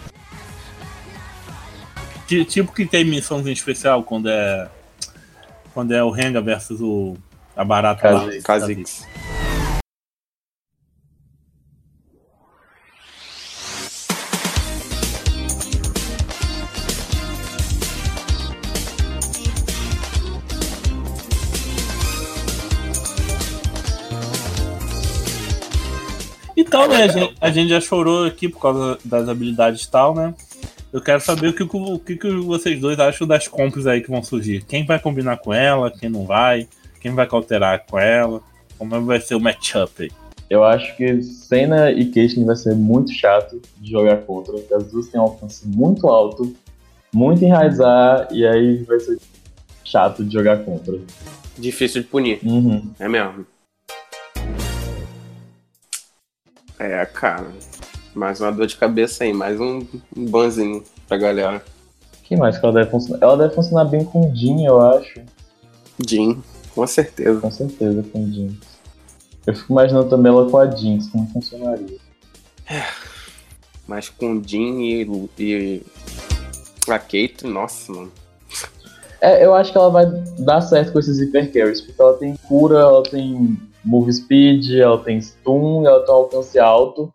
Ti- 2.29 2.45
Tipo 2.45 2.73
que 2.73 2.87
tem 2.87 3.05
missãozinha 3.05 3.53
especial 3.53 4.05
quando 4.05 4.29
é. 4.29 4.69
Quando 5.75 5.93
é 5.93 6.03
o 6.05 6.11
Renga 6.11 6.41
versus 6.41 6.81
o. 6.81 7.17
A 7.57 7.65
barata 7.65 8.09
lá. 8.09 8.21
Kha'Zix. 8.21 8.45
Kha'Zix. 8.45 9.07
Então, 26.67 26.89
né, 26.89 27.03
a 27.05 27.09
gente, 27.09 27.35
a 27.41 27.51
gente 27.51 27.69
já 27.71 27.81
chorou 27.81 28.25
aqui 28.25 28.49
por 28.49 28.61
causa 28.61 28.99
das 29.05 29.29
habilidades 29.29 29.85
e 29.85 29.91
tal, 29.91 30.15
né? 30.15 30.35
Eu 30.93 31.01
quero 31.01 31.21
saber 31.21 31.49
o 31.49 31.53
que, 31.53 31.67
que- 31.67 31.77
o 31.77 31.99
que, 31.99 32.17
que 32.17 32.31
vocês 32.41 32.81
dois 32.81 32.99
acham 32.99 33.27
das 33.27 33.47
compras 33.49 33.87
aí 33.87 34.01
que 34.01 34.11
vão 34.11 34.23
surgir. 34.23 34.65
Quem 34.65 34.85
vai 34.85 34.99
combinar 34.99 35.37
com 35.39 35.53
ela, 35.53 35.91
quem 35.91 36.09
não 36.09 36.25
vai, 36.25 36.67
quem 37.01 37.13
vai 37.15 37.27
cauterar 37.27 37.85
com 37.89 37.99
ela, 37.99 38.41
como 38.79 39.01
vai 39.05 39.21
ser 39.21 39.35
o 39.35 39.41
matchup 39.41 40.03
aí. 40.05 40.11
Eu 40.49 40.63
acho 40.65 40.97
que 40.97 41.23
Senna 41.23 41.91
e 41.91 42.07
Caitlyn 42.07 42.45
vai 42.47 42.55
ser 42.57 42.75
muito 42.75 43.13
chato 43.13 43.61
de 43.79 43.91
jogar 43.91 44.19
contra, 44.19 44.53
porque 44.55 44.73
as 44.75 44.85
duas 44.91 45.09
têm 45.09 45.21
um 45.21 45.25
alcance 45.25 45.67
muito 45.67 46.07
alto, 46.07 46.55
muito 47.13 47.45
enraizar, 47.45 48.29
e 48.31 48.47
aí 48.47 48.77
vai 48.85 49.01
ser 49.01 49.19
chato 49.85 50.25
de 50.25 50.33
jogar 50.33 50.59
contra. 50.59 50.99
Difícil 51.59 52.03
de 52.03 52.09
punir. 52.09 52.39
Uhum. 52.45 52.91
É 52.99 53.09
mesmo. 53.09 53.45
É, 56.79 57.05
cara. 57.07 57.47
Mais 58.15 58.41
uma 58.41 58.51
dor 58.51 58.67
de 58.67 58.77
cabeça 58.77 59.25
aí, 59.25 59.33
mais 59.33 59.61
um, 59.61 59.81
um 60.17 60.25
banzinho 60.27 60.83
pra 61.07 61.17
galera. 61.19 61.63
que 62.23 62.37
mais 62.37 62.59
que 62.59 62.65
ela 62.65 62.75
deve 62.75 62.91
funcionar? 62.91 63.23
Ela 63.23 63.37
deve 63.37 63.55
funcionar 63.55 63.85
bem 63.85 64.05
com 64.05 64.31
o 64.31 64.35
Jin, 64.35 64.65
eu 64.65 64.81
acho. 64.81 65.21
Jin, 66.07 66.43
com 66.75 66.87
certeza. 66.87 67.41
Com 67.41 67.51
certeza 67.51 68.03
com 68.05 68.25
o 68.25 68.33
Jin. 68.33 68.59
Eu 69.47 69.55
fico 69.55 69.73
imaginando 69.73 70.09
também 70.09 70.33
ela 70.33 70.51
com 70.51 70.59
a 70.59 70.69
Jinx, 70.69 71.09
como 71.09 71.29
funcionaria. 71.29 71.99
Mas 73.87 74.09
com 74.09 74.43
Jin 74.43 74.81
e, 74.81 75.31
e 75.39 75.83
a 76.89 76.99
Kate, 76.99 77.45
nossa, 77.47 77.93
mano. 77.93 78.13
É, 79.21 79.45
eu 79.45 79.55
acho 79.55 79.73
que 79.73 79.79
ela 79.79 79.91
vai 79.91 80.07
dar 80.39 80.61
certo 80.61 80.93
com 80.93 80.99
esses 80.99 81.19
hyper 81.21 81.53
carries, 81.53 81.81
porque 81.81 82.01
ela 82.01 82.15
tem 82.15 82.37
cura, 82.49 82.79
ela 82.79 83.03
tem 83.03 83.57
move 83.87 84.13
speed, 84.13 84.71
ela 84.73 84.99
tem 85.03 85.21
stun, 85.21 85.87
ela 85.87 86.05
tem 86.05 86.13
um 86.15 86.19
alcance 86.19 86.59
alto. 86.59 87.13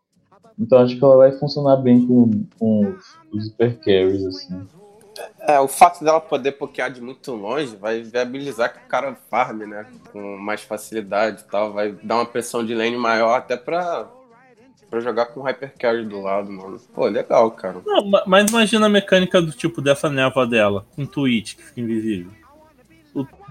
Então 0.57 0.79
acho 0.79 0.97
que 0.97 1.03
ela 1.03 1.17
vai 1.17 1.31
funcionar 1.33 1.77
bem 1.77 2.05
com, 2.05 2.45
com 2.57 2.81
os, 2.91 3.05
os 3.33 3.47
hyper 3.49 3.79
carries, 3.79 4.25
assim. 4.25 4.67
É, 5.41 5.59
o 5.59 5.67
fato 5.67 6.03
dela 6.03 6.19
poder 6.21 6.53
pokear 6.53 6.91
de 6.91 7.01
muito 7.01 7.33
longe 7.33 7.75
vai 7.75 8.01
viabilizar 8.01 8.71
que 8.71 8.79
o 8.79 8.87
cara 8.89 9.15
farme, 9.29 9.65
né? 9.65 9.85
Com 10.11 10.37
mais 10.37 10.61
facilidade 10.61 11.41
e 11.41 11.51
tal. 11.51 11.73
Vai 11.73 11.91
dar 12.03 12.15
uma 12.15 12.25
pressão 12.25 12.65
de 12.65 12.73
lane 12.73 12.95
maior 12.97 13.35
até 13.37 13.57
pra 13.57 14.07
pra 14.89 14.99
jogar 14.99 15.27
com 15.27 15.39
o 15.39 15.43
Hypercarry 15.43 16.05
do 16.05 16.19
lado, 16.19 16.51
mano. 16.51 16.77
Pô, 16.93 17.05
legal, 17.07 17.49
cara. 17.51 17.77
Não, 17.85 18.05
ma- 18.09 18.23
mas 18.27 18.51
imagina 18.51 18.87
a 18.87 18.89
mecânica 18.89 19.41
do 19.41 19.51
tipo 19.51 19.81
dessa 19.81 20.09
névoa 20.09 20.45
dela, 20.45 20.85
com 20.95 21.05
tweet 21.05 21.55
que 21.55 21.63
fica 21.63 21.79
invisível. 21.79 22.31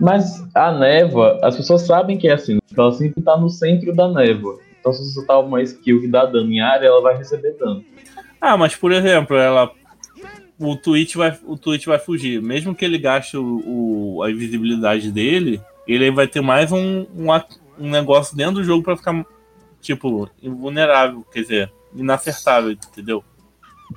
Mas 0.01 0.43
a 0.55 0.73
névoa, 0.73 1.39
as 1.43 1.57
pessoas 1.57 1.83
sabem 1.83 2.17
que 2.19 2.29
é 2.29 2.33
assim. 2.33 2.59
Então 2.71 2.85
ela 2.87 2.95
sempre 2.95 3.23
tá 3.23 3.37
no 3.37 3.49
centro 3.51 3.95
da 3.95 4.09
névoa. 4.09 4.59
Então 4.81 4.93
se 4.93 5.05
você 5.05 5.15
soltar 5.15 5.41
uma 5.41 5.63
skill 5.63 6.01
que 6.01 6.09
dá 6.09 6.25
dano 6.25 6.51
em 6.51 6.61
área, 6.61 6.87
ela 6.87 7.03
vai 7.03 7.17
receber 7.17 7.53
dano. 7.59 7.85
Ah, 8.41 8.57
mas 8.57 8.75
por 8.75 8.93
exemplo, 8.93 9.37
ela. 9.37 9.71
O 10.59 10.77
tweet 10.77 11.17
vai, 11.17 11.39
o 11.47 11.57
tweet 11.57 11.87
vai 11.87 11.99
fugir. 11.99 12.41
Mesmo 12.43 12.75
que 12.75 12.85
ele 12.85 12.99
gaste 12.99 13.37
o, 13.37 13.63
o- 14.17 14.23
a 14.23 14.31
invisibilidade 14.31 15.11
dele, 15.11 15.61
ele 15.89 16.11
vai 16.11 16.27
ter 16.27 16.43
mais 16.43 16.71
um, 16.71 17.07
um, 17.17 17.29
um 17.79 17.89
negócio 17.91 18.37
dentro 18.37 18.55
do 18.57 18.65
jogo 18.65 18.83
pra 18.85 18.95
ficar, 18.97 19.25
tipo, 19.81 20.29
invulnerável, 20.43 21.25
quer 21.33 21.41
dizer, 21.41 21.73
inacertável, 21.97 22.73
entendeu? 22.73 23.25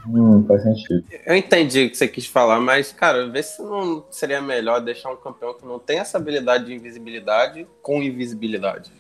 Hum, 0.07 0.43
faz 0.47 0.63
sentido. 0.63 1.03
Eu 1.25 1.35
entendi 1.35 1.85
o 1.85 1.89
que 1.89 1.95
você 1.97 2.07
quis 2.07 2.25
falar, 2.25 2.59
mas, 2.59 2.91
cara, 2.91 3.27
vê 3.29 3.41
se 3.43 3.61
não 3.61 4.03
seria 4.09 4.41
melhor 4.41 4.81
deixar 4.81 5.11
um 5.11 5.15
campeão 5.15 5.53
que 5.53 5.65
não 5.65 5.79
tem 5.79 5.99
essa 5.99 6.17
habilidade 6.17 6.65
de 6.65 6.73
invisibilidade 6.73 7.67
com 7.81 8.01
invisibilidade. 8.01 8.91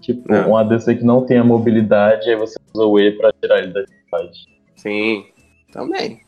Tipo, 0.00 0.32
É. 0.32 0.46
um 0.46 0.56
ADC 0.56 0.96
que 0.96 1.04
não 1.04 1.24
tem 1.24 1.38
a 1.38 1.44
mobilidade, 1.44 2.28
aí 2.30 2.36
você 2.36 2.58
usa 2.74 2.84
o 2.86 2.98
E 2.98 3.12
pra 3.12 3.32
tirar 3.32 3.58
ele 3.58 3.72
da 3.72 3.80
fight. 3.84 4.46
Sim, 4.76 5.26
também. 5.72 6.20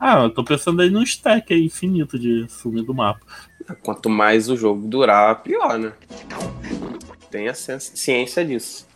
Ah, 0.00 0.22
eu 0.24 0.30
tô 0.30 0.42
pensando 0.44 0.82
aí 0.82 0.90
num 0.90 1.02
stack 1.02 1.52
aí 1.54 1.64
infinito 1.64 2.18
de 2.18 2.46
sumir 2.48 2.82
do 2.84 2.92
mapa. 2.94 3.20
Quanto 3.82 4.10
mais 4.10 4.50
o 4.50 4.56
jogo 4.56 4.86
durar, 4.86 5.42
pior, 5.42 5.78
né? 5.78 5.92
Tenha 7.30 7.54
ci- 7.54 7.80
ciência 7.80 8.44
disso. 8.44 8.86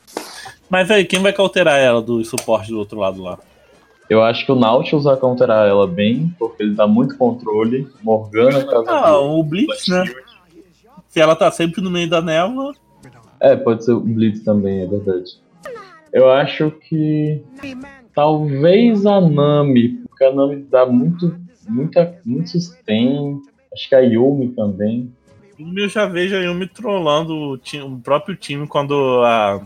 Mas 0.68 0.90
aí, 0.90 1.04
quem 1.06 1.20
vai 1.20 1.32
cauterar 1.32 1.78
ela 1.78 2.02
do 2.02 2.22
suporte 2.24 2.70
do 2.70 2.78
outro 2.78 2.98
lado 2.98 3.22
lá? 3.22 3.38
Eu 4.08 4.22
acho 4.22 4.46
que 4.46 4.52
o 4.52 4.54
Nautilus 4.54 5.04
vai 5.04 5.16
counterar 5.16 5.68
ela 5.68 5.86
bem, 5.86 6.34
porque 6.38 6.62
ele 6.62 6.74
dá 6.74 6.86
muito 6.86 7.16
controle. 7.16 7.86
Morgana, 8.02 8.64
caso 8.64 8.84
Ah, 8.88 9.18
o 9.20 9.42
Blitz, 9.42 9.86
né? 9.88 10.04
Se 11.08 11.20
ela 11.20 11.36
tá 11.36 11.50
sempre 11.50 11.80
no 11.82 11.90
meio 11.90 12.08
da 12.08 12.20
névoa, 12.22 12.72
É, 13.40 13.54
pode 13.54 13.84
ser 13.84 13.92
o 13.92 14.00
Blitz 14.00 14.42
também, 14.42 14.80
é 14.82 14.86
verdade. 14.86 15.30
Eu 16.12 16.30
acho 16.30 16.70
que. 16.70 17.42
Talvez 18.14 19.06
a 19.06 19.20
Nami, 19.20 20.00
porque 20.08 20.24
a 20.24 20.32
Nami 20.32 20.56
dá 20.70 20.84
muito, 20.86 21.36
muita, 21.68 22.18
muito 22.24 22.50
sustain. 22.50 23.40
Acho 23.72 23.88
que 23.88 23.94
a 23.94 24.00
Yumi 24.00 24.48
também. 24.48 25.12
eu 25.76 25.88
já 25.88 26.06
vejo 26.06 26.34
a 26.34 26.40
Yumi 26.40 26.66
trollando 26.66 27.32
o, 27.34 27.58
ti- 27.58 27.80
o 27.80 27.96
próprio 27.98 28.34
time 28.34 28.66
quando 28.66 28.94
a, 29.22 29.60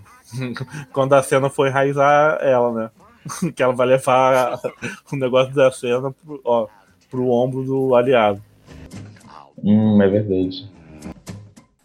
quando 0.93 1.13
a 1.15 1.23
cena 1.23 1.49
foi 1.49 1.71
raizar 1.71 2.39
ela, 2.43 2.73
né? 2.73 2.91
Que 3.55 3.63
ela 3.63 3.73
vai 3.73 3.87
levar 3.87 4.61
o 5.13 5.17
negócio 5.17 5.55
da 5.55 5.71
cena 5.71 6.11
pro, 6.11 6.41
ó, 6.45 6.67
pro 7.11 7.29
ombro 7.29 7.65
do 7.65 7.95
aliado. 7.95 8.43
Hum, 9.63 10.01
é 10.03 10.09
verdade. 10.09 10.69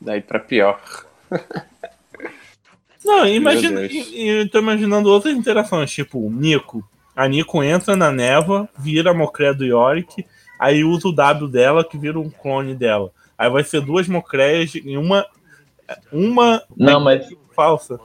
Daí 0.02 0.22
pra 0.22 0.40
pior. 0.40 0.80
Não, 3.04 3.26
imagina, 3.26 3.82
eu 4.14 4.50
tô 4.50 4.60
imaginando 4.60 5.10
outras 5.10 5.36
interações, 5.36 5.92
tipo, 5.92 6.20
o 6.20 6.32
Nico. 6.32 6.84
A 7.16 7.28
Nico 7.28 7.64
entra 7.64 7.96
na 7.96 8.12
névoa, 8.12 8.70
vira 8.78 9.12
a 9.12 9.14
Mocré 9.14 9.54
do 9.54 9.66
Yorick, 9.66 10.26
aí 10.60 10.84
usa 10.84 11.08
o 11.08 11.12
W 11.12 11.48
dela, 11.48 11.84
que 11.84 11.98
vira 11.98 12.20
um 12.20 12.30
clone 12.30 12.76
dela. 12.76 13.12
Aí 13.38 13.50
vai 13.50 13.64
ser 13.64 13.82
duas 13.82 14.08
Mocréas 14.08 14.74
e 14.76 14.98
uma. 14.98 15.26
Uma 16.12 16.64
Não, 16.76 17.00
mas. 17.00 17.28
falsa. 17.56 18.00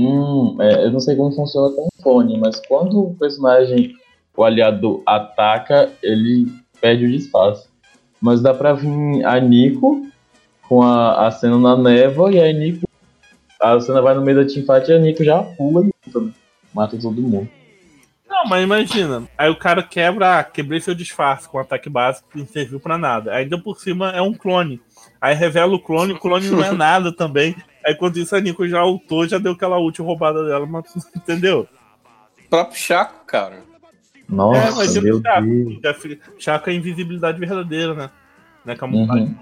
Hum, 0.00 0.56
é, 0.60 0.84
eu 0.84 0.92
não 0.92 1.00
sei 1.00 1.16
como 1.16 1.32
funciona 1.32 1.74
com 1.74 1.86
o 1.88 2.02
clone, 2.02 2.38
mas 2.38 2.60
quando 2.68 3.00
o 3.00 3.14
personagem, 3.16 3.96
o 4.36 4.44
aliado, 4.44 5.02
ataca, 5.04 5.90
ele 6.00 6.46
perde 6.80 7.04
o 7.04 7.10
espaço. 7.10 7.68
Mas 8.20 8.40
dá 8.40 8.54
pra 8.54 8.74
vir 8.74 9.24
a 9.24 9.40
Nico 9.40 10.06
com 10.68 10.82
a, 10.82 11.26
a 11.26 11.30
cena 11.32 11.58
na 11.58 11.76
névoa 11.76 12.30
e 12.30 12.40
aí 12.40 12.50
a 12.50 12.52
Nico. 12.52 12.88
A 13.60 13.80
cena 13.80 14.00
vai 14.00 14.14
no 14.14 14.22
meio 14.22 14.36
da 14.36 14.48
teamfight 14.48 14.88
e 14.88 14.94
a 14.94 14.98
Nico 15.00 15.24
já 15.24 15.42
pula 15.42 15.84
e 15.84 15.90
mata, 16.06 16.32
mata 16.72 16.96
todo 16.96 17.20
mundo. 17.20 17.48
Não, 18.28 18.44
mas 18.46 18.62
imagina. 18.62 19.28
Aí 19.36 19.50
o 19.50 19.58
cara 19.58 19.82
quebra, 19.82 20.38
ah, 20.38 20.44
quebrei 20.44 20.80
seu 20.80 20.94
disfarce 20.94 21.48
com 21.48 21.58
um 21.58 21.60
ataque 21.60 21.90
básico 21.90 22.28
que 22.30 22.38
não 22.38 22.46
serviu 22.46 22.78
pra 22.78 22.96
nada. 22.96 23.32
Ainda 23.32 23.58
por 23.58 23.80
cima 23.80 24.10
é 24.10 24.22
um 24.22 24.32
clone. 24.32 24.80
Aí 25.20 25.34
revela 25.34 25.74
o 25.74 25.80
clone, 25.80 26.12
o 26.12 26.18
clone 26.20 26.48
não 26.48 26.62
é 26.62 26.70
nada 26.76 27.10
também. 27.10 27.56
Aí 27.88 27.94
quando 27.94 28.18
isso 28.18 28.36
a 28.36 28.40
Nico 28.40 28.68
já 28.68 28.84
ultou, 28.84 29.26
já 29.26 29.38
deu 29.38 29.52
aquela 29.52 29.78
ult 29.78 29.98
roubada 30.02 30.44
dela, 30.44 30.66
mas, 30.66 30.84
entendeu? 31.16 31.66
O 32.44 32.48
próprio 32.50 32.78
Chaco, 32.78 33.24
cara. 33.26 33.62
Nossa, 34.28 34.60
É, 34.60 34.70
mas 34.72 34.94
meu 35.02 35.16
o 35.16 35.22
Chaco, 35.22 35.46
Deus. 35.80 36.18
Chaco 36.38 36.68
é 36.68 36.74
invisibilidade 36.74 37.40
verdadeira, 37.40 37.94
né? 37.94 38.10
Né, 38.62 38.76
camuflagem. 38.76 39.24
Uhum. 39.28 39.36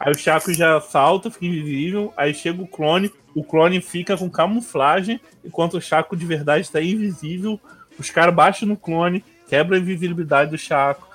Aí 0.00 0.10
o 0.10 0.18
Chaco 0.18 0.52
já 0.52 0.80
salta, 0.80 1.30
fica 1.30 1.46
invisível, 1.46 2.12
aí 2.16 2.34
chega 2.34 2.60
o 2.60 2.66
clone, 2.66 3.12
o 3.32 3.44
clone 3.44 3.80
fica 3.80 4.16
com 4.16 4.28
camuflagem, 4.28 5.20
enquanto 5.44 5.74
o 5.74 5.80
Chaco 5.80 6.16
de 6.16 6.26
verdade 6.26 6.62
está 6.62 6.82
invisível, 6.82 7.60
os 7.96 8.10
caras 8.10 8.34
baixam 8.34 8.66
no 8.66 8.76
clone, 8.76 9.22
quebra 9.48 9.76
a 9.76 9.78
invisibilidade 9.78 10.50
do 10.50 10.58
Chaco, 10.58 11.06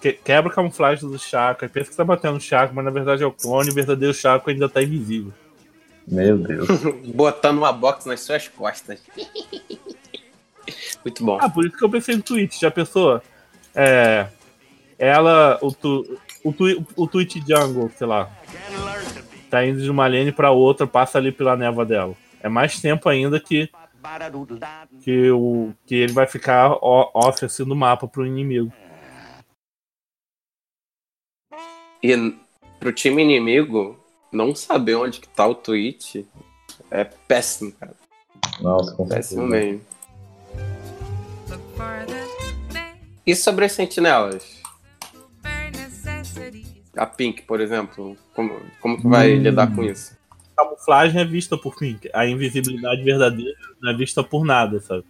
que- 0.00 0.14
quebra 0.14 0.50
a 0.50 0.54
camuflagem 0.54 1.08
do 1.08 1.18
Chaco, 1.18 1.64
aí 1.64 1.68
pensa 1.68 1.90
que 1.90 1.96
tá 1.96 2.04
batendo 2.04 2.34
no 2.34 2.40
Chaco, 2.40 2.74
mas 2.74 2.84
na 2.84 2.90
verdade 2.90 3.22
é 3.22 3.26
o 3.26 3.30
clone, 3.30 3.70
o 3.70 3.74
verdadeiro 3.74 4.14
Chaco 4.14 4.50
ainda 4.50 4.68
tá 4.68 4.82
invisível. 4.82 5.32
Meu 6.06 6.36
Deus. 6.38 6.68
Botando 7.14 7.58
uma 7.58 7.72
box 7.72 8.06
nas 8.06 8.20
suas 8.20 8.48
costas. 8.48 9.00
Muito 11.04 11.24
bom. 11.24 11.38
Ah, 11.40 11.48
por 11.48 11.64
isso 11.66 11.76
que 11.76 11.84
eu 11.84 11.90
pensei 11.90 12.16
no 12.16 12.22
tweet, 12.22 12.60
já 12.60 12.70
pensou? 12.70 13.20
É. 13.74 14.28
Ela, 14.98 15.58
o, 15.62 15.72
tu, 15.72 16.18
o, 16.44 16.52
twi- 16.52 16.84
o 16.96 17.06
tweet 17.06 17.40
jungle, 17.46 17.90
sei 17.96 18.06
lá. 18.06 18.30
Tá 19.50 19.64
indo 19.66 19.82
de 19.82 19.90
uma 19.90 20.06
lane 20.06 20.32
pra 20.32 20.50
outra, 20.50 20.86
passa 20.86 21.18
ali 21.18 21.32
pela 21.32 21.56
névoa 21.56 21.84
dela. 21.84 22.14
É 22.40 22.48
mais 22.48 22.80
tempo 22.80 23.08
ainda 23.08 23.38
que. 23.40 23.68
Que, 25.02 25.30
o, 25.30 25.72
que 25.86 25.94
ele 25.94 26.12
vai 26.12 26.26
ficar 26.26 26.76
off 26.82 27.44
assim 27.44 27.64
no 27.64 27.74
mapa 27.76 28.08
pro 28.08 28.26
inimigo. 28.26 28.72
E 32.02 32.34
pro 32.80 32.92
time 32.92 33.22
inimigo, 33.22 34.01
não 34.32 34.54
saber 34.54 34.94
onde 34.96 35.20
que 35.20 35.28
tá 35.28 35.46
o 35.46 35.54
tweet 35.54 36.26
é 36.90 37.04
péssimo, 37.04 37.72
cara. 37.72 37.94
Nossa, 38.60 38.94
com 38.94 39.06
Péssimo 39.06 39.46
mesmo. 39.46 39.80
E 43.26 43.36
sobre 43.36 43.64
as 43.64 43.72
sentinelas? 43.72 44.60
A 46.96 47.06
Pink, 47.06 47.42
por 47.42 47.60
exemplo, 47.60 48.16
como, 48.34 48.54
como 48.80 49.00
que 49.00 49.06
vai 49.08 49.34
Hum. 49.34 49.42
lidar 49.42 49.74
com 49.74 49.82
isso? 49.82 50.16
Camuflagem 50.56 51.20
é 51.20 51.24
vista 51.24 51.56
por 51.56 51.76
Pink. 51.76 52.10
A 52.12 52.26
invisibilidade 52.26 53.02
verdadeira 53.02 53.56
não 53.80 53.90
é 53.92 53.96
vista 53.96 54.22
por 54.22 54.44
nada, 54.44 54.80
sabe? 54.80 55.04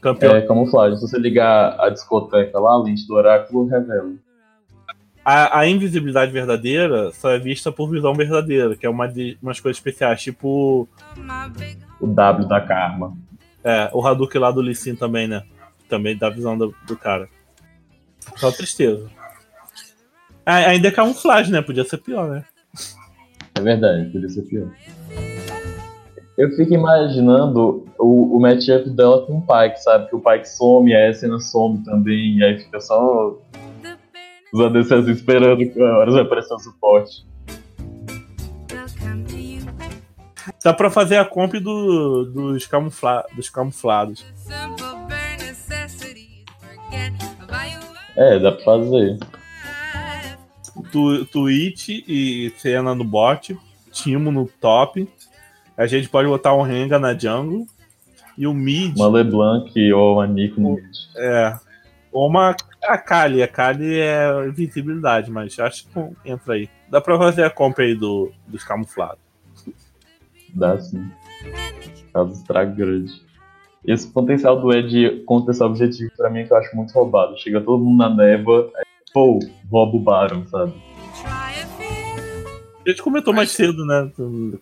Campeão. 0.00 0.34
É 0.36 0.42
camuflagem. 0.46 0.96
Se 0.98 1.06
você 1.08 1.18
ligar 1.18 1.78
a 1.80 1.88
discoteca 1.90 2.58
lá, 2.58 2.72
a 2.72 2.78
lente 2.82 3.06
do 3.06 3.14
oráculo 3.14 3.66
revela. 3.66 4.14
A, 5.28 5.58
a 5.58 5.66
invisibilidade 5.66 6.30
verdadeira 6.30 7.10
só 7.10 7.30
é 7.30 7.38
vista 7.40 7.72
por 7.72 7.90
visão 7.90 8.14
verdadeira, 8.14 8.76
que 8.76 8.86
é 8.86 8.88
uma 8.88 9.08
de 9.08 9.36
umas 9.42 9.58
coisas 9.58 9.76
especiais, 9.78 10.22
tipo 10.22 10.88
O 12.00 12.06
W 12.06 12.46
da 12.46 12.60
Karma. 12.60 13.12
é, 13.64 13.90
o 13.92 14.06
Hadouken 14.06 14.40
lá 14.40 14.52
do 14.52 14.60
Lee 14.60 14.76
Sin 14.76 14.94
também, 14.94 15.26
né? 15.26 15.42
Também 15.88 16.16
dá 16.16 16.30
visão 16.30 16.56
do, 16.56 16.72
do 16.86 16.96
cara. 16.96 17.28
Só 18.36 18.52
tristeza. 18.52 19.10
Ah, 20.44 20.58
ainda 20.58 20.86
é 20.86 20.92
camuflagem, 20.92 21.50
né? 21.50 21.60
Podia 21.60 21.82
ser 21.82 21.98
pior, 21.98 22.30
né? 22.30 22.44
É 23.56 23.60
verdade, 23.60 24.08
podia 24.12 24.28
ser 24.28 24.42
pior. 24.42 24.70
Eu 26.38 26.50
fico 26.54 26.72
imaginando 26.72 27.84
o, 27.98 28.36
o 28.36 28.40
matchup 28.40 28.88
dela 28.90 29.26
com 29.26 29.38
o 29.38 29.42
Pike, 29.42 29.82
sabe? 29.82 30.08
Que 30.08 30.14
o 30.14 30.20
Pike 30.20 30.48
some, 30.48 30.94
a 30.94 31.12
cena 31.12 31.40
some 31.40 31.82
também, 31.82 32.36
e 32.38 32.44
aí 32.44 32.60
fica 32.60 32.80
só 32.80 33.36
os 34.56 34.60
ADCs 34.60 35.08
esperando 35.08 35.58
que 35.70 35.80
horas 35.82 36.14
vai 36.14 36.22
aparecer 36.22 36.54
o 36.54 36.58
suporte. 36.58 37.26
Dá 40.64 40.72
pra 40.72 40.90
fazer 40.90 41.16
a 41.16 41.24
comp 41.24 41.54
do, 41.54 42.24
dos, 42.24 42.66
camufla, 42.66 43.24
dos 43.34 43.50
camuflados. 43.50 44.24
É, 48.16 48.38
dá 48.38 48.52
pra 48.52 48.64
fazer. 48.64 49.18
Tu, 50.90 51.26
Twitch 51.26 51.88
e 51.88 52.52
cena 52.56 52.94
no 52.94 53.04
bot, 53.04 53.58
Timo 53.92 54.30
no 54.30 54.46
top. 54.60 55.08
A 55.76 55.86
gente 55.86 56.08
pode 56.08 56.28
botar 56.28 56.54
um 56.54 56.62
Renga 56.62 56.98
na 56.98 57.16
jungle. 57.16 57.66
E 58.38 58.46
o 58.46 58.54
mid. 58.54 58.96
Uma 58.96 59.08
LeBlanc 59.08 59.92
ou 59.92 60.14
uma 60.14 60.26
Nico 60.26 60.60
no 60.60 60.74
mid. 60.74 60.96
É. 61.16 61.65
Uma. 62.16 62.56
A 62.82 62.96
Kali. 62.96 63.42
A 63.42 63.48
Kali 63.48 64.00
é 64.00 64.48
visibilidade, 64.50 65.30
mas 65.30 65.58
acho 65.58 65.86
que 65.86 66.30
entra 66.30 66.54
aí. 66.54 66.70
Dá 66.88 66.98
pra 66.98 67.18
fazer 67.18 67.44
a 67.44 67.50
compra 67.50 67.84
aí 67.84 67.94
do, 67.94 68.32
dos 68.46 68.64
camuflados. 68.64 69.20
Dá 70.54 70.80
sim. 70.80 71.10
Causa 72.14 72.32
estrago 72.32 72.74
grande. 72.74 73.12
Esse 73.84 74.08
potencial 74.08 74.58
do 74.58 74.72
Ed 74.72 75.24
contra 75.26 75.52
esse 75.52 75.62
objetivo, 75.62 76.10
pra 76.16 76.30
mim, 76.30 76.40
é 76.40 76.44
que 76.44 76.52
eu 76.52 76.56
acho 76.56 76.74
muito 76.74 76.92
roubado. 76.92 77.36
Chega 77.38 77.60
todo 77.60 77.84
mundo 77.84 77.98
na 77.98 78.08
névoa, 78.08 78.70
aí, 78.76 78.84
pô, 79.12 79.38
rouba 79.70 79.96
o 79.96 80.00
Baron, 80.00 80.46
sabe? 80.46 80.72
A 82.86 82.90
gente 82.90 83.02
comentou 83.02 83.34
mais 83.34 83.50
cedo, 83.50 83.84
né? 83.84 84.08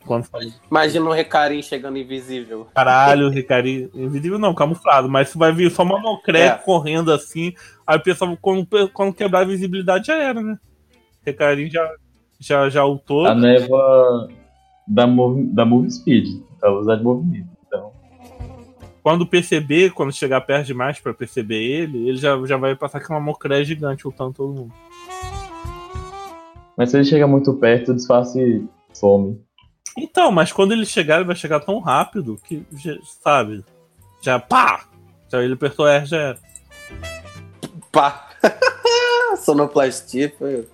Quando. 0.06 0.26
Imagina 0.70 1.04
um 1.04 1.12
Recarim 1.12 1.60
chegando 1.60 1.98
invisível. 1.98 2.66
Caralho, 2.74 3.28
Ricari. 3.28 3.90
Invisível 3.94 4.38
não, 4.38 4.54
camuflado. 4.54 5.10
Mas 5.10 5.34
vai 5.34 5.52
vir 5.52 5.70
só 5.70 5.82
uma 5.82 5.98
mocreca 6.00 6.54
É. 6.54 6.58
correndo 6.58 7.12
assim. 7.12 7.52
Aí 7.86 7.98
o 7.98 8.02
pessoal, 8.02 8.34
quando, 8.40 8.66
quando 8.94 9.12
quebrar 9.12 9.40
a 9.40 9.44
visibilidade, 9.44 10.06
já 10.06 10.14
era, 10.16 10.40
né? 10.40 10.58
Recarim 11.24 11.68
já, 11.68 11.86
já, 12.40 12.68
já 12.70 12.82
ultou. 12.84 13.26
A 13.26 13.34
névoa 13.34 14.28
dá, 14.88 15.06
mov 15.06 15.42
dá 15.52 15.66
move 15.66 15.90
speed, 15.90 16.26
pra 16.58 16.72
usar 16.72 16.96
de 16.96 17.02
movimento. 17.04 17.48
Então, 17.66 17.92
Quando 19.02 19.26
perceber, 19.26 19.90
quando 19.92 20.12
chegar 20.12 20.40
perto 20.40 20.66
demais 20.66 20.98
pra 20.98 21.12
perceber 21.12 21.62
ele, 21.62 22.08
ele 22.08 22.16
já, 22.16 22.38
já 22.46 22.56
vai 22.56 22.74
passar 22.74 23.00
com 23.00 23.12
uma 23.12 23.20
mocreca 23.20 23.64
gigante 23.64 24.06
ultando 24.06 24.32
todo 24.32 24.54
mundo. 24.54 24.72
Mas 26.76 26.90
se 26.90 26.96
ele 26.96 27.04
chega 27.04 27.26
muito 27.26 27.52
perto, 27.54 27.92
o 27.92 27.94
disfarce 27.94 28.66
some. 28.92 29.40
Então, 29.96 30.32
mas 30.32 30.52
quando 30.52 30.72
ele 30.72 30.84
chegar, 30.84 31.16
ele 31.16 31.24
vai 31.26 31.36
chegar 31.36 31.60
tão 31.60 31.78
rápido 31.78 32.38
que, 32.44 32.64
sabe? 33.22 33.64
Já 34.22 34.38
pá! 34.38 34.84
Já 35.28 35.42
ele 35.42 35.54
apertou 35.54 35.86
R, 35.86 36.04
já 36.06 36.16
era. 36.18 36.38
Pá! 37.92 38.28
Sonoplastia 39.38 40.32
foi 40.38 40.66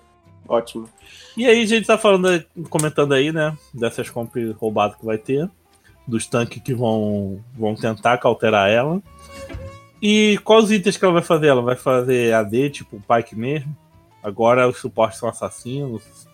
ótimo. 0.47 0.89
E 1.37 1.45
aí 1.45 1.61
a 1.61 1.65
gente 1.65 1.85
tá 1.87 1.97
falando, 1.97 2.27
aí- 2.27 2.45
comentando 2.69 3.13
aí, 3.13 3.31
né? 3.31 3.55
Dessas 3.73 4.09
comp 4.09 4.35
roubadas 4.57 4.97
que 4.97 5.05
vai 5.05 5.17
ter. 5.17 5.49
Dos 6.07 6.25
tanques 6.25 6.61
que 6.61 6.73
vão, 6.73 7.39
vão 7.57 7.75
tentar 7.75 8.17
cauterar 8.17 8.69
ela. 8.69 9.01
E 10.01 10.39
quais 10.43 10.71
itens 10.71 10.97
que 10.97 11.05
ela 11.05 11.13
vai 11.13 11.21
fazer? 11.21 11.47
Ela 11.47 11.61
vai 11.61 11.75
fazer 11.75 12.33
AD, 12.33 12.69
tipo 12.71 12.97
o 12.97 13.01
Pike 13.01 13.35
mesmo? 13.35 13.75
Agora 14.23 14.67
os 14.67 14.77
suportes 14.77 15.19
são 15.19 15.29
assassinos. 15.29 16.27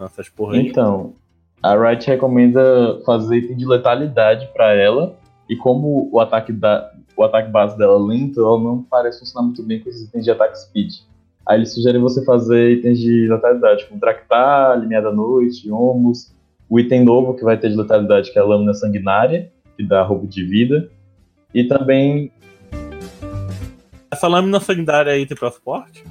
Essas 0.00 0.28
porra 0.28 0.54
aí. 0.54 0.66
Então, 0.66 1.14
a 1.62 1.76
Riot 1.76 2.06
recomenda 2.06 3.00
fazer 3.04 3.38
item 3.38 3.56
de 3.56 3.66
letalidade 3.66 4.48
pra 4.52 4.72
ela. 4.72 5.16
E 5.48 5.56
como 5.56 6.08
o 6.12 6.20
ataque, 6.20 6.52
da, 6.52 6.90
o 7.16 7.22
ataque 7.22 7.50
base 7.50 7.76
dela 7.76 7.96
é 7.96 8.08
lento, 8.08 8.40
ela 8.40 8.58
não 8.58 8.82
parece 8.82 9.18
funcionar 9.18 9.46
muito 9.46 9.62
bem 9.62 9.80
com 9.80 9.90
esses 9.90 10.08
itens 10.08 10.24
de 10.24 10.30
ataque 10.30 10.58
speed. 10.58 10.94
Aí 11.46 11.58
eles 11.58 11.72
sugerem 11.74 12.00
você 12.00 12.24
fazer 12.24 12.72
itens 12.72 12.98
de 12.98 13.26
letalidade, 13.28 13.86
como 13.86 14.00
Tractar, 14.00 14.78
Limiar 14.78 15.02
da 15.02 15.12
Noite, 15.12 15.70
Homos. 15.70 16.32
O 16.68 16.78
item 16.78 17.04
novo 17.04 17.34
que 17.34 17.42
vai 17.42 17.56
ter 17.56 17.68
de 17.68 17.76
letalidade, 17.76 18.32
que 18.32 18.38
é 18.38 18.42
a 18.42 18.44
Lâmina 18.44 18.72
Sanguinária, 18.72 19.50
que 19.76 19.82
dá 19.82 20.02
roubo 20.02 20.26
de 20.26 20.44
vida. 20.44 20.88
E 21.52 21.64
também 21.64 22.30
Essa 24.10 24.28
lâmina 24.28 24.60
sanguinária 24.60 25.12
aí 25.12 25.26
tem 25.26 25.36
pra 25.36 25.50
suporte? 25.50 26.04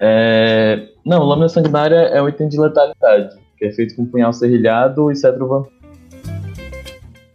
É... 0.00 0.88
Não, 1.04 1.24
Lâmina 1.24 1.48
Sanguinária 1.48 1.96
é 1.96 2.22
um 2.22 2.28
item 2.28 2.48
de 2.48 2.60
letalidade, 2.60 3.36
que 3.56 3.64
é 3.64 3.72
feito 3.72 3.96
com 3.96 4.06
punhal 4.06 4.32
serrilhado 4.32 5.10
e 5.10 5.16
cetro 5.16 5.48
vampiro. 5.48 5.76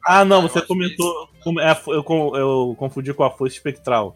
Ah, 0.05 0.25
não, 0.25 0.41
você 0.41 0.61
comentou. 0.61 1.29
é, 1.61 1.71
Eu, 1.87 2.35
eu 2.35 2.75
confundi 2.77 3.13
com 3.13 3.23
a 3.23 3.31
foice 3.31 3.55
espectral. 3.55 4.15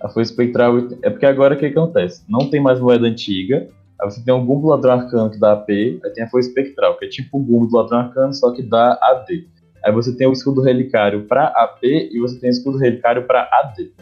A 0.00 0.08
foice 0.08 0.30
espectral 0.30 0.78
é 1.02 1.10
porque 1.10 1.26
agora 1.26 1.54
o 1.54 1.58
que 1.58 1.66
acontece? 1.66 2.22
Não 2.28 2.48
tem 2.50 2.60
mais 2.60 2.78
moeda 2.78 3.06
antiga, 3.06 3.68
aí 4.00 4.10
você 4.10 4.22
tem 4.24 4.32
um 4.32 4.44
Gumbo 4.44 4.68
Ladrão 4.68 4.92
Arcano 4.92 5.30
que 5.30 5.38
dá 5.38 5.52
AP, 5.52 5.68
aí 5.70 6.10
tem 6.14 6.24
a 6.24 6.28
foice 6.28 6.48
espectral, 6.48 6.96
que 6.96 7.06
é 7.06 7.08
tipo 7.08 7.38
o 7.38 7.42
Gumbo 7.42 7.66
do 7.66 7.76
Ladrão 7.76 7.98
Arcano, 7.98 8.32
só 8.32 8.52
que 8.52 8.62
dá 8.62 8.98
AD. 9.02 9.46
Aí 9.84 9.92
você 9.92 10.16
tem 10.16 10.26
o 10.26 10.32
escudo 10.32 10.62
relicário 10.62 11.24
pra 11.26 11.46
AP 11.46 11.82
e 11.82 12.18
você 12.20 12.38
tem 12.38 12.50
o 12.50 12.52
escudo 12.52 12.78
relicário 12.78 13.26
pra 13.26 13.48
AD. 13.52 13.92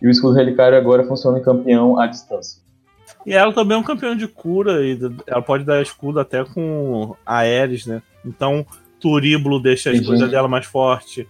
E 0.00 0.06
o 0.06 0.10
escudo 0.10 0.34
relicário 0.34 0.76
agora 0.78 1.04
funciona 1.04 1.38
em 1.38 1.42
campeão 1.42 1.98
à 1.98 2.06
distância. 2.06 2.60
E 3.26 3.32
ela 3.32 3.52
também 3.52 3.76
é 3.76 3.80
um 3.80 3.84
campeão 3.84 4.16
de 4.16 4.26
cura, 4.26 4.84
e 4.84 4.98
ela 5.26 5.42
pode 5.42 5.64
dar 5.64 5.82
escudo 5.82 6.20
até 6.20 6.44
com 6.44 7.14
Aeres, 7.26 7.86
né? 7.86 8.00
Então, 8.24 8.64
Turíbulo 9.00 9.60
deixa 9.60 9.90
a 9.90 9.92
escudo 9.92 10.28
dela 10.28 10.48
mais 10.48 10.66
forte. 10.66 11.28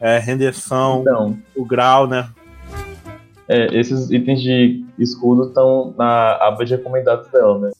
É, 0.00 0.18
rendição, 0.18 1.02
Então, 1.02 1.38
o 1.54 1.64
grau, 1.64 2.08
né? 2.08 2.28
É, 3.48 3.78
esses 3.78 4.10
itens 4.10 4.42
de 4.42 4.84
escudo 4.98 5.48
estão 5.48 5.94
na 5.96 6.32
aba 6.36 6.64
de 6.64 6.74
recomendados 6.74 7.30
dela, 7.30 7.58
né? 7.58 7.70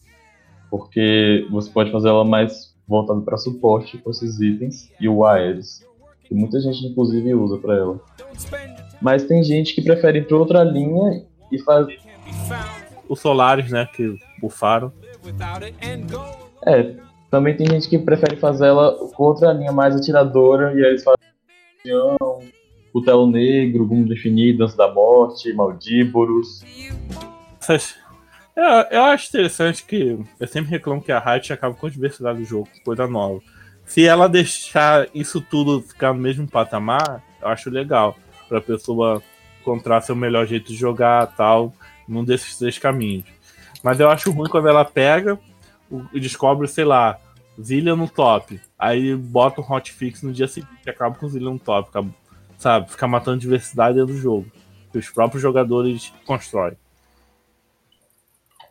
Porque 0.70 1.46
você 1.50 1.68
pode 1.70 1.90
fazer 1.90 2.08
ela 2.08 2.24
mais 2.24 2.72
voltada 2.86 3.20
para 3.22 3.36
suporte 3.36 3.98
com 3.98 4.10
esses 4.10 4.40
itens 4.40 4.90
e 5.00 5.08
o 5.08 5.26
Aeres, 5.26 5.84
que 6.24 6.34
muita 6.34 6.60
gente 6.60 6.86
inclusive 6.86 7.34
usa 7.34 7.58
para 7.58 7.76
ela. 7.76 8.00
Mas 9.02 9.24
tem 9.24 9.42
gente 9.42 9.74
que 9.74 9.82
prefere 9.82 10.20
ir 10.20 10.26
para 10.26 10.36
outra 10.36 10.62
linha 10.62 11.26
e 11.50 11.58
faz. 11.58 11.86
O 13.08 13.16
Solaris, 13.16 13.70
né? 13.70 13.86
Que 13.92 14.16
bufaram. 14.40 14.92
É, 16.64 16.94
também 17.30 17.56
tem 17.56 17.66
gente 17.66 17.88
que 17.88 17.98
prefere 17.98 18.36
fazer 18.36 18.66
ela 18.66 18.94
com 19.14 19.24
outra 19.24 19.52
linha 19.52 19.72
mais 19.72 19.96
atiradora 19.96 20.72
e 20.72 20.84
aí 20.84 20.90
eles 20.90 21.02
fazem 21.02 21.18
Cutelo 22.92 23.26
Negro, 23.26 23.86
Gumo 23.86 24.06
Definido, 24.06 24.58
Dança 24.58 24.76
da 24.76 24.92
Morte, 24.92 25.52
Maldíboros. 25.52 26.62
Eu, 28.54 28.64
eu 28.90 29.02
acho 29.04 29.28
interessante 29.28 29.82
que 29.82 30.18
eu 30.38 30.46
sempre 30.46 30.70
reclamo 30.70 31.00
que 31.00 31.10
a 31.10 31.18
Riot 31.18 31.52
acaba 31.52 31.74
com 31.74 31.86
a 31.86 31.90
diversidade 31.90 32.38
do 32.38 32.44
jogo, 32.44 32.68
coisa 32.84 33.06
nova. 33.06 33.40
Se 33.84 34.06
ela 34.06 34.28
deixar 34.28 35.08
isso 35.14 35.40
tudo 35.40 35.80
ficar 35.80 36.12
no 36.12 36.20
mesmo 36.20 36.46
patamar, 36.46 37.24
eu 37.40 37.48
acho 37.48 37.70
legal. 37.70 38.14
Pra 38.52 38.60
pessoa 38.60 39.22
encontrar 39.62 40.02
seu 40.02 40.14
melhor 40.14 40.46
jeito 40.46 40.68
de 40.68 40.76
jogar 40.76 41.26
tal, 41.34 41.72
num 42.06 42.22
desses 42.22 42.58
três 42.58 42.76
caminhos. 42.76 43.24
Mas 43.82 43.98
eu 43.98 44.10
acho 44.10 44.30
ruim 44.30 44.50
quando 44.50 44.68
ela 44.68 44.84
pega 44.84 45.38
e 46.12 46.20
descobre, 46.20 46.68
sei 46.68 46.84
lá, 46.84 47.18
Zillion 47.58 47.96
no 47.96 48.10
top. 48.10 48.60
Aí 48.78 49.16
bota 49.16 49.62
um 49.62 49.64
hotfix 49.64 50.22
no 50.22 50.34
dia 50.34 50.46
seguinte 50.46 50.86
acaba 50.86 51.14
com 51.14 51.26
Zillion 51.26 51.54
no 51.54 51.58
top. 51.58 52.12
sabe? 52.58 52.90
Fica 52.90 53.08
matando 53.08 53.38
diversidade 53.38 53.98
dentro 53.98 54.12
do 54.12 54.20
jogo. 54.20 54.46
Que 54.90 54.98
os 54.98 55.08
próprios 55.08 55.40
jogadores 55.40 56.12
constroem. 56.26 56.76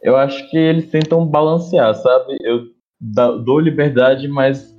Eu 0.03 0.15
acho 0.15 0.47
que 0.51 0.57
eles 0.59 0.91
tentam 0.91 1.25
balancear, 1.25 1.95
sabe? 1.95 2.38
Eu 2.43 2.67
dou 2.99 3.59
liberdade, 3.59 4.27
mas 4.27 4.70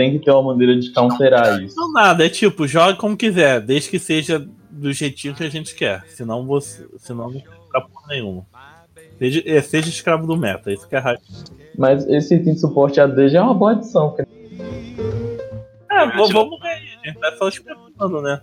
tem 0.00 0.18
que 0.18 0.24
ter 0.24 0.30
uma 0.30 0.54
maneira 0.54 0.80
de 0.80 0.90
counterar 0.94 1.62
isso. 1.62 1.76
Não, 1.76 1.92
nada, 1.92 2.24
é 2.24 2.28
tipo, 2.30 2.66
joga 2.66 2.96
como 2.96 3.14
quiser, 3.14 3.60
desde 3.60 3.90
que 3.90 3.98
seja 3.98 4.42
do 4.70 4.90
jeitinho 4.94 5.34
que 5.34 5.44
a 5.44 5.50
gente 5.50 5.74
quer. 5.74 6.06
Senão 6.08 6.46
você. 6.46 6.86
Senão 6.96 7.30
não 7.30 7.38
fica 7.38 7.80
porra 7.82 8.06
nenhuma. 8.08 8.46
Seja, 9.18 9.42
é, 9.44 9.60
seja 9.60 9.90
escravo 9.90 10.26
do 10.26 10.38
meta, 10.38 10.72
isso 10.72 10.88
que 10.88 10.96
é 10.96 10.98
raiva. 10.98 11.20
Mas 11.76 12.08
esse 12.08 12.34
item 12.34 12.54
de 12.54 12.60
suporte 12.60 12.98
AD 12.98 13.28
já 13.28 13.40
é 13.40 13.42
uma 13.42 13.52
boa 13.52 13.72
adição. 13.72 14.12
cara. 14.12 14.26
É, 15.90 16.16
vamos 16.16 16.58
ver 16.60 16.68
aí, 16.68 16.88
a 17.02 17.06
gente 17.06 17.18
vai 17.20 17.36
só 17.36 17.48
especulando, 17.48 18.22
né? 18.22 18.40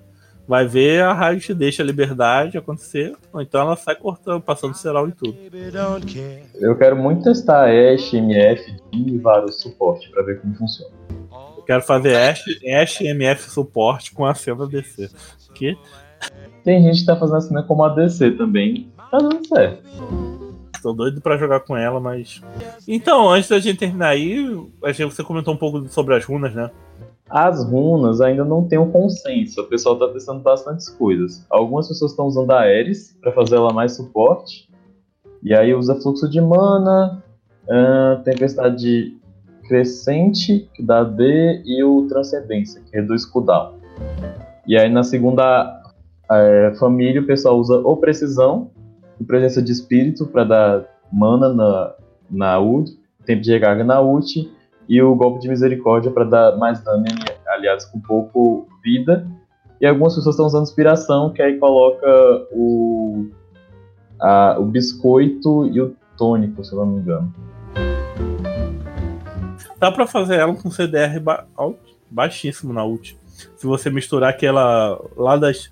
Vai 0.47 0.67
ver 0.67 1.01
a 1.01 1.11
Riot 1.11 1.53
deixa 1.55 1.81
a 1.81 1.85
liberdade 1.85 2.57
acontecer, 2.57 3.15
ou 3.33 3.41
então 3.41 3.61
ela 3.61 3.75
sai 3.75 3.95
cortando, 3.95 4.41
passando 4.41 4.75
ceral 4.75 5.09
e 5.09 5.11
tudo. 5.11 5.35
Eu 6.55 6.77
quero 6.77 6.95
muito 6.95 7.23
testar 7.23 7.65
a 7.65 7.93
Ashe, 7.93 8.15
MF, 8.15 8.77
e 8.93 9.17
vários 9.17 9.59
suporte 9.59 10.09
pra 10.11 10.21
ver 10.21 10.39
como 10.39 10.55
funciona. 10.55 10.95
Quero 11.67 11.81
fazer 11.83 12.15
Ashe, 12.15 12.59
Ashe 12.73 13.05
MF 13.07 13.49
suporte 13.51 14.11
com 14.13 14.25
a 14.25 14.33
cena 14.33 14.65
DC. 14.65 15.09
Que 15.53 15.77
Tem 16.63 16.81
gente 16.81 17.01
que 17.01 17.05
tá 17.05 17.15
fazendo 17.15 17.37
assim 17.37 17.67
como 17.67 17.83
ADC 17.83 18.31
também. 18.31 18.89
Tá 19.11 19.17
dando 19.17 19.45
certo. 19.47 19.83
Tô 20.81 20.93
doido 20.93 21.19
pra 21.21 21.37
jogar 21.37 21.59
com 21.61 21.75
ela, 21.75 21.99
mas. 21.99 22.41
Então, 22.87 23.29
antes 23.29 23.49
da 23.49 23.59
gente 23.59 23.77
terminar 23.79 24.09
aí, 24.09 24.37
a 24.83 24.91
gente- 24.91 25.13
você 25.13 25.23
comentou 25.23 25.53
um 25.53 25.57
pouco 25.57 25.87
sobre 25.89 26.15
as 26.15 26.23
runas, 26.23 26.53
né? 26.55 26.71
As 27.29 27.63
runas 27.69 28.21
ainda 28.21 28.45
não 28.45 28.65
tem 28.65 28.79
um 28.79 28.89
consenso. 28.89 29.59
O 29.61 29.65
pessoal 29.65 29.97
tá 29.97 30.07
testando 30.07 30.39
bastantes 30.39 30.87
coisas. 30.87 31.45
Algumas 31.49 31.87
pessoas 31.87 32.11
estão 32.11 32.25
usando 32.27 32.51
a 32.51 32.61
Ares 32.61 33.17
pra 33.19 33.33
fazer 33.33 33.55
ela 33.57 33.73
mais 33.73 33.97
suporte. 33.97 34.69
E 35.43 35.53
aí 35.53 35.73
usa 35.73 35.95
fluxo 35.95 36.29
de 36.29 36.39
mana, 36.39 37.21
ahn, 37.69 38.21
tempestade 38.23 39.17
crescente, 39.67 40.69
que 40.73 40.81
dá 40.83 41.03
D, 41.03 41.61
e 41.65 41.83
o 41.83 42.07
transcendência, 42.07 42.81
que 42.81 42.95
reduz 42.95 43.25
cooldown. 43.25 43.73
E 44.65 44.77
aí 44.77 44.89
na 44.89 45.03
segunda 45.03 45.81
é, 46.31 46.73
família 46.79 47.21
o 47.21 47.25
pessoal 47.25 47.57
usa 47.57 47.77
ou 47.77 47.97
precisão, 47.97 48.71
com 49.17 49.25
presença 49.25 49.61
de 49.61 49.71
espírito 49.71 50.25
pra 50.25 50.43
dar 50.43 50.85
mana 51.11 51.53
na, 51.53 51.93
na 52.29 52.59
ult, 52.59 52.91
tempo 53.25 53.41
de 53.41 53.51
recarga 53.51 53.83
na 53.83 54.01
ult, 54.01 54.49
e 54.89 55.01
o 55.01 55.15
golpe 55.15 55.41
de 55.41 55.49
misericórdia 55.49 56.11
para 56.11 56.23
dar 56.23 56.57
mais 56.57 56.81
dano 56.81 57.03
em 57.05 57.49
aliados 57.53 57.85
com 57.85 57.99
pouco 57.99 58.67
vida. 58.83 59.27
E 59.81 59.85
algumas 59.85 60.15
pessoas 60.15 60.33
estão 60.35 60.45
usando 60.45 60.63
inspiração, 60.63 61.31
que 61.31 61.41
aí 61.41 61.57
coloca 61.59 62.07
o, 62.51 63.27
a- 64.19 64.55
o 64.59 64.65
biscoito 64.65 65.67
e 65.67 65.81
o 65.81 65.93
tônico, 66.17 66.63
se 66.63 66.73
eu 66.73 66.79
não 66.79 66.85
me 66.87 66.99
engano. 67.01 67.33
Dá 69.79 69.91
pra 69.91 70.07
fazer 70.07 70.35
ela 70.35 70.53
com 70.55 70.69
CDR 70.71 71.19
ba 71.19 71.45
alto, 71.55 71.79
baixíssimo 72.09 72.73
na 72.73 72.83
ult. 72.85 73.17
Se 73.55 73.65
você 73.67 73.89
misturar 73.89 74.29
aquela 74.31 74.99
lá 75.15 75.37
das. 75.37 75.71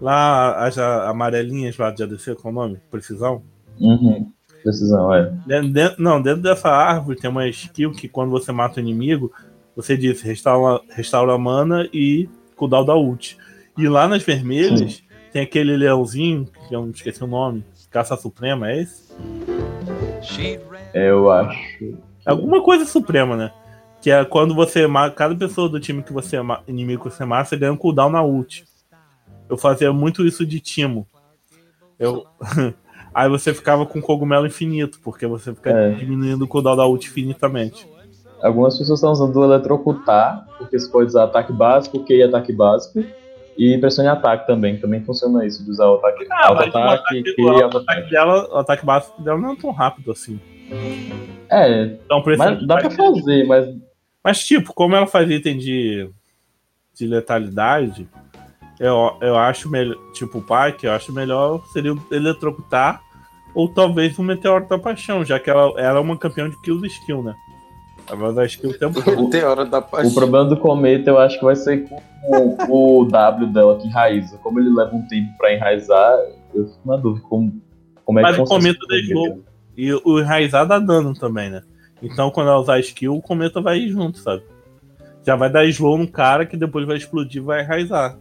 Lá 0.00 0.66
as 0.66 0.76
amarelinhas 0.76 1.76
lá 1.78 1.90
de 1.90 2.02
ADC, 2.02 2.34
qual 2.34 2.52
é 2.52 2.56
o 2.56 2.60
nome? 2.60 2.80
Precisão? 2.90 3.42
Uhum. 3.80 4.30
Precisão, 4.62 5.14
é. 5.14 5.30
Dentro, 5.46 5.70
dentro- 5.72 6.02
não, 6.02 6.20
dentro 6.20 6.42
dessa 6.42 6.68
árvore 6.68 7.18
tem 7.18 7.30
uma 7.30 7.46
skill 7.48 7.92
que 7.92 8.08
quando 8.08 8.30
você 8.30 8.50
mata 8.50 8.78
o 8.78 8.82
inimigo, 8.82 9.32
você 9.76 9.96
diz 9.96 10.20
restaura, 10.20 10.80
restaura 10.90 11.32
a 11.32 11.38
mana 11.38 11.88
e 11.92 12.28
cooldown 12.56 12.84
da 12.84 12.94
ult. 12.96 13.38
E 13.78 13.86
lá 13.88 14.08
nas 14.08 14.22
vermelhas 14.22 15.02
tem 15.32 15.42
aquele 15.42 15.76
leãozinho, 15.76 16.48
que 16.68 16.74
eu 16.74 16.80
não 16.82 16.90
esqueci 16.90 17.22
o 17.22 17.26
nome, 17.26 17.64
Caça 17.90 18.16
Suprema, 18.16 18.70
é 18.70 18.82
esse? 18.82 19.12
Eu 20.92 21.30
acho. 21.30 21.94
Alguma 22.26 22.62
coisa 22.62 22.84
suprema, 22.84 23.36
né? 23.36 23.52
Que 24.00 24.10
é 24.10 24.24
quando 24.24 24.54
você. 24.54 24.86
Cada 25.14 25.34
pessoa 25.34 25.68
do 25.68 25.80
time 25.80 26.02
que 26.02 26.12
você 26.12 26.36
inimigo 26.68 27.04
que 27.08 27.14
você 27.14 27.24
mata, 27.24 27.44
você 27.48 27.56
ganha 27.56 27.72
um 27.72 27.76
cooldown 27.76 28.10
na 28.10 28.22
ult. 28.22 28.64
Eu 29.48 29.56
fazia 29.56 29.92
muito 29.92 30.26
isso 30.26 30.44
de 30.44 30.60
timo. 30.60 31.06
Eu. 31.98 32.24
Aí 33.14 33.28
você 33.28 33.54
ficava 33.54 33.86
com 33.86 34.00
cogumelo 34.02 34.44
infinito, 34.46 34.98
porque 35.02 35.24
você 35.26 35.54
fica 35.54 35.70
É. 35.70 35.90
diminuindo 35.92 36.44
o 36.44 36.48
cooldown 36.48 36.76
da 36.76 36.86
ult 36.86 37.06
infinitamente. 37.06 37.88
Algumas 38.42 38.76
pessoas 38.76 38.98
estão 38.98 39.12
usando 39.12 39.36
o 39.36 39.44
eletrocutar, 39.44 40.46
porque 40.58 40.78
você 40.78 40.90
pode 40.90 41.06
usar 41.06 41.24
ataque 41.24 41.52
básico, 41.52 42.04
Q 42.04 42.12
e 42.14 42.22
ataque 42.24 42.52
básico. 42.52 43.04
E 43.56 43.78
pressione 43.78 44.08
ataque 44.08 44.46
também. 44.48 44.78
Também 44.80 45.02
funciona 45.04 45.46
isso, 45.46 45.64
de 45.64 45.70
usar 45.70 45.86
o 45.86 45.94
ataque, 45.94 46.26
Ah, 46.30 46.48
auto 46.48 46.56
mas 46.58 46.74
o 46.74 46.78
ataque, 46.78 47.22
Q 47.22 47.42
o 47.42 47.76
ataque. 47.78 48.10
dela, 48.10 48.48
o 48.52 48.56
ataque 48.58 48.84
básico 48.84 49.22
dela 49.22 49.38
não 49.38 49.52
é 49.52 49.56
tão 49.56 49.70
rápido 49.70 50.10
assim. 50.10 50.40
É, 51.50 51.84
Então, 52.04 52.22
mas 52.36 52.66
dá 52.66 52.76
pra 52.78 52.90
fazer, 52.90 53.46
mas 53.46 53.74
Mas, 54.22 54.44
tipo, 54.44 54.72
como 54.72 54.96
ela 54.96 55.06
faz 55.06 55.30
item 55.30 55.58
de, 55.58 56.08
de 56.94 57.06
letalidade, 57.06 58.08
eu, 58.80 59.16
eu 59.20 59.36
acho 59.36 59.68
melhor. 59.68 59.96
Tipo, 60.12 60.38
o 60.38 60.42
Pike, 60.42 60.86
eu 60.86 60.92
acho 60.92 61.12
melhor 61.12 61.62
seria 61.72 61.92
o 61.92 62.02
eletrocutar 62.10 63.02
ou 63.54 63.68
talvez 63.68 64.18
o 64.18 64.22
Meteoro 64.22 64.66
da 64.68 64.78
Paixão, 64.78 65.24
já 65.24 65.38
que 65.38 65.48
ela, 65.48 65.80
ela 65.80 65.98
é 65.98 66.02
uma 66.02 66.18
campeã 66.18 66.50
de 66.50 66.60
kills 66.62 66.84
skill, 66.86 67.22
né? 67.22 67.34
Ela 68.08 68.16
vai 68.16 68.30
usar 68.30 68.44
skill 68.46 68.70
o 68.70 68.78
tempo 68.78 69.00
todo. 69.02 69.46
Hora 69.46 69.64
da 69.64 69.80
paixão. 69.80 70.10
o 70.10 70.14
problema 70.14 70.44
do 70.44 70.56
Cometa 70.56 71.10
eu 71.10 71.18
acho 71.18 71.38
que 71.38 71.44
vai 71.44 71.56
ser 71.56 71.88
com 71.88 72.02
o, 72.68 73.00
o 73.00 73.04
W 73.06 73.52
dela 73.52 73.78
que 73.78 73.86
enraiza. 73.86 74.36
Como 74.38 74.58
ele 74.58 74.74
leva 74.74 74.94
um 74.94 75.06
tempo 75.06 75.30
pra 75.38 75.54
enraizar, 75.54 76.18
eu 76.52 76.66
fico 76.66 76.88
na 76.88 76.96
dúvida 76.96 77.24
como, 77.28 77.62
como 78.04 78.18
é 78.18 78.22
Mas 78.22 78.36
que 78.36 78.42
o. 78.42 78.44
Cometa 78.44 78.86
deixou. 78.88 79.42
E 79.76 79.92
o 79.92 80.20
enraizar 80.20 80.66
dá 80.66 80.78
dano 80.78 81.14
também, 81.14 81.50
né? 81.50 81.62
Então 82.02 82.30
quando 82.30 82.48
ela 82.48 82.60
usar 82.60 82.78
skill, 82.80 83.16
o 83.16 83.22
cometa 83.22 83.60
vai 83.60 83.78
ir 83.78 83.90
junto, 83.90 84.18
sabe? 84.18 84.42
Já 85.24 85.36
vai 85.36 85.50
dar 85.50 85.64
slow 85.66 85.96
no 85.96 86.08
cara 86.08 86.44
que 86.44 86.56
depois 86.56 86.86
vai 86.86 86.96
explodir 86.96 87.42
e 87.42 87.44
vai 87.44 87.62
enraizar. 87.62 88.16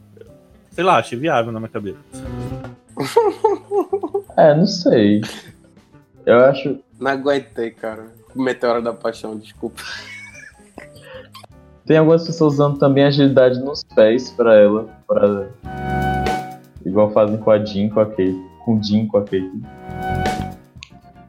Sei 0.71 0.83
lá, 0.83 0.97
achei 0.97 1.17
viável 1.17 1.51
na 1.51 1.59
minha 1.59 1.69
cabeça. 1.69 1.99
É, 4.35 4.55
não 4.55 4.65
sei. 4.65 5.21
Eu 6.25 6.39
acho. 6.39 6.79
Não 6.99 7.11
aguentei, 7.11 7.71
cara. 7.71 8.07
Meteoro 8.35 8.81
da 8.81 8.93
paixão, 8.93 9.37
desculpa. 9.37 9.81
Tem 11.85 11.97
algumas 11.97 12.25
pessoas 12.25 12.53
usando 12.53 12.79
também 12.79 13.03
agilidade 13.03 13.59
nos 13.59 13.83
pés 13.83 14.31
pra 14.31 14.55
ela. 14.55 14.89
Pra... 15.07 15.49
Igual 16.85 17.11
fazem 17.11 17.37
com 17.37 17.51
a 17.51 17.63
Jean, 17.63 17.89
com 17.89 17.99
a 17.99 18.05
Kate. 18.05 18.41
Com 18.65 18.77
o 18.77 18.83
Jean, 18.83 19.05
com 19.07 19.17
a 19.17 19.21
Kate. 19.21 19.51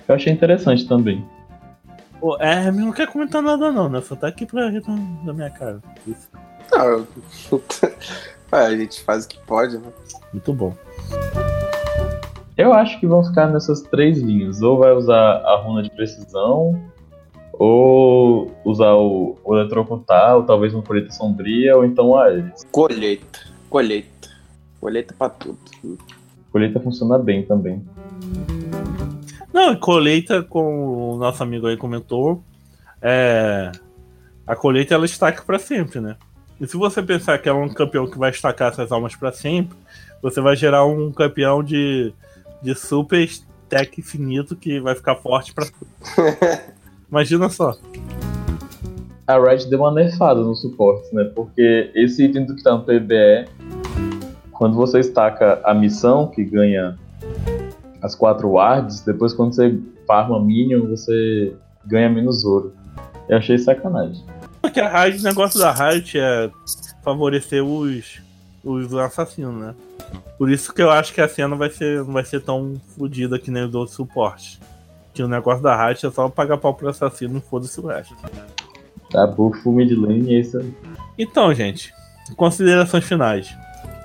Eu 0.09 0.15
achei 0.15 0.33
interessante 0.33 0.87
também. 0.87 1.25
O 2.21 2.37
Hermes 2.41 2.85
não 2.85 2.93
quer 2.93 3.07
comentar 3.07 3.43
nada 3.43 3.71
não, 3.71 3.89
né? 3.89 4.01
Só 4.01 4.17
tá 4.17 4.29
aqui 4.29 4.47
pra 4.47 4.71
rir 4.71 4.81
da- 4.83 5.33
minha 5.33 5.51
cara. 5.51 5.81
Isso. 6.07 6.29
Não, 6.73 6.85
eu- 6.87 7.07
É, 8.53 8.57
a 8.67 8.77
gente 8.77 9.03
faz 9.03 9.25
o 9.25 9.29
que 9.29 9.39
pode, 9.41 9.77
né? 9.79 9.89
Muito 10.33 10.53
bom. 10.53 10.73
Eu 12.57 12.73
acho 12.73 13.01
que 13.01 13.07
vão 13.07 13.25
ficar 13.25 13.49
nessas 13.49 13.83
três 13.83 14.19
linhas. 14.19 14.63
Ou 14.63 14.79
vai 14.79 14.93
usar 14.93 15.19
a 15.45 15.57
runa 15.57 15.83
de 15.83 15.91
precisão, 15.91 16.81
ou 17.53 18.53
usar 18.65 18.93
o, 18.95 19.37
o 19.45 19.57
eletrocutar, 19.57 20.37
ou 20.37 20.45
talvez 20.45 20.73
uma 20.73 20.85
colheita 20.85 21.11
sombria, 21.13 21.77
ou 21.77 21.85
então 21.85 22.17
a. 22.17 22.27
Colheita. 22.71 23.41
Colheita. 23.69 24.29
Colheita 24.81 25.15
pra 25.19 25.29
tudo. 25.31 25.59
Colheita 26.53 26.79
funciona 26.79 27.19
bem 27.19 27.45
também. 27.45 27.83
Não, 29.55 29.73
e 29.73 29.77
colheita, 29.77 30.43
como 30.43 31.15
o 31.15 31.17
nosso 31.17 31.41
amigo 31.41 31.69
aí 31.69 31.77
comentou, 31.77 32.43
é... 33.01 33.71
a 34.45 34.57
colheita 34.57 34.95
ela 34.95 35.05
estaca 35.05 35.45
pra 35.45 35.61
sempre, 35.61 36.01
né? 36.01 36.17
E 36.61 36.67
se 36.67 36.77
você 36.77 37.01
pensar 37.01 37.39
que 37.39 37.49
é 37.49 37.53
um 37.53 37.69
campeão 37.69 38.05
que 38.11 38.19
vai 38.19 38.33
estacar 38.33 38.73
essas 38.73 38.91
almas 38.91 39.15
pra 39.15 39.31
sempre, 39.31 39.79
você 40.21 40.41
vai 40.41 40.57
gerar 40.57 40.85
um 40.85 41.13
campeão 41.13 41.63
de, 41.63 42.13
de 42.61 42.75
super 42.75 43.23
stack 43.23 44.01
infinito 44.01 44.57
que 44.57 44.81
vai 44.81 44.97
ficar 44.97 45.15
forte 45.15 45.55
pra. 45.55 45.65
Imagina 47.09 47.49
só. 47.49 47.77
A 49.25 49.39
Riot 49.39 49.71
deu 49.71 49.79
uma 49.79 49.93
nerfada 49.93 50.41
no 50.41 50.57
suporte, 50.57 51.15
né? 51.15 51.31
Porque 51.33 51.93
esse 51.95 52.25
item 52.25 52.45
do 52.45 52.57
que 52.57 52.63
tá 52.65 52.73
no 52.73 52.83
PBE, 52.83 53.49
quando 54.51 54.75
você 54.75 54.99
estaca 54.99 55.61
a 55.63 55.73
missão, 55.73 56.27
que 56.27 56.43
ganha 56.45 56.99
as 58.05 58.15
quatro 58.15 58.51
wards, 58.51 59.01
depois 59.01 59.33
quando 59.33 59.55
você 59.55 59.81
farma 60.07 60.39
minion, 60.39 60.87
você 60.87 61.57
ganha 61.87 62.11
menos 62.11 62.45
ouro. 62.45 62.75
Eu 63.27 63.39
achei 63.39 63.57
sacanagem. 63.57 64.23
Porque 64.61 64.79
a 64.79 65.05
Riot, 65.05 65.21
o 65.21 65.23
negócio 65.23 65.59
da 65.59 65.73
Riot 65.73 66.19
é 66.19 66.51
favorecer 67.03 67.65
os, 67.65 68.21
os 68.63 68.93
assassinos, 68.93 69.55
né? 69.55 69.75
Por 70.37 70.51
isso 70.51 70.75
que 70.75 70.83
eu 70.83 70.91
acho 70.91 71.15
que 71.15 71.21
a 71.23 71.29
cena 71.29 71.57
vai 71.57 71.71
ser, 71.71 72.05
não 72.05 72.13
vai 72.13 72.25
ser 72.27 72.43
tão 72.43 72.75
fodida 72.95 73.39
que 73.39 73.51
nem 73.51 73.65
os 73.65 73.75
outros 73.75 73.97
suportes. 73.97 74.61
Que 75.15 75.23
o 75.23 75.29
negócio 75.29 75.63
da 75.63 75.75
Riot 75.75 76.05
é 76.05 76.11
só 76.11 76.29
pagar 76.29 76.59
pau 76.59 76.75
pro 76.75 76.91
assassino 76.91 77.39
e 77.39 77.41
foda-se 77.41 77.81
o 77.81 77.87
resto. 77.87 78.15
Tá 79.11 79.27
buff 79.27 79.67
mid 79.67 79.91
lane 79.93 80.31
e 80.31 80.41
isso. 80.41 80.61
Então, 81.17 81.55
gente, 81.55 81.91
considerações 82.37 83.05
finais. 83.05 83.57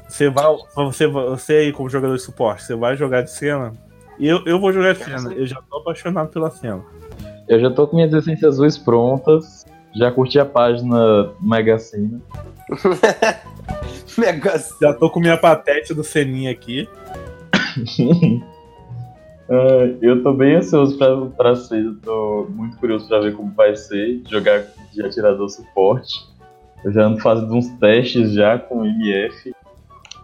Você 0.08 0.30
vai, 0.30 0.46
você, 0.74 1.06
você 1.06 1.54
aí 1.54 1.74
como 1.74 1.90
jogador 1.90 2.16
de 2.16 2.22
suporte, 2.22 2.64
você 2.64 2.76
vai 2.76 2.96
jogar 2.96 3.24
de 3.24 3.32
cena? 3.32 3.74
Eu, 4.20 4.44
eu 4.46 4.60
vou 4.60 4.74
jogar 4.74 4.96
cena. 4.96 5.34
Eu 5.34 5.46
já 5.46 5.62
tô 5.62 5.78
apaixonado 5.78 6.30
pela 6.30 6.52
cena. 6.52 6.84
Eu 7.48 7.60
já 7.60 7.72
tô 7.72 7.88
com 7.88 7.96
minhas 7.96 8.14
essências 8.14 8.56
azuis 8.56 8.78
prontas. 8.78 9.66
Já 9.96 10.12
curti 10.12 10.38
a 10.40 10.46
página 10.46 11.32
Mega 11.42 11.80
Sena. 11.80 12.22
Mega 14.18 14.54
Já 14.82 14.94
tô 14.94 15.10
com 15.10 15.20
minha 15.20 15.38
patete 15.38 15.94
do 15.94 16.04
Seninha 16.04 16.52
aqui. 16.52 16.88
Ah, 19.50 19.90
eu 20.02 20.22
tô 20.22 20.34
bem 20.34 20.56
ansioso 20.58 20.98
pra, 20.98 21.26
pra 21.26 21.56
ser, 21.56 21.84
eu 21.84 21.96
tô 22.02 22.48
muito 22.50 22.78
curioso 22.78 23.08
pra 23.08 23.20
ver 23.20 23.36
como 23.36 23.52
vai 23.54 23.76
ser 23.76 24.22
jogar 24.30 24.66
de 24.94 25.04
atirador 25.04 25.50
suporte. 25.50 26.28
Eu 26.84 26.92
já 26.92 27.06
ando 27.06 27.20
fazendo 27.20 27.54
uns 27.54 27.68
testes 27.80 28.34
já 28.34 28.58
com 28.60 28.86
MF 28.86 29.54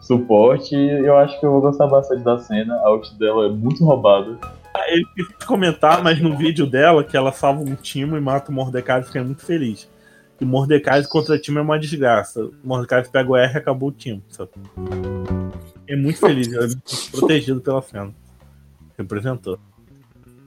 suporte 0.06 0.76
e 0.76 1.06
eu 1.06 1.18
acho 1.18 1.40
que 1.40 1.46
eu 1.46 1.52
vou 1.52 1.62
gostar 1.62 1.88
bastante 1.88 2.24
da 2.24 2.38
cena. 2.38 2.76
A 2.76 2.94
ult 2.94 3.14
dela 3.18 3.48
é 3.48 3.50
muito 3.50 3.84
roubada. 3.84 4.38
Ele 4.88 5.06
quis 5.16 5.46
comentar, 5.46 6.04
mas 6.04 6.22
no 6.22 6.38
vídeo 6.38 6.68
dela, 6.68 7.04
que 7.04 7.18
ela 7.18 7.32
salva 7.32 7.62
um 7.62 7.76
time 7.76 8.18
e 8.18 8.22
mata 8.22 8.52
o 8.52 8.54
Mordecai, 8.54 9.02
fiquei 9.02 9.22
muito 9.22 9.44
feliz. 9.44 9.90
E 10.40 10.46
Mordecai 10.46 11.04
contra 11.06 11.40
time 11.40 11.58
é 11.58 11.62
uma 11.62 11.80
desgraça. 11.80 12.46
O 12.46 12.54
Mordecai 12.64 13.04
pega 13.04 13.32
o 13.32 13.36
R 13.36 13.54
e 13.54 13.58
acabou 13.58 13.90
o 13.90 13.92
time. 13.92 14.22
Sabe? 14.30 14.52
É 15.88 15.96
muito 15.96 16.20
feliz, 16.20 16.48
ele 16.48 16.58
é 16.58 16.68
muito 16.68 17.12
protegido 17.12 17.62
pela 17.62 17.82
cena. 17.82 18.14
Representou. 18.98 19.58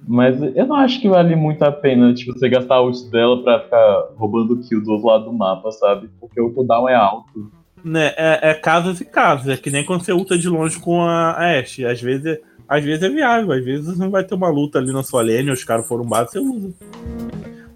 Mas 0.07 0.41
eu 0.41 0.67
não 0.67 0.77
acho 0.77 1.01
que 1.01 1.09
vale 1.09 1.35
muito 1.35 1.63
a 1.63 1.73
pena 1.73 2.15
tipo, 2.15 2.33
você 2.33 2.49
gastar 2.49 2.77
a 2.77 2.83
ult 2.83 3.11
dela 3.11 3.43
pra 3.43 3.61
ficar 3.61 4.09
roubando 4.17 4.59
kill 4.61 4.83
do 4.83 4.93
outro 4.93 5.09
lado 5.09 5.25
do 5.25 5.33
mapa, 5.33 5.71
sabe? 5.73 6.09
Porque 6.21 6.41
o 6.41 6.53
cooldown 6.53 6.89
é 6.89 6.95
alto. 6.95 7.51
Né, 7.85 8.13
é, 8.17 8.51
é 8.51 8.55
casos 8.55 9.01
e 9.01 9.05
casos. 9.05 9.49
É 9.49 9.57
que 9.57 9.71
nem 9.71 9.85
quando 9.85 10.05
você 10.05 10.13
luta 10.13 10.37
de 10.37 10.49
longe 10.49 10.79
com 10.79 11.03
a 11.03 11.31
a 11.33 11.59
Ashe. 11.59 11.85
Às 11.87 12.01
vezes, 12.01 12.27
é- 12.27 12.41
às 12.69 12.85
vezes 12.85 13.03
é 13.03 13.09
viável, 13.09 13.53
às 13.53 13.65
vezes 13.65 13.97
não 13.99 14.11
vai 14.11 14.25
ter 14.25 14.35
uma 14.35 14.49
luta 14.51 14.79
ali 14.79 14.93
na 14.93 15.03
sua 15.03 15.23
lane, 15.23 15.51
os 15.51 15.65
caras 15.65 15.87
foram 15.87 16.05
base, 16.05 16.33
você 16.33 16.39
usa. 16.39 16.71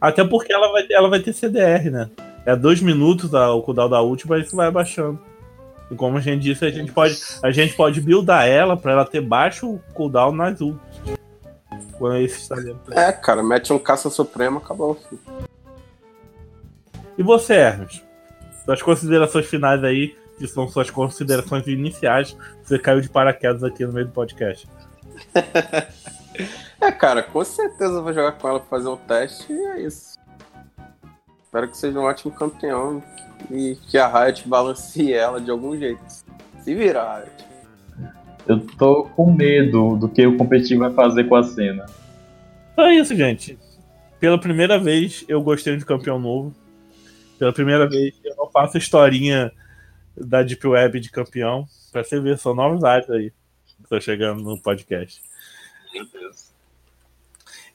Até 0.00 0.24
porque 0.24 0.52
ela 0.52 0.70
vai, 0.72 0.82
ter- 0.82 0.94
ela 0.94 1.08
vai 1.08 1.20
ter 1.20 1.32
CDR, 1.32 1.90
né? 1.90 2.10
É 2.44 2.56
dois 2.56 2.80
minutos 2.82 3.34
a- 3.34 3.52
o 3.52 3.62
cooldown 3.62 3.88
da 3.88 4.02
ult, 4.02 4.28
mas 4.28 4.46
isso 4.46 4.56
vai 4.56 4.66
abaixando. 4.66 5.18
E 5.90 5.94
como 5.94 6.16
a 6.18 6.20
gente 6.20 6.42
disse, 6.42 6.64
a 6.64 6.70
gente 6.70 6.90
pode, 6.92 7.16
a 7.42 7.50
gente 7.50 7.74
pode 7.74 8.00
buildar 8.00 8.46
ela 8.48 8.76
pra 8.76 8.92
ela 8.92 9.04
ter 9.04 9.20
baixo 9.20 9.78
cooldown 9.94 10.32
nas 10.32 10.60
ults. 10.60 10.80
Quando 11.98 12.16
esse 12.16 12.40
está 12.40 12.56
dentro. 12.56 12.92
É, 12.92 13.12
cara, 13.12 13.42
mete 13.42 13.72
um 13.72 13.78
caça 13.78 14.10
supremo, 14.10 14.58
acabou. 14.58 14.98
E 17.16 17.22
você, 17.22 17.54
Hermes? 17.54 18.02
Suas 18.64 18.82
considerações 18.82 19.46
finais 19.46 19.82
aí, 19.82 20.16
que 20.38 20.46
são 20.46 20.68
suas 20.68 20.90
considerações 20.90 21.66
iniciais, 21.66 22.36
você 22.62 22.78
caiu 22.78 23.00
de 23.00 23.08
paraquedas 23.08 23.62
aqui 23.64 23.84
no 23.84 23.92
meio 23.92 24.06
do 24.06 24.12
podcast. 24.12 24.68
É, 26.80 26.90
cara, 26.90 27.22
com 27.22 27.44
certeza 27.44 27.92
eu 27.92 28.02
vou 28.02 28.12
jogar 28.12 28.32
com 28.32 28.48
ela 28.48 28.58
pra 28.58 28.68
fazer 28.68 28.88
um 28.88 28.96
teste 28.96 29.52
e 29.52 29.66
é 29.66 29.82
isso. 29.82 30.18
Espero 31.44 31.68
que 31.68 31.76
seja 31.76 31.96
um 31.96 32.02
ótimo 32.02 32.32
campeão 32.32 33.00
e 33.50 33.76
que 33.88 33.96
a 33.96 34.08
Riot 34.08 34.48
balanceie 34.48 35.12
ela 35.14 35.40
de 35.40 35.48
algum 35.48 35.76
jeito. 35.78 36.02
Se 36.60 36.74
virar, 36.74 37.18
Riot. 37.18 38.12
Eu 38.48 38.66
tô 38.78 39.04
com 39.14 39.32
medo 39.32 39.96
do 39.96 40.08
que 40.08 40.26
o 40.26 40.36
competitivo 40.36 40.80
vai 40.80 40.92
fazer 40.92 41.24
com 41.28 41.36
a 41.36 41.44
cena. 41.44 41.86
Então 42.72 42.86
é 42.86 42.94
isso, 42.94 43.14
gente. 43.14 43.56
Pela 44.18 44.40
primeira 44.40 44.76
vez 44.76 45.24
eu 45.28 45.40
gostei 45.40 45.76
de 45.76 45.84
campeão 45.84 46.18
novo. 46.18 46.52
Pela 47.38 47.52
primeira 47.52 47.88
vez 47.88 48.14
eu 48.24 48.36
não 48.36 48.50
faço 48.50 48.78
historinha 48.78 49.52
da 50.16 50.42
Deep 50.42 50.66
Web 50.66 51.00
de 51.00 51.10
campeão. 51.10 51.66
Pra 51.90 52.04
você 52.04 52.20
ver, 52.20 52.38
são 52.38 52.54
novidades 52.54 53.10
aí. 53.10 53.32
Tô 53.88 54.00
chegando 54.00 54.42
no 54.42 54.58
podcast. 54.58 55.20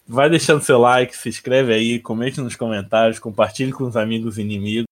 Vai 0.08 0.30
deixando 0.30 0.64
seu 0.64 0.80
like, 0.80 1.16
se 1.16 1.28
inscreve 1.28 1.74
aí, 1.74 2.00
comente 2.00 2.40
nos 2.40 2.56
comentários, 2.56 3.20
compartilhe 3.20 3.74
com 3.74 3.84
os 3.84 3.98
amigos 3.98 4.38
e 4.38 4.42
inimigos. 4.42 4.88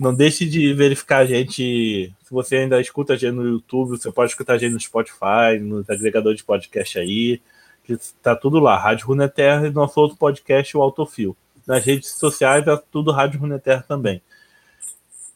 Não 0.00 0.12
deixe 0.12 0.44
de 0.44 0.74
verificar 0.74 1.18
a 1.18 1.26
gente. 1.26 2.12
Se 2.20 2.30
você 2.30 2.56
ainda 2.56 2.80
escuta 2.80 3.12
a 3.12 3.16
gente 3.16 3.34
no 3.34 3.46
YouTube, 3.46 3.90
você 3.90 4.10
pode 4.10 4.32
escutar 4.32 4.54
a 4.54 4.58
gente 4.58 4.72
no 4.72 4.80
Spotify, 4.80 5.58
no 5.60 5.84
agregador 5.88 6.34
de 6.34 6.42
podcast 6.42 6.98
aí. 6.98 7.40
Que 7.84 7.96
tá 8.20 8.34
tudo 8.34 8.58
lá. 8.58 8.76
Rádio 8.76 9.06
Runeterra 9.06 9.66
e 9.66 9.70
nosso 9.70 10.00
outro 10.00 10.16
podcast, 10.16 10.76
o 10.76 10.82
Autofil. 10.82 11.36
Nas 11.66 11.84
redes 11.84 12.10
sociais 12.10 12.66
é 12.66 12.76
tudo 12.90 13.12
Rádio 13.12 13.40
Runeterra 13.40 13.84
também. 13.86 14.22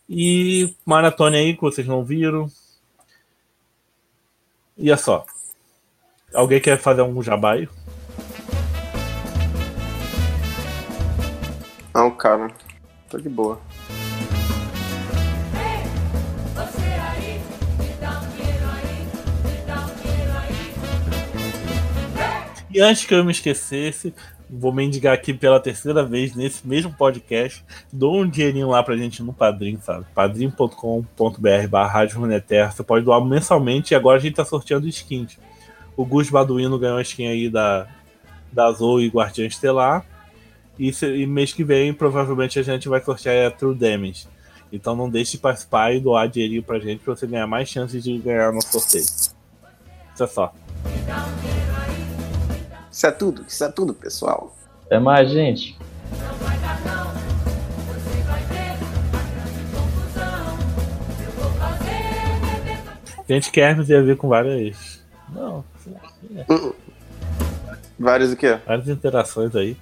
E 0.08 0.74
maratone 0.84 1.36
aí 1.36 1.54
que 1.54 1.62
vocês 1.62 1.86
não 1.86 2.04
viram. 2.04 2.50
E 4.76 4.90
é 4.90 4.96
só. 4.96 5.24
Alguém 6.34 6.60
quer 6.60 6.78
fazer 6.78 7.02
um 7.02 7.22
jabaio? 7.22 7.70
Não, 11.94 12.10
cara. 12.10 12.52
Tô 13.08 13.18
de 13.18 13.28
boa. 13.28 13.60
E 22.76 22.80
antes 22.80 23.06
que 23.06 23.14
eu 23.14 23.24
me 23.24 23.32
esquecesse, 23.32 24.12
vou 24.48 24.72
mendigar 24.72 25.14
aqui 25.14 25.34
pela 25.34 25.60
terceira 25.60 26.04
vez 26.04 26.34
nesse 26.34 26.66
mesmo 26.66 26.92
podcast. 26.92 27.64
Dou 27.92 28.22
um 28.22 28.28
dinheirinho 28.28 28.68
lá 28.68 28.82
pra 28.82 28.96
gente 28.96 29.22
no 29.22 29.32
Padrim, 29.32 29.78
sabe? 29.82 30.06
padrim.com.br 30.14 31.68
barra 31.68 31.92
Rádio. 31.92 32.20
Você 32.70 32.82
pode 32.82 33.04
doar 33.04 33.24
mensalmente 33.24 33.92
e 33.92 33.96
agora 33.96 34.18
a 34.18 34.20
gente 34.20 34.36
tá 34.36 34.44
sorteando 34.44 34.88
skins. 34.88 35.38
O 35.96 36.04
Gus 36.04 36.30
Baduino 36.30 36.78
ganhou 36.78 36.98
a 36.98 37.02
skin 37.02 37.26
aí 37.26 37.48
da, 37.48 37.88
da 38.52 38.66
Azul 38.66 39.00
e 39.00 39.08
Guardiã 39.08 39.46
Estelar. 39.46 40.04
E, 40.78 40.92
e 41.02 41.26
mês 41.26 41.52
que 41.52 41.64
vem, 41.64 41.92
provavelmente, 41.92 42.58
a 42.58 42.62
gente 42.62 42.88
vai 42.88 43.02
sortear 43.02 43.46
a 43.46 43.50
True 43.50 43.74
Damage. 43.74 44.26
Então 44.70 44.94
não 44.94 45.08
deixe 45.08 45.32
de 45.32 45.38
participar 45.38 45.94
e 45.94 46.00
doar 46.00 46.28
dinheirinho 46.28 46.62
pra 46.62 46.78
gente 46.78 47.02
pra 47.02 47.14
você 47.14 47.26
ganhar 47.26 47.46
mais 47.46 47.68
chances 47.68 48.02
de 48.02 48.18
ganhar 48.18 48.52
no 48.52 48.62
sorteio. 48.62 49.04
Isso 49.04 49.34
é 50.20 50.26
só. 50.26 50.52
Isso 52.96 53.06
é 53.06 53.10
tudo, 53.10 53.44
isso 53.46 53.62
é 53.62 53.68
tudo, 53.70 53.92
pessoal. 53.92 54.56
É 54.88 54.98
mais, 54.98 55.30
gente. 55.30 55.78
Gente 63.28 63.50
que 63.50 63.60
Hermes 63.60 63.90
ia 63.90 64.02
ver 64.02 64.16
com 64.16 64.30
várias. 64.30 65.04
Não, 65.28 65.62
Vários 67.98 68.32
o 68.32 68.36
quê? 68.36 68.58
várias 68.66 68.88
interações 68.88 69.54
aí. 69.54 69.76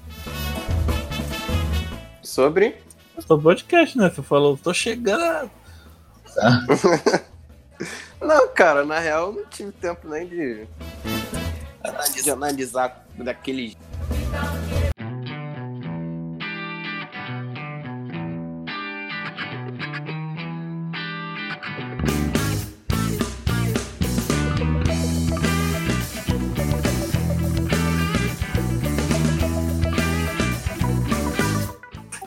Sobre? 2.21 2.79
Só 3.21 3.39
podcast, 3.39 3.97
né? 3.97 4.11
Você 4.11 4.23
falou, 4.23 4.57
tô 4.57 4.75
chegando. 4.75 5.49
Não, 8.21 8.49
cara, 8.49 8.85
na 8.85 8.99
real 8.99 9.29
eu 9.29 9.33
não 9.35 9.45
tive 9.45 9.71
tempo 9.71 10.09
nem 10.09 10.27
de, 10.27 10.67
de 12.23 12.31
analisar 12.31 13.07
daquele. 13.17 13.77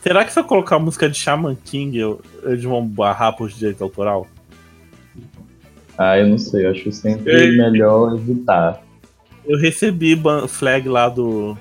Será 0.01 0.23
que 0.23 0.31
se 0.31 0.39
eu 0.39 0.43
colocar 0.43 0.77
a 0.77 0.79
música 0.79 1.09
de 1.09 1.17
Shaman 1.17 1.55
King, 1.55 1.97
eu- 1.97 2.21
eles 2.43 2.63
vão 2.63 2.85
barrar 2.87 3.33
por 3.35 3.49
direito 3.49 3.83
autoral? 3.83 4.25
Ah, 5.97 6.17
eu 6.17 6.27
não 6.27 6.37
sei. 6.37 6.65
Eu 6.65 6.71
acho 6.71 6.91
sempre 6.91 7.33
Ei. 7.33 7.57
melhor 7.57 8.15
evitar. 8.15 8.81
Eu 9.47 9.57
recebi 9.57 10.19
flag 10.49 10.89
lá 10.89 11.07
do. 11.07 11.57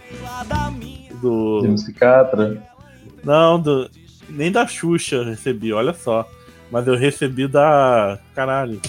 De 0.78 1.14
Do. 1.20 1.62
musicatra. 1.64 2.62
Não, 3.24 3.60
do. 3.60 3.88
Nem 4.28 4.50
da 4.50 4.66
Xuxa 4.66 5.16
eu 5.16 5.24
recebi, 5.24 5.72
olha 5.72 5.94
só. 5.94 6.28
Mas 6.70 6.86
eu 6.86 6.96
recebi 6.96 7.46
da. 7.46 8.18
Caralho. 8.34 8.80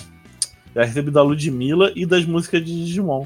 Já 0.76 0.84
recebi 0.84 1.12
da 1.12 1.22
Ludmilla 1.22 1.92
e 1.96 2.06
das 2.06 2.26
músicas 2.26 2.64
de 2.64 2.86
Digimon. 2.86 3.26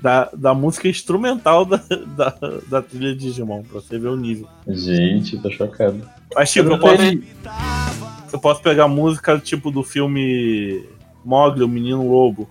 Da, 0.00 0.28
da 0.34 0.52
música 0.52 0.86
instrumental 0.86 1.64
da, 1.64 1.76
da, 2.16 2.36
da 2.68 2.82
trilha 2.82 3.14
de 3.14 3.20
Digimon, 3.20 3.62
pra 3.62 3.80
você 3.80 3.98
ver 3.98 4.08
o 4.08 4.16
nível. 4.16 4.46
Gente, 4.68 5.38
tô 5.38 5.50
chocado. 5.50 6.02
Mas 6.34 6.52
tipo, 6.52 6.70
eu 6.70 6.78
posso, 6.78 7.02
eu 8.32 8.38
posso 8.38 8.62
pegar 8.62 8.86
música 8.86 9.38
tipo 9.38 9.70
do 9.70 9.82
filme 9.82 10.84
Mogli, 11.24 11.62
o 11.62 11.68
Menino 11.68 12.06
Lobo. 12.06 12.50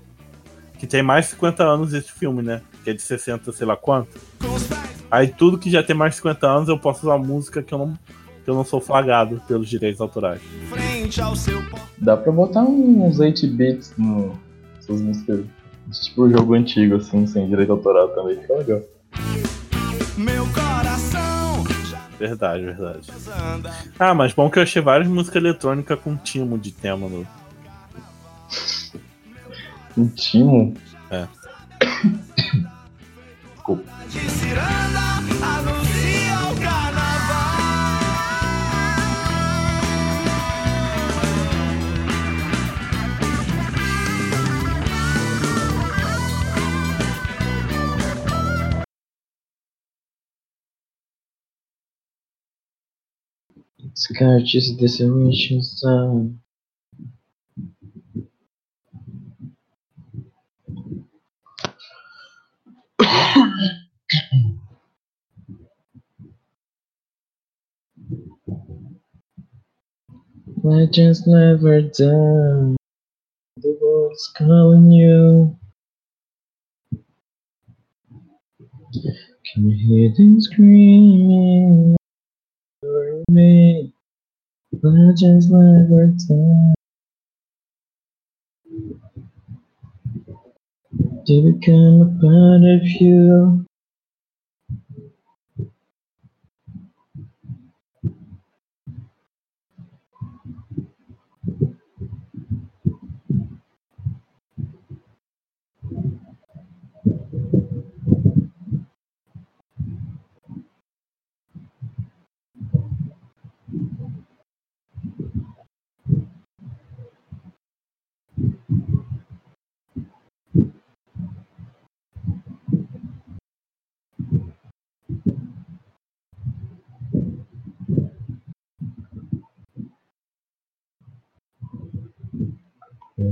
Que 0.83 0.87
tem 0.87 1.01
mais 1.01 1.27
de 1.27 1.31
50 1.31 1.63
anos 1.63 1.93
esse 1.93 2.11
filme, 2.11 2.41
né? 2.41 2.61
Que 2.83 2.89
é 2.89 2.93
de 2.93 3.01
60, 3.01 3.53
sei 3.53 3.65
lá 3.65 3.77
quanto. 3.77 4.19
Aí 5.09 5.29
tudo 5.29 5.57
que 5.57 5.71
já 5.71 5.81
tem 5.81 5.95
mais 5.95 6.11
de 6.11 6.17
50 6.17 6.45
anos 6.45 6.67
eu 6.67 6.77
posso 6.77 7.07
usar 7.07 7.17
música 7.17 7.63
que 7.63 7.73
eu 7.73 7.77
não, 7.77 7.93
que 8.43 8.49
eu 8.49 8.53
não 8.53 8.65
sou 8.65 8.81
flagado 8.81 9.41
pelos 9.47 9.69
direitos 9.69 10.01
autorais. 10.01 10.41
Dá 11.99 12.17
pra 12.17 12.33
botar 12.33 12.63
uns 12.63 13.17
8 13.17 13.47
bits 13.47 13.93
no 13.97 14.37
essas 14.77 14.99
músicas. 14.99 15.45
Tipo 16.03 16.29
jogo 16.29 16.53
antigo, 16.53 16.95
assim, 16.95 17.25
sem 17.27 17.47
direito 17.47 17.71
autoral 17.71 18.09
também. 18.09 18.41
Fica 18.41 18.53
legal. 18.55 18.81
Meu 20.17 20.43
coração 20.47 21.63
Verdade, 22.19 22.61
verdade. 22.65 23.07
Ah, 23.97 24.13
mas 24.13 24.33
bom 24.33 24.49
que 24.49 24.59
eu 24.59 24.63
achei 24.63 24.81
várias 24.81 25.07
músicas 25.07 25.41
eletrônicas 25.41 25.97
com 26.01 26.17
timo 26.17 26.57
de 26.57 26.73
tema 26.73 27.07
no. 27.07 27.25
Um 29.95 30.07
timo. 30.07 30.73
É. 31.11 31.27
Desculpa. 33.53 33.83
de 34.09 34.29
ciranda 34.29 34.99
anuncia 35.41 36.51
o 36.51 36.59
carnaval. 36.59 37.63
Legends 70.65 71.27
never 71.27 71.81
die. 71.81 72.75
The 73.57 73.77
world's 73.81 74.31
calling 74.37 74.91
you. 74.91 75.57
Can 79.45 79.69
you 79.69 79.75
hear 79.75 80.13
them 80.15 80.39
screaming? 80.39 81.97
over 82.81 83.23
me? 83.29 83.93
Legends 84.81 85.49
never 85.49 86.07
die. 86.07 86.73
To 91.27 91.51
become 91.51 92.01
a 92.01 92.21
part 92.21 92.63
of 92.63 92.87
you. 93.01 93.65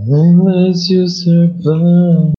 Unless 0.08 0.89
you 0.89 1.08
survive. 1.08 2.34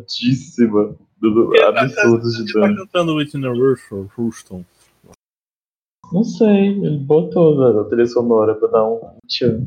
pesadíssima. 0.00 0.96
Do, 1.18 1.50
tá 1.52 1.80
absurdo 1.82 2.30
de 2.30 2.52
tá 2.52 2.60
dano. 2.60 2.76
Tá 2.76 2.82
cantando 2.82 3.16
Whitney 3.16 3.50
Houston. 4.18 4.64
Não 6.12 6.22
sei, 6.22 6.68
ele 6.68 6.98
botou 6.98 7.80
a 7.80 7.84
trilha 7.84 8.06
sonora 8.06 8.54
pra 8.54 8.68
dar 8.68 8.86
um 8.86 9.00
tchan. 9.26 9.66